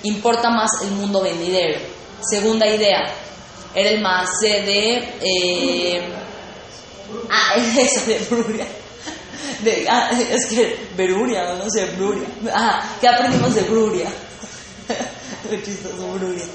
Importa 0.03 0.49
más 0.49 0.69
el 0.83 0.91
mundo 0.91 1.21
venidero. 1.21 1.79
Segunda 2.21 2.67
idea, 2.67 3.01
era 3.73 3.89
el 3.89 4.01
más 4.01 4.29
de... 4.41 4.95
Eh, 5.21 6.13
ah, 7.29 7.55
eso 7.77 8.05
de 8.05 8.19
Bruria. 8.19 8.67
Ah, 9.89 10.09
es 10.11 10.45
que 10.47 10.87
Beruria, 10.95 11.53
no 11.55 11.69
sé, 11.69 11.85
Bruria. 11.97 12.27
Ah, 12.53 12.83
¿qué 12.99 13.07
aprendimos 13.07 13.53
de 13.55 13.61
Bruria? 13.61 14.09
Qué 15.49 15.63
chistoso, 15.63 16.13
Bruria. 16.13 16.45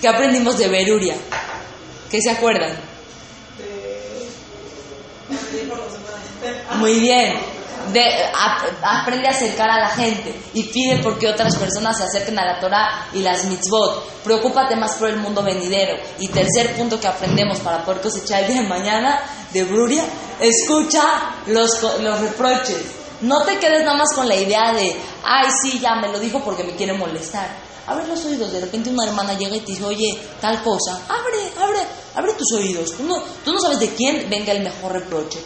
¿Qué 0.00 0.08
aprendimos 0.08 0.58
de 0.58 0.68
Beruria? 0.68 1.16
¿Qué 2.10 2.20
se 2.20 2.30
acuerdan? 2.30 2.76
Muy 6.78 7.00
bien 7.00 7.55
aprende 8.82 9.28
a 9.28 9.30
acercar 9.30 9.70
a 9.70 9.80
la 9.80 9.88
gente 9.90 10.34
y 10.54 10.64
pide 10.64 11.00
porque 11.02 11.28
otras 11.28 11.56
personas 11.56 11.96
se 11.96 12.04
acerquen 12.04 12.38
a 12.38 12.44
la 12.44 12.60
Torah 12.60 13.08
y 13.12 13.20
las 13.20 13.44
mitzvot. 13.44 14.22
Preocúpate 14.24 14.76
más 14.76 14.96
por 14.96 15.08
el 15.08 15.16
mundo 15.16 15.42
venidero. 15.42 15.96
Y 16.18 16.28
tercer 16.28 16.74
punto 16.76 16.98
que 16.98 17.06
aprendemos 17.06 17.58
para 17.60 17.84
poder 17.84 18.00
cosechar 18.00 18.42
el 18.42 18.52
día 18.52 18.62
de 18.62 18.68
mañana 18.68 19.20
de 19.52 19.64
Bruria, 19.64 20.04
escucha 20.40 21.02
los, 21.46 21.82
los 22.00 22.20
reproches. 22.20 22.96
No 23.22 23.42
te 23.44 23.58
quedes 23.58 23.84
nada 23.84 23.96
más 23.96 24.12
con 24.14 24.28
la 24.28 24.36
idea 24.36 24.72
de, 24.72 24.94
ay, 25.24 25.48
sí, 25.62 25.78
ya 25.78 25.94
me 25.94 26.08
lo 26.08 26.18
dijo 26.18 26.40
porque 26.40 26.64
me 26.64 26.76
quiere 26.76 26.92
molestar. 26.92 27.48
Abre 27.86 28.06
los 28.08 28.24
oídos, 28.24 28.52
de 28.52 28.60
repente 28.60 28.90
una 28.90 29.06
hermana 29.06 29.34
llega 29.34 29.56
y 29.56 29.60
te 29.60 29.72
dice, 29.72 29.84
oye, 29.84 30.18
tal 30.40 30.60
cosa, 30.62 31.00
abre, 31.08 31.38
abre, 31.62 31.78
abre 32.16 32.34
tus 32.34 32.52
oídos. 32.58 32.90
Tú 32.96 33.04
no, 33.04 33.22
tú 33.44 33.52
no 33.52 33.60
sabes 33.60 33.78
de 33.78 33.90
quién 33.90 34.28
venga 34.28 34.52
el 34.52 34.64
mejor 34.64 34.92
reproche. 34.92 35.38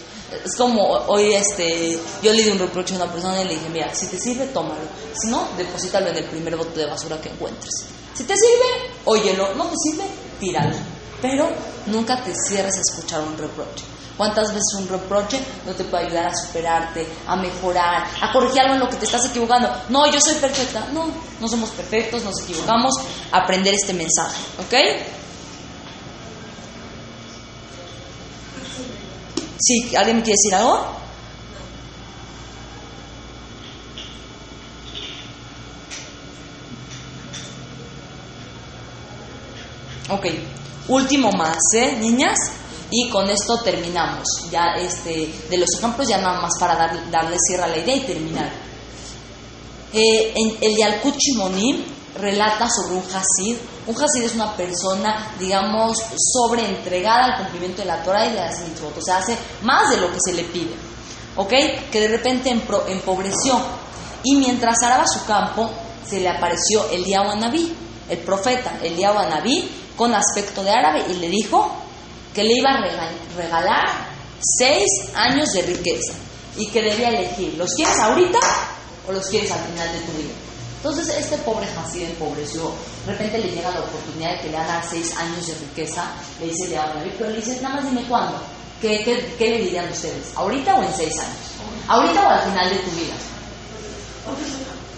Es 0.44 0.56
como 0.56 0.82
hoy 0.82 1.34
este, 1.34 1.98
yo 2.22 2.32
le 2.32 2.42
di 2.42 2.50
un 2.50 2.58
reproche 2.58 2.94
a 2.94 2.96
una 2.96 3.12
persona 3.12 3.42
y 3.42 3.48
le 3.48 3.54
dije, 3.54 3.68
mira, 3.68 3.94
si 3.94 4.06
te 4.06 4.18
sirve, 4.18 4.46
tómalo. 4.46 4.80
Si 5.20 5.28
no, 5.28 5.48
deposítalo 5.56 6.08
en 6.08 6.16
el 6.16 6.24
primer 6.24 6.56
bote 6.56 6.80
de 6.80 6.86
basura 6.86 7.20
que 7.20 7.28
encuentres. 7.28 7.70
Si 8.14 8.24
te 8.24 8.34
sirve, 8.36 8.94
óyelo. 9.04 9.54
No 9.54 9.64
te 9.66 9.74
sirve, 9.76 10.04
tíralo. 10.38 10.74
Pero 11.20 11.48
nunca 11.86 12.22
te 12.22 12.32
cierres 12.34 12.76
a 12.76 12.80
escuchar 12.80 13.20
un 13.20 13.36
reproche. 13.36 13.84
¿Cuántas 14.16 14.48
veces 14.48 14.74
un 14.76 14.88
reproche 14.88 15.40
no 15.66 15.72
te 15.72 15.84
puede 15.84 16.06
ayudar 16.06 16.26
a 16.26 16.36
superarte, 16.36 17.06
a 17.26 17.36
mejorar, 17.36 18.06
a 18.20 18.30
corregir 18.32 18.60
algo 18.60 18.74
en 18.74 18.80
lo 18.80 18.90
que 18.90 18.96
te 18.96 19.06
estás 19.06 19.24
equivocando? 19.26 19.70
No, 19.88 20.10
yo 20.12 20.20
soy 20.20 20.34
perfecta. 20.34 20.88
No, 20.92 21.06
no 21.40 21.48
somos 21.48 21.70
perfectos, 21.70 22.22
nos 22.22 22.38
equivocamos. 22.42 22.92
Aprender 23.32 23.72
este 23.72 23.94
mensaje, 23.94 24.42
¿ok? 24.58 24.74
Sí, 29.60 29.94
¿alguien 29.94 30.16
me 30.18 30.22
quiere 30.22 30.38
decir 30.42 30.54
algo? 30.54 31.00
Ok, 40.08 40.26
último 40.88 41.30
más, 41.32 41.58
¿eh, 41.76 41.96
niñas? 42.00 42.36
Y 42.90 43.08
con 43.10 43.28
esto 43.30 43.60
terminamos. 43.62 44.24
Ya 44.50 44.74
este, 44.76 45.32
de 45.48 45.58
los 45.58 45.68
ejemplos 45.78 46.08
ya 46.08 46.18
nada 46.18 46.40
más 46.40 46.50
para 46.58 46.74
dar, 46.74 47.10
darle 47.10 47.36
cierre 47.38 47.64
a 47.64 47.68
la 47.68 47.78
idea 47.78 47.96
y 47.96 48.00
terminar. 48.00 48.50
Eh, 49.92 50.32
en 50.34 50.56
el 50.60 50.76
Yalkut 50.76 51.16
Shimonim 51.16 51.84
relata 52.20 52.68
sobre 52.68 52.96
un 52.96 53.04
Hasid. 53.04 53.56
Un 53.86 53.94
Hasid 53.94 54.22
es 54.22 54.34
una 54.34 54.54
persona, 54.56 55.34
digamos, 55.38 55.98
sobreentregada 56.16 57.24
al 57.24 57.38
cumplimiento 57.38 57.82
de 57.82 57.88
la 57.88 58.02
Torah 58.02 58.26
y 58.26 58.30
de 58.30 58.40
las 58.40 58.60
mitzvot. 58.60 58.96
O 58.96 59.02
sea, 59.02 59.18
hace 59.18 59.36
más 59.62 59.90
de 59.90 59.96
lo 59.98 60.12
que 60.12 60.18
se 60.24 60.32
le 60.32 60.44
pide. 60.44 60.74
¿Ok? 61.36 61.50
Que 61.90 62.00
de 62.00 62.08
repente 62.08 62.50
empobreció. 62.50 63.60
Y 64.22 64.36
mientras 64.36 64.82
araba 64.82 65.06
su 65.06 65.24
campo, 65.24 65.70
se 66.06 66.20
le 66.20 66.28
apareció 66.28 66.90
el 66.90 67.12
Anabí, 67.14 67.74
el 68.08 68.18
profeta, 68.18 68.78
el 68.82 69.02
Anabí, 69.04 69.70
con 69.96 70.14
aspecto 70.14 70.62
de 70.62 70.70
árabe, 70.70 71.04
y 71.08 71.14
le 71.14 71.28
dijo 71.28 71.70
que 72.34 72.44
le 72.44 72.54
iba 72.54 72.70
a 72.70 73.36
regalar 73.36 74.10
seis 74.40 74.88
años 75.14 75.52
de 75.52 75.62
riqueza 75.62 76.14
y 76.56 76.66
que 76.68 76.82
debía 76.82 77.08
elegir, 77.08 77.54
¿los 77.54 77.74
quieres 77.74 77.98
ahorita 77.98 78.38
o 79.08 79.12
los 79.12 79.26
quieres 79.28 79.50
al 79.50 79.60
final 79.60 79.92
de 79.92 79.98
tu 80.00 80.12
vida? 80.12 80.32
Entonces 80.82 81.14
este 81.14 81.36
pobre 81.38 81.66
Hasid 81.76 82.04
empobreció, 82.04 82.72
de 83.04 83.12
repente 83.12 83.38
le 83.38 83.50
llega 83.50 83.70
la 83.70 83.80
oportunidad 83.80 84.32
de 84.32 84.40
que 84.40 84.48
le 84.48 84.56
haga 84.56 84.82
seis 84.82 85.14
años 85.16 85.46
de 85.46 85.54
riqueza, 85.54 86.06
le 86.40 86.46
dice 86.46 86.68
le 86.68 87.10
pero 87.18 87.28
le 87.30 87.36
dice, 87.36 87.60
nada 87.60 87.76
más 87.76 87.84
dime 87.84 88.02
cuándo, 88.08 88.40
¿Qué, 88.80 89.04
qué, 89.38 89.50
le 89.50 89.58
dirían 89.58 89.90
ustedes? 89.90 90.32
¿Ahorita 90.34 90.74
o 90.74 90.82
en 90.82 90.92
seis 90.94 91.18
años? 91.18 91.36
¿Ahorita 91.86 92.26
o 92.26 92.30
al 92.30 92.40
final 92.40 92.70
de 92.70 92.76
tu 92.76 92.90
vida? 92.92 93.14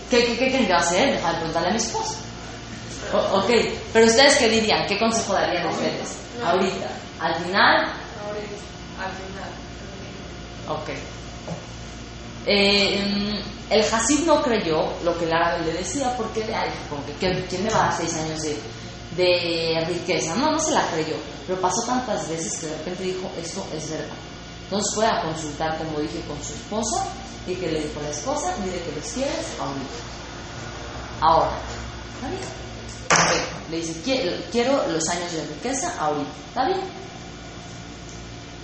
¿Qué, 0.08 0.24
qué, 0.24 0.38
qué 0.38 0.48
creen 0.50 0.66
que 0.66 0.72
va 0.72 0.78
a 0.78 0.82
hacer? 0.82 1.12
Dejar 1.14 1.32
de 1.32 1.36
preguntarle 1.38 1.68
a 1.68 1.72
mi 1.72 1.78
esposa. 1.78 2.14
ok, 3.12 3.50
pero 3.92 4.06
ustedes 4.06 4.36
qué 4.36 4.48
dirían? 4.48 4.86
¿Qué 4.86 4.98
consejo 5.00 5.32
darían 5.32 5.66
ustedes? 5.66 6.16
Ahorita. 6.44 6.90
¿Al 7.18 7.34
final? 7.42 7.76
Al 9.00 9.10
final. 9.10 9.50
Ok. 10.68 10.90
Eh, 12.46 13.42
el 13.70 13.82
Hasid 13.82 14.26
no 14.26 14.42
creyó 14.42 14.92
lo 15.04 15.16
que 15.18 15.24
el 15.24 15.32
árabe 15.32 15.64
le 15.66 15.72
decía 15.74 16.14
porque, 16.16 16.42
¿quién 17.18 17.64
me 17.64 17.70
va 17.70 17.84
a 17.84 17.88
dar 17.88 17.96
seis 17.96 18.14
años 18.14 18.40
de, 18.42 18.58
de 19.16 19.84
riqueza? 19.86 20.34
No, 20.34 20.50
no 20.50 20.58
se 20.58 20.72
la 20.72 20.86
creyó. 20.88 21.16
Pero 21.46 21.60
pasó 21.60 21.82
tantas 21.86 22.28
veces 22.28 22.58
que 22.58 22.66
de 22.66 22.76
repente 22.78 23.02
dijo, 23.04 23.30
esto 23.40 23.66
es 23.74 23.90
verdad. 23.90 24.16
Entonces 24.64 24.94
fue 24.94 25.06
a 25.06 25.22
consultar, 25.22 25.78
como 25.78 26.00
dije, 26.00 26.20
con 26.26 26.36
su 26.42 26.54
esposa 26.54 27.06
y 27.46 27.54
que 27.54 27.70
le 27.70 27.82
dijo 27.82 28.00
a 28.00 28.02
la 28.04 28.10
esposa, 28.10 28.54
mire 28.64 28.78
que 28.82 28.92
los 28.92 29.12
quieres 29.12 29.46
ahorita. 29.58 29.98
Ahora, 31.20 31.52
¿está 32.14 32.28
bien? 32.28 32.62
Le 33.70 33.76
dice, 33.78 34.00
quiero 34.50 34.86
los 34.88 35.08
años 35.08 35.32
de 35.32 35.46
riqueza 35.46 35.94
ahorita. 35.98 36.30
¿Está 36.48 36.66
bien? 36.66 36.80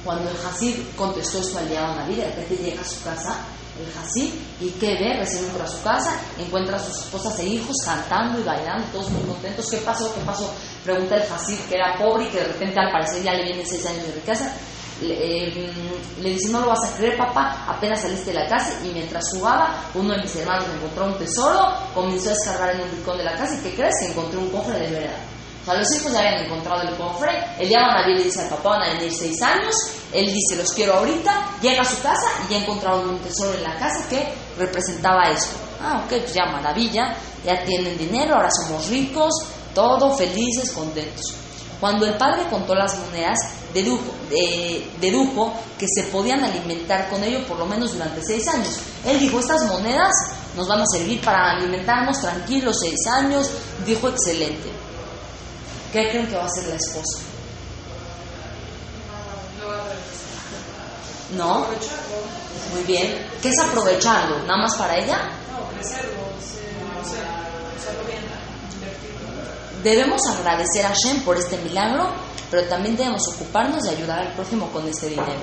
Cuando 0.04 0.30
el 0.30 0.36
Hasid 0.36 0.76
contestó 0.96 1.40
esto 1.40 1.58
al 1.58 1.68
día 1.68 1.80
de 2.06 2.16
de 2.16 2.24
repente 2.24 2.56
llega 2.56 2.82
a 2.82 2.84
su 2.84 3.02
casa 3.02 3.36
el 3.78 3.98
Hasid 3.98 4.32
y 4.60 4.70
¿qué 4.80 4.94
ve? 4.94 5.16
Recién 5.18 5.44
entra 5.44 5.64
a 5.64 5.68
su 5.68 5.82
casa, 5.82 6.18
encuentra 6.38 6.76
a 6.76 6.78
sus 6.80 6.98
esposas 6.98 7.38
e 7.38 7.46
hijos 7.46 7.76
cantando 7.84 8.40
y 8.40 8.42
bailando, 8.42 8.84
todos 8.92 9.10
muy 9.10 9.22
contentos. 9.22 9.66
¿Qué 9.70 9.78
pasó? 9.78 10.12
¿Qué 10.14 10.20
pasó? 10.22 10.52
Pregunta 10.84 11.16
el 11.16 11.22
Hasid, 11.22 11.58
que 11.68 11.76
era 11.76 11.96
pobre 11.96 12.24
y 12.24 12.28
que 12.28 12.38
de 12.38 12.46
repente 12.46 12.80
al 12.80 12.90
parecer 12.90 13.22
ya 13.22 13.34
le 13.34 13.44
vienen 13.44 13.66
seis 13.66 13.86
años 13.86 14.06
de 14.06 14.12
riqueza. 14.12 14.52
Le, 15.00 15.14
eh, 15.14 15.72
le, 16.20 16.30
dice, 16.30 16.48
no 16.48 16.60
lo 16.60 16.70
vas 16.70 16.84
a 16.84 16.96
creer, 16.96 17.16
papá, 17.16 17.66
apenas 17.68 18.00
saliste 18.00 18.32
de 18.32 18.40
la 18.40 18.48
casa 18.48 18.80
y 18.84 18.88
mientras 18.88 19.30
jugaba, 19.30 19.84
uno 19.94 20.12
de 20.12 20.22
mis 20.22 20.34
hermanos 20.34 20.64
encontró 20.74 21.06
un 21.06 21.18
tesoro, 21.18 21.72
comenzó 21.94 22.30
a 22.30 22.32
escarbar 22.32 22.74
en 22.74 22.80
un 22.80 22.90
rincón 22.90 23.16
de 23.16 23.22
la 23.22 23.36
casa 23.36 23.54
y 23.54 23.58
¿qué 23.58 23.76
crees? 23.76 23.94
Que 24.00 24.08
encontró 24.08 24.40
un 24.40 24.50
cofre 24.50 24.76
de 24.76 24.90
verdad 24.90 25.37
los 25.74 25.86
hijos 25.94 26.12
ya 26.12 26.20
habían 26.20 26.44
encontrado 26.44 26.82
el 26.82 26.96
cofre, 26.96 27.32
él 27.58 27.68
llama 27.68 27.98
a 27.98 28.00
David 28.02 28.20
y 28.20 28.24
dice 28.24 28.42
al 28.42 28.48
papá, 28.48 28.70
van 28.70 28.82
a 28.82 28.94
venir 28.94 29.12
seis 29.12 29.40
años, 29.42 29.74
él 30.12 30.26
dice, 30.32 30.56
los 30.56 30.72
quiero 30.72 30.94
ahorita, 30.94 31.58
llega 31.60 31.82
a 31.82 31.84
su 31.84 32.00
casa 32.02 32.28
y 32.46 32.52
ya 32.52 32.58
encontraron 32.58 33.08
un 33.08 33.18
tesoro 33.18 33.54
en 33.54 33.64
la 33.64 33.76
casa 33.76 34.08
que 34.08 34.32
representaba 34.56 35.30
esto. 35.30 35.56
Ah, 35.80 36.02
ok, 36.04 36.08
pues 36.08 36.34
ya 36.34 36.46
maravilla, 36.46 37.16
ya 37.44 37.62
tienen 37.64 37.96
dinero, 37.98 38.34
ahora 38.34 38.50
somos 38.50 38.88
ricos, 38.88 39.32
todo 39.74 40.16
felices, 40.16 40.72
contentos. 40.72 41.34
Cuando 41.80 42.06
el 42.06 42.14
padre 42.14 42.48
contó 42.50 42.74
las 42.74 42.98
monedas, 42.98 43.38
dedujo, 43.72 44.02
eh, 44.30 44.88
que 45.78 45.86
se 45.86 46.04
podían 46.04 46.42
alimentar 46.42 47.08
con 47.08 47.22
ello 47.22 47.46
por 47.46 47.58
lo 47.58 47.66
menos 47.66 47.92
durante 47.92 48.20
seis 48.22 48.48
años. 48.48 48.80
Él 49.06 49.20
dijo, 49.20 49.38
estas 49.38 49.64
monedas 49.68 50.12
nos 50.56 50.66
van 50.66 50.80
a 50.80 50.86
servir 50.86 51.20
para 51.20 51.52
alimentarnos 51.52 52.20
tranquilos 52.20 52.78
seis 52.80 52.98
años. 53.06 53.48
Dijo, 53.86 54.08
excelente. 54.08 54.87
¿Qué 55.92 56.08
creen 56.10 56.26
que 56.26 56.36
va 56.36 56.42
a 56.42 56.46
hacer 56.46 56.68
la 56.68 56.76
esposa? 56.76 57.22
¿No? 61.36 61.66
Muy 62.74 62.82
bien. 62.86 63.26
¿Qué 63.42 63.48
es 63.48 63.58
aprovecharlo? 63.58 64.38
¿Nada 64.40 64.62
más 64.62 64.76
para 64.76 64.96
ella? 64.96 65.30
No, 65.52 65.68
crecerlo, 65.74 66.18
Debemos 69.82 70.20
agradecer 70.26 70.84
a 70.84 70.92
Shem 70.92 71.22
por 71.22 71.36
este 71.36 71.56
milagro, 71.58 72.12
pero 72.50 72.66
también 72.68 72.96
debemos 72.96 73.22
ocuparnos 73.28 73.84
de 73.84 73.90
ayudar 73.90 74.18
al 74.18 74.32
prójimo 74.34 74.70
con 74.72 74.86
este 74.88 75.08
dinero. 75.08 75.40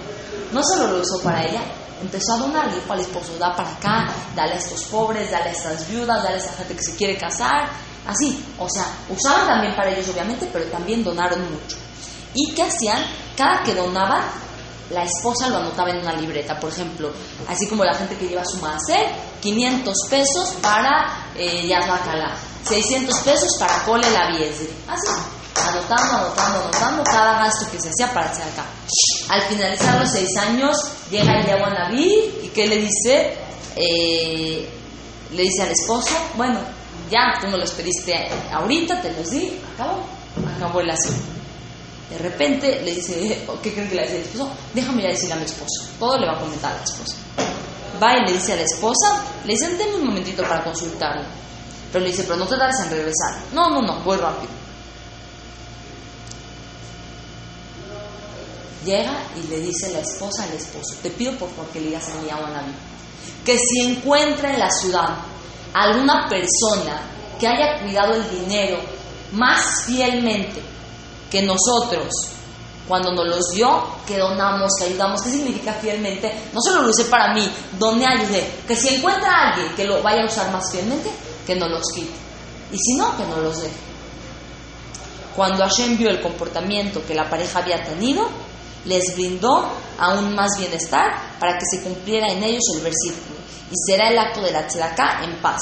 No 0.51 0.61
solo 0.61 0.91
lo 0.91 1.01
usó 1.01 1.23
para 1.23 1.43
ella, 1.43 1.61
empezó 2.01 2.33
a 2.33 2.37
donar, 2.37 2.73
dijo 2.73 2.91
al 2.91 2.99
esposo, 2.99 3.37
da 3.39 3.55
para 3.55 3.71
acá, 3.71 4.13
dale 4.35 4.53
a 4.53 4.57
estos 4.57 4.83
pobres, 4.85 5.31
dale 5.31 5.49
a 5.49 5.51
estas 5.51 5.87
viudas, 5.89 6.21
dale 6.21 6.35
a 6.35 6.37
esta 6.37 6.53
gente 6.53 6.75
que 6.75 6.83
se 6.83 6.95
quiere 6.95 7.17
casar, 7.17 7.69
Así, 8.07 8.43
o 8.59 8.67
sea, 8.69 8.85
usaban 9.09 9.47
también 9.47 9.75
para 9.75 9.91
ellos 9.91 10.07
obviamente, 10.09 10.47
pero 10.51 10.65
también 10.65 11.03
donaron 11.03 11.41
mucho. 11.41 11.77
¿Y 12.33 12.53
qué 12.53 12.63
hacían? 12.63 13.03
Cada 13.35 13.63
que 13.63 13.73
donaban, 13.73 14.23
la 14.91 15.03
esposa 15.03 15.49
lo 15.49 15.57
anotaba 15.57 15.89
en 15.89 15.97
una 15.97 16.13
libreta, 16.13 16.59
por 16.59 16.71
ejemplo, 16.71 17.11
así 17.47 17.67
como 17.67 17.83
la 17.83 17.95
gente 17.95 18.15
que 18.17 18.27
lleva 18.27 18.43
su 18.45 18.57
maaser, 18.57 19.09
500 19.41 19.93
pesos 20.09 20.53
para 20.61 21.31
eh, 21.35 21.67
Yazbakala, 21.67 22.35
600 22.63 23.19
pesos 23.19 23.49
para 23.59 23.83
Cole 23.83 24.09
la 24.11 24.27
Así, 24.27 25.07
anotando, 25.55 26.17
anotando, 26.17 26.59
anotando 26.59 27.03
cada 27.03 27.39
gasto 27.39 27.71
que 27.71 27.81
se 27.81 27.89
hacía 27.89 28.13
para 28.13 28.29
hacer 28.29 28.43
acá. 28.43 28.65
Al 29.29 29.41
finalizar 29.43 29.99
los 29.99 30.11
seis 30.11 30.37
años, 30.37 30.77
llega 31.09 31.39
el 31.39 31.45
Naví 31.47 32.41
y 32.43 32.47
¿qué 32.49 32.67
le 32.67 32.77
dice? 32.77 33.37
Eh, 33.75 34.69
le 35.31 35.41
dice 35.41 35.63
al 35.63 35.71
esposo, 35.71 36.15
bueno, 36.35 36.59
ya 37.09 37.33
tú 37.39 37.47
me 37.47 37.57
los 37.57 37.71
pediste 37.71 38.29
ahorita, 38.51 39.01
te 39.01 39.11
los 39.13 39.29
di, 39.29 39.59
acabó, 39.73 40.03
acabó 40.55 40.81
el 40.81 40.89
asunto. 40.89 41.23
De 42.09 42.17
repente 42.17 42.81
le 42.83 42.95
dice, 42.95 43.45
¿qué 43.63 43.73
creen 43.73 43.89
que 43.89 43.95
le 43.95 44.03
dice 44.03 44.17
el 44.17 44.23
esposo? 44.23 44.51
Déjame 44.73 45.01
ir 45.01 45.07
a 45.07 45.11
decirle 45.11 45.33
a 45.33 45.37
mi 45.37 45.45
esposo. 45.45 45.89
Todo 45.99 46.17
le 46.19 46.27
va 46.27 46.33
a 46.33 46.39
comentar 46.39 46.73
a 46.73 46.77
la 46.77 46.83
esposa. 46.83 47.15
Va 48.01 48.17
y 48.17 48.25
le 48.25 48.33
dice 48.33 48.53
a 48.53 48.55
la 48.57 48.63
esposa, 48.63 49.23
le 49.45 49.53
dice, 49.53 49.75
denme 49.75 49.95
un 49.95 50.05
momentito 50.07 50.43
para 50.43 50.63
consultarlo. 50.63 51.23
Pero 51.91 52.03
le 52.03 52.11
dice, 52.11 52.23
pero 52.23 52.37
no 52.37 52.45
te 52.45 52.57
tardes 52.57 52.79
en 52.81 52.89
regresar. 52.89 53.37
No, 53.53 53.69
no, 53.69 53.81
no, 53.81 54.03
voy 54.03 54.17
rápido. 54.17 54.51
Llega 58.85 59.23
y 59.35 59.47
le 59.47 59.61
dice 59.61 59.91
la 59.91 59.99
esposa 59.99 60.43
al 60.43 60.51
esposo, 60.51 60.95
te 61.01 61.09
pido 61.09 61.33
por 61.37 61.49
favor 61.49 61.71
que 61.71 61.79
le 61.79 61.87
digas 61.87 62.07
a 62.07 62.21
mi 62.21 62.27
Naví 62.27 62.71
que 63.43 63.57
si 63.57 63.79
encuentra 63.81 64.53
en 64.53 64.59
la 64.59 64.69
ciudad 64.69 65.17
alguna 65.75 66.27
persona 66.29 67.01
que 67.37 67.47
haya 67.47 67.81
cuidado 67.81 68.13
el 68.13 68.29
dinero 68.29 68.79
más 69.33 69.83
fielmente 69.85 70.61
que 71.29 71.41
nosotros 71.41 72.07
cuando 72.87 73.11
nos 73.11 73.27
los 73.27 73.49
dio, 73.51 73.83
que 74.05 74.17
donamos, 74.17 74.71
que 74.77 74.85
ayudamos. 74.85 75.21
¿Qué 75.21 75.31
significa 75.31 75.73
fielmente? 75.73 76.31
No 76.53 76.61
solo 76.61 76.83
lo 76.83 76.89
usé 76.89 77.05
para 77.05 77.33
mí, 77.33 77.49
doné, 77.79 78.05
ayudé. 78.05 78.47
Que 78.67 78.75
si 78.75 78.95
encuentra 78.95 79.29
a 79.29 79.49
alguien 79.49 79.75
que 79.75 79.85
lo 79.85 80.01
vaya 80.03 80.21
a 80.21 80.27
usar 80.27 80.51
más 80.51 80.71
fielmente, 80.71 81.09
que 81.45 81.55
no 81.55 81.67
los 81.67 81.83
quite. 81.93 82.13
Y 82.71 82.77
si 82.77 82.93
no, 82.95 83.17
que 83.17 83.25
no 83.25 83.37
los 83.37 83.59
deje. 83.59 83.73
Cuando 85.35 85.63
Hashem 85.63 85.97
vio 85.97 86.09
el 86.09 86.21
comportamiento 86.21 87.03
que 87.05 87.15
la 87.15 87.27
pareja 87.27 87.59
había 87.59 87.83
tenido, 87.83 88.29
les 88.85 89.15
brindó 89.15 89.67
aún 89.97 90.35
más 90.35 90.51
bienestar 90.59 91.37
para 91.39 91.57
que 91.57 91.65
se 91.69 91.83
cumpliera 91.83 92.27
en 92.31 92.43
ellos 92.43 92.63
el 92.75 92.81
versículo 92.81 93.34
y 93.71 93.73
será 93.87 94.09
el 94.09 94.17
acto 94.17 94.41
de 94.41 94.51
la 94.51 94.67
tzedakah 94.67 95.23
en 95.23 95.41
paz. 95.41 95.59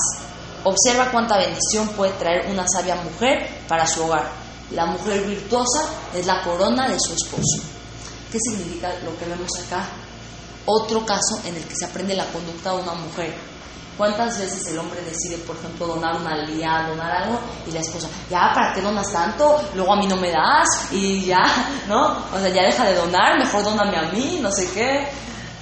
Observa 0.64 1.12
cuánta 1.12 1.38
bendición 1.38 1.90
puede 1.90 2.14
traer 2.14 2.50
una 2.50 2.66
sabia 2.68 2.96
mujer 2.96 3.64
para 3.68 3.86
su 3.86 4.04
hogar. 4.04 4.30
La 4.72 4.86
mujer 4.86 5.22
virtuosa 5.24 5.84
es 6.14 6.26
la 6.26 6.42
corona 6.42 6.88
de 6.88 7.00
su 7.00 7.14
esposo. 7.14 7.62
¿Qué 8.32 8.40
significa 8.40 8.92
lo 9.04 9.18
que 9.18 9.26
vemos 9.26 9.50
acá? 9.66 9.86
Otro 10.66 11.06
caso 11.06 11.42
en 11.46 11.56
el 11.56 11.64
que 11.64 11.76
se 11.76 11.86
aprende 11.86 12.16
la 12.16 12.26
conducta 12.28 12.72
de 12.72 12.82
una 12.82 12.94
mujer. 12.94 13.34
¿Cuántas 13.98 14.40
veces 14.40 14.66
el 14.68 14.80
hombre 14.80 15.02
decide, 15.04 15.38
por 15.40 15.56
ejemplo, 15.56 15.86
donar 15.86 16.16
una 16.20 16.36
lía, 16.46 16.88
donar 16.88 17.12
algo, 17.12 17.40
y 17.68 17.72
la 17.72 17.82
esposa, 17.82 18.08
ya, 18.28 18.52
¿para 18.54 18.74
qué 18.74 18.82
donas 18.82 19.12
tanto? 19.12 19.62
Luego 19.76 19.94
a 19.94 19.98
mí 19.98 20.08
no 20.08 20.16
me 20.16 20.32
das, 20.32 20.68
y 20.92 21.26
ya, 21.26 21.44
¿no? 21.88 22.24
O 22.34 22.40
sea, 22.40 22.50
ya 22.50 22.64
deja 22.64 22.86
de 22.86 22.96
donar, 22.96 23.38
mejor 23.38 23.64
doname 23.64 23.98
a 23.98 24.12
mí, 24.12 24.40
no 24.42 24.52
sé 24.52 24.68
qué. 24.74 25.08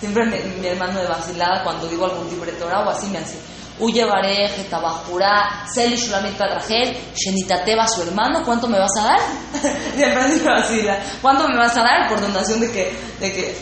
Siempre 0.02 0.26
mi, 0.26 0.68
hermano 0.68 0.99
de 0.99 1.08
vacilada, 1.08 1.64
cuando 1.64 1.88
digo 1.88 2.06
algún 2.06 2.28
libretora 2.28 2.80
o 2.80 2.89
así, 2.89 3.06
me 3.06 3.20
hace, 3.20 3.38
Uye 3.78 4.04
Bareje, 4.04 4.64
Tabajura, 4.64 5.64
Seli 5.72 5.95
Shulamit 5.95 6.36
Padragel, 6.36 6.97
Shenitateba, 7.14 7.88
su 7.88 8.02
hermano, 8.02 8.43
¿cuánto 8.43 8.68
me 8.68 8.80
vas 8.80 8.97
a 8.99 9.04
dar? 9.04 9.20
Siempre 9.95 10.28
me 10.28 10.43
vacila, 10.43 10.99
¿cuánto 11.22 11.47
me 11.47 11.56
vas 11.56 11.78
a 11.78 11.84
dar 11.84 12.10
por 12.10 12.20
donación 12.20 12.62
de 12.62 12.72
que, 12.72 12.97
de. 13.20 13.56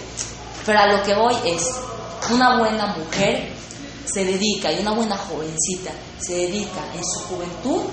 Pero 0.65 0.79
a 0.79 0.87
lo 0.87 1.03
que 1.03 1.13
voy 1.13 1.35
es, 1.43 1.61
una 2.31 2.57
buena 2.57 2.85
mujer 2.87 3.51
se 4.05 4.23
dedica, 4.23 4.71
y 4.71 4.79
una 4.79 4.91
buena 4.91 5.17
jovencita 5.17 5.91
se 6.19 6.35
dedica 6.35 6.79
en 6.95 7.03
su 7.03 7.19
juventud 7.27 7.83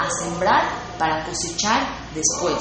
a 0.00 0.08
sembrar 0.10 0.64
para 0.98 1.24
cosechar 1.24 1.86
después. 2.12 2.58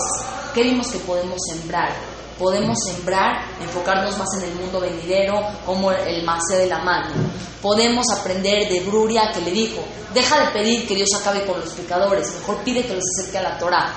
¿Qué 0.53 0.61
vimos 0.61 0.91
que 0.91 0.99
podemos 0.99 1.39
sembrar? 1.49 2.12
Podemos 2.43 2.77
sembrar, 2.85 3.45
enfocarnos 3.61 4.17
más 4.17 4.27
en 4.37 4.49
el 4.49 4.55
mundo 4.55 4.81
venidero, 4.81 5.39
como 5.65 5.93
el 5.93 6.25
macé 6.25 6.57
de 6.57 6.67
la 6.67 6.79
mano. 6.79 7.09
Podemos 7.61 8.05
aprender 8.19 8.67
de 8.67 8.81
Bruria 8.81 9.31
que 9.33 9.39
le 9.39 9.51
dijo, 9.51 9.81
deja 10.13 10.41
de 10.41 10.51
pedir 10.51 10.85
que 10.85 10.93
Dios 10.93 11.07
acabe 11.21 11.45
con 11.45 11.61
los 11.61 11.69
pecadores, 11.69 12.33
mejor 12.39 12.57
pide 12.65 12.85
que 12.85 12.95
los 12.95 13.03
acerque 13.17 13.37
a 13.37 13.43
la 13.43 13.57
Torah 13.57 13.93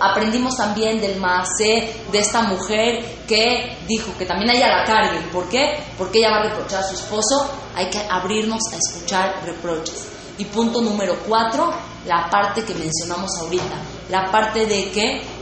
aprendimos 0.00 0.56
también 0.56 1.00
del 1.00 1.20
Maasé 1.20 2.02
de 2.10 2.18
esta 2.18 2.42
mujer 2.42 3.22
que 3.28 3.76
dijo 3.86 4.10
que 4.18 4.26
también 4.26 4.56
ella 4.56 4.78
la 4.78 4.84
carguen. 4.84 5.22
¿Por 5.30 5.48
qué? 5.48 5.78
Porque 5.96 6.18
ella 6.18 6.30
va 6.30 6.36
a 6.38 6.48
reprochar 6.48 6.80
a 6.80 6.88
su 6.88 6.94
esposo. 6.94 7.48
Hay 7.76 7.88
que 7.88 8.00
abrirnos 8.10 8.62
a 8.72 8.76
escuchar 8.76 9.44
reproches. 9.44 10.08
Y 10.38 10.44
punto 10.46 10.80
número 10.80 11.16
cuatro, 11.24 11.72
la 12.04 12.28
parte 12.28 12.64
que 12.64 12.74
mencionamos 12.74 13.30
ahorita. 13.40 13.76
La 14.10 14.28
parte 14.32 14.66
de 14.66 14.90
que 14.90 15.35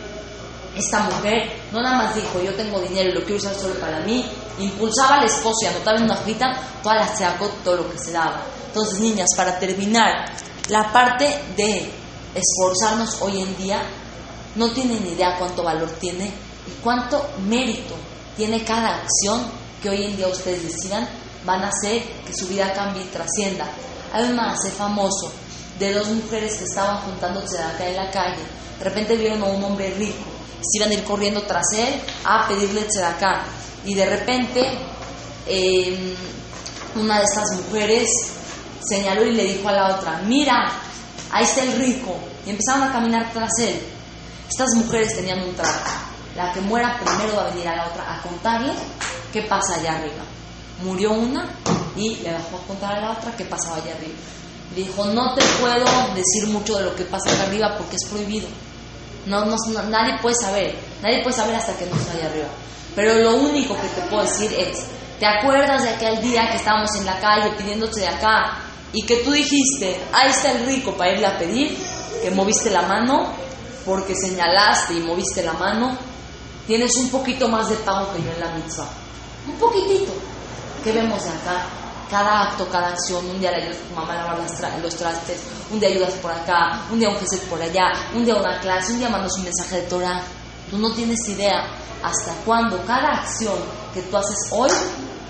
esta 0.77 1.01
mujer 1.01 1.53
no 1.73 1.81
nada 1.83 1.97
más 1.99 2.15
dijo 2.15 2.41
yo 2.43 2.55
tengo 2.55 2.81
dinero 2.81 3.11
y 3.11 3.13
lo 3.13 3.21
quiero 3.21 3.37
usar 3.37 3.55
solo 3.55 3.75
para 3.75 4.01
mí, 4.01 4.25
impulsaba 4.59 5.17
al 5.17 5.27
esposo 5.27 5.59
y 5.63 5.67
anotaba 5.67 5.99
en 5.99 6.05
una 6.05 6.21
hojita 6.21 6.61
toda 6.83 6.97
la 6.97 7.17
sacó 7.17 7.49
todo 7.65 7.77
lo 7.77 7.91
que 7.91 7.99
se 7.99 8.13
daba. 8.13 8.43
Entonces, 8.67 8.99
niñas, 8.99 9.29
para 9.37 9.59
terminar, 9.59 10.25
la 10.69 10.93
parte 10.93 11.43
de 11.57 11.91
esforzarnos 12.35 13.23
hoy 13.23 13.41
en 13.41 13.57
día 13.57 13.81
no 14.57 14.71
tienen 14.73 15.07
idea 15.07 15.37
cuánto 15.39 15.63
valor 15.63 15.91
tiene 16.01 16.27
y 16.27 16.83
cuánto 16.83 17.25
mérito 17.47 17.95
tiene 18.37 18.65
cada 18.65 18.97
acción 18.97 19.47
que 19.83 19.91
hoy 19.91 20.05
en 20.05 20.17
día 20.17 20.29
ustedes 20.29 20.63
decidan 20.65 21.09
van 21.45 21.63
a 21.63 21.69
hacer 21.69 22.03
que 22.27 22.35
su 22.35 22.49
vida 22.49 22.73
cambie 22.73 23.03
y 23.03 23.07
trascienda. 23.07 23.67
Hay 24.13 24.25
un 24.25 24.41
hace 24.41 24.71
famoso 24.71 25.31
de 25.79 25.93
dos 25.93 26.09
mujeres 26.09 26.57
que 26.57 26.65
estaban 26.65 26.99
juntándose 27.03 27.59
acá 27.59 27.87
en 27.87 27.97
la 27.97 28.11
calle. 28.11 28.43
De 28.79 28.85
repente 28.85 29.17
vieron 29.17 29.43
a 29.43 29.47
un 29.47 29.63
hombre 29.63 29.91
rico. 29.99 30.34
Se 30.71 30.79
iban 30.79 30.91
a 30.91 30.95
ir 30.95 31.05
corriendo 31.05 31.43
tras 31.43 31.67
él 31.77 32.01
a 32.25 32.49
pedirle 32.49 32.87
acá. 33.05 33.45
Y 33.85 33.95
de 33.95 34.07
repente 34.07 34.61
em, 35.47 36.15
una 36.97 37.19
de 37.19 37.25
estas 37.25 37.45
mujeres 37.57 38.09
señaló 38.81 39.25
y 39.25 39.33
le 39.33 39.45
dijo 39.45 39.69
a 39.69 39.73
la 39.73 39.97
otra, 39.97 40.23
mira, 40.27 40.73
ahí 41.31 41.45
está 41.45 41.63
el 41.63 41.73
rico. 41.73 42.17
Y 42.47 42.51
empezaron 42.51 42.83
a 42.83 42.93
caminar 42.93 43.33
tras 43.33 43.51
él. 43.61 43.81
Estas 44.49 44.75
mujeres 44.77 45.15
tenían 45.17 45.43
un 45.43 45.55
trato. 45.55 45.91
La 46.37 46.53
que 46.53 46.61
muera 46.61 46.99
primero 46.99 47.37
va 47.37 47.47
a 47.47 47.51
venir 47.51 47.69
a 47.69 47.77
la 47.77 47.87
otra 47.87 48.15
a 48.15 48.23
contarle 48.23 48.73
qué 49.33 49.43
pasa 49.43 49.77
allá 49.77 49.97
arriba. 49.97 50.25
Murió 50.83 51.13
una 51.13 51.49
y 51.97 52.17
le 52.17 52.33
bajó 52.33 52.57
a 52.57 52.67
contar 52.67 52.95
a 52.97 53.01
la 53.01 53.11
otra 53.13 53.37
qué 53.37 53.45
pasaba 53.45 53.77
allá 53.77 53.95
arriba. 53.95 54.15
Le 54.75 54.83
dijo, 54.83 55.05
no 55.07 55.35
te 55.35 55.43
puedo 55.61 55.87
decir 56.15 56.49
mucho 56.49 56.77
de 56.79 56.85
lo 56.85 56.97
que 56.97 57.05
pasa 57.05 57.31
allá 57.31 57.45
arriba 57.45 57.77
porque 57.79 57.97
es 57.97 58.09
prohibido. 58.09 58.49
No, 59.27 59.45
no, 59.45 59.57
nadie 59.89 60.19
puede 60.21 60.35
saber, 60.35 60.77
nadie 61.03 61.23
puede 61.23 61.37
saber 61.37 61.57
hasta 61.57 61.77
que 61.77 61.87
no 61.87 61.97
esté 61.97 62.19
allá 62.19 62.31
arriba. 62.31 62.49
Pero 62.95 63.15
lo 63.15 63.37
único 63.37 63.75
que 63.75 63.89
te 63.89 64.03
puedo 64.09 64.23
decir 64.23 64.53
es, 64.53 64.85
¿te 65.19 65.27
acuerdas 65.27 65.83
de 65.83 65.91
aquel 65.91 66.21
día 66.21 66.51
que 66.51 66.57
estábamos 66.57 66.91
en 66.97 67.07
la 67.07 67.19
calle 67.19 67.51
pidiéndote 67.57 68.01
de 68.01 68.09
acá 68.09 68.59
y 68.93 69.03
que 69.03 69.17
tú 69.19 69.33
dijiste, 69.33 70.01
ahí 70.13 70.31
está 70.31 70.53
el 70.53 70.67
rico 70.67 70.93
para 70.93 71.13
irle 71.13 71.27
a 71.27 71.39
pedir, 71.39 71.77
que 72.23 72.31
moviste 72.31 72.71
la 72.71 72.83
mano 72.83 73.45
porque 73.85 74.15
señalaste 74.15 74.95
y 74.95 75.01
moviste 75.01 75.43
la 75.43 75.53
mano, 75.53 75.97
tienes 76.67 76.91
un 76.97 77.11
poquito 77.11 77.49
más 77.49 77.69
de 77.69 77.77
pago 77.77 78.13
que 78.15 78.23
yo 78.23 78.31
en 78.33 78.41
la 78.41 78.51
mitzvah. 78.55 78.89
Un 79.47 79.57
poquitito. 79.57 80.13
¿Qué 80.83 80.93
vemos 80.93 81.23
de 81.23 81.31
acá? 81.31 81.67
Cada 82.11 82.43
acto, 82.49 82.69
cada 82.69 82.89
acción, 82.89 83.29
un 83.29 83.41
día 83.41 83.51
le 83.51 83.63
ayudas 83.63 83.77
a 83.79 83.89
tu 83.89 83.95
mamá 83.95 84.13
a 84.13 84.17
lavar 84.17 84.39
los 84.83 84.97
trastes, 84.97 85.41
un 85.71 85.81
día 85.81 85.89
ayudas 85.89 86.13
por 86.15 86.31
acá, 86.31 86.83
un 86.91 86.99
día 86.99 87.09
un 87.09 87.17
jefe 87.17 87.39
por 87.49 87.61
allá, 87.61 87.93
un 88.15 88.25
día 88.25 88.37
una 88.37 88.61
clase, 88.61 88.93
un 88.93 88.99
día 88.99 89.09
mandas 89.09 89.33
un 89.37 89.45
mensaje 89.45 89.77
de 89.77 89.83
Torah. 89.83 90.23
Tú 90.71 90.79
no 90.79 90.93
tienes 90.93 91.19
idea 91.29 91.65
hasta 92.03 92.33
cuándo 92.45 92.81
cada 92.87 93.21
acción 93.21 93.55
que 93.93 94.03
tú 94.03 94.17
haces 94.17 94.37
hoy 94.51 94.71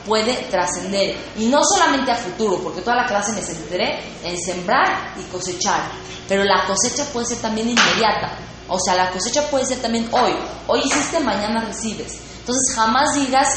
puede 0.07 0.35
trascender. 0.51 1.17
Y 1.37 1.47
no 1.47 1.61
solamente 1.65 2.11
a 2.11 2.17
futuro, 2.17 2.59
porque 2.63 2.81
toda 2.81 2.97
la 2.97 3.07
clase 3.07 3.33
me 3.33 3.43
centré 3.43 4.01
en 4.23 4.37
sembrar 4.39 5.15
y 5.19 5.23
cosechar. 5.31 5.83
Pero 6.29 6.45
la 6.45 6.67
cosecha 6.67 7.05
puede 7.13 7.27
ser 7.27 7.39
también 7.39 7.69
inmediata. 7.69 8.39
O 8.69 8.79
sea, 8.81 8.95
la 8.95 9.11
cosecha 9.11 9.43
puede 9.51 9.67
ser 9.67 9.79
también 9.81 10.09
hoy. 10.13 10.33
Hoy 10.67 10.81
hiciste, 10.85 11.21
mañana 11.21 11.65
recibes. 11.65 12.19
Entonces 12.41 12.75
jamás 12.75 13.15
digas, 13.15 13.49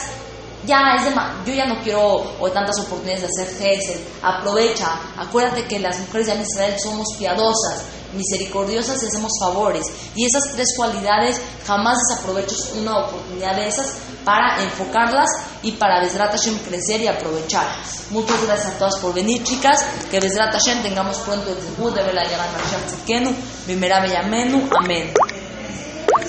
ya 0.68 0.96
es 0.98 1.06
de 1.06 1.12
yo 1.46 1.54
ya 1.54 1.66
no 1.66 1.82
quiero 1.82 2.24
o 2.40 2.52
tantas 2.52 2.78
oportunidades 2.80 3.22
de 3.22 3.28
hacer 3.28 3.58
gesed. 3.58 4.00
Aprovecha. 4.22 5.00
Acuérdate 5.18 5.66
que 5.66 5.80
las 5.80 5.98
mujeres 6.00 6.28
de 6.28 6.42
Israel 6.42 6.76
somos 6.84 7.08
piadosas 7.18 7.86
misericordiosas 8.14 9.02
y 9.02 9.08
hacemos 9.08 9.32
favores. 9.40 9.86
Y 10.16 10.26
esas 10.26 10.52
tres 10.54 10.68
cualidades 10.76 11.42
jamás 11.66 11.98
desaproveches 12.08 12.74
una 12.76 13.06
oportunidad 13.06 13.56
de 13.56 13.68
esas 13.68 13.96
para 14.24 14.62
enfocarlas 14.62 15.30
y 15.64 15.72
para 15.74 16.02
Besrat 16.02 16.32
Hashem 16.32 16.58
crecer 16.60 17.02
y 17.02 17.08
aprovechar. 17.08 17.66
Muchas 18.10 18.46
gracias 18.46 18.76
a 18.76 18.78
todas 18.78 18.98
por 19.00 19.14
venir, 19.14 19.44
chicas. 19.44 19.86
Que 20.12 20.20
Besrat 20.20 20.54
Hashem 20.54 20.84
tengamos 20.84 21.18
pronto 21.20 21.50
el 21.50 21.56
debut 21.56 21.94
de 21.94 22.04
Bela 22.04 22.24
Yagan 22.24 22.50
Tzidkenu, 22.88 23.34
Bimera 23.66 24.02
Bellamenu. 24.02 24.70
Amén. 24.78 25.14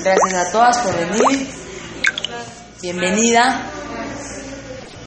Gracias 0.00 0.34
a 0.34 0.52
todas 0.52 0.78
por 0.78 0.96
venir. 0.96 1.48
Bienvenida. 2.80 3.72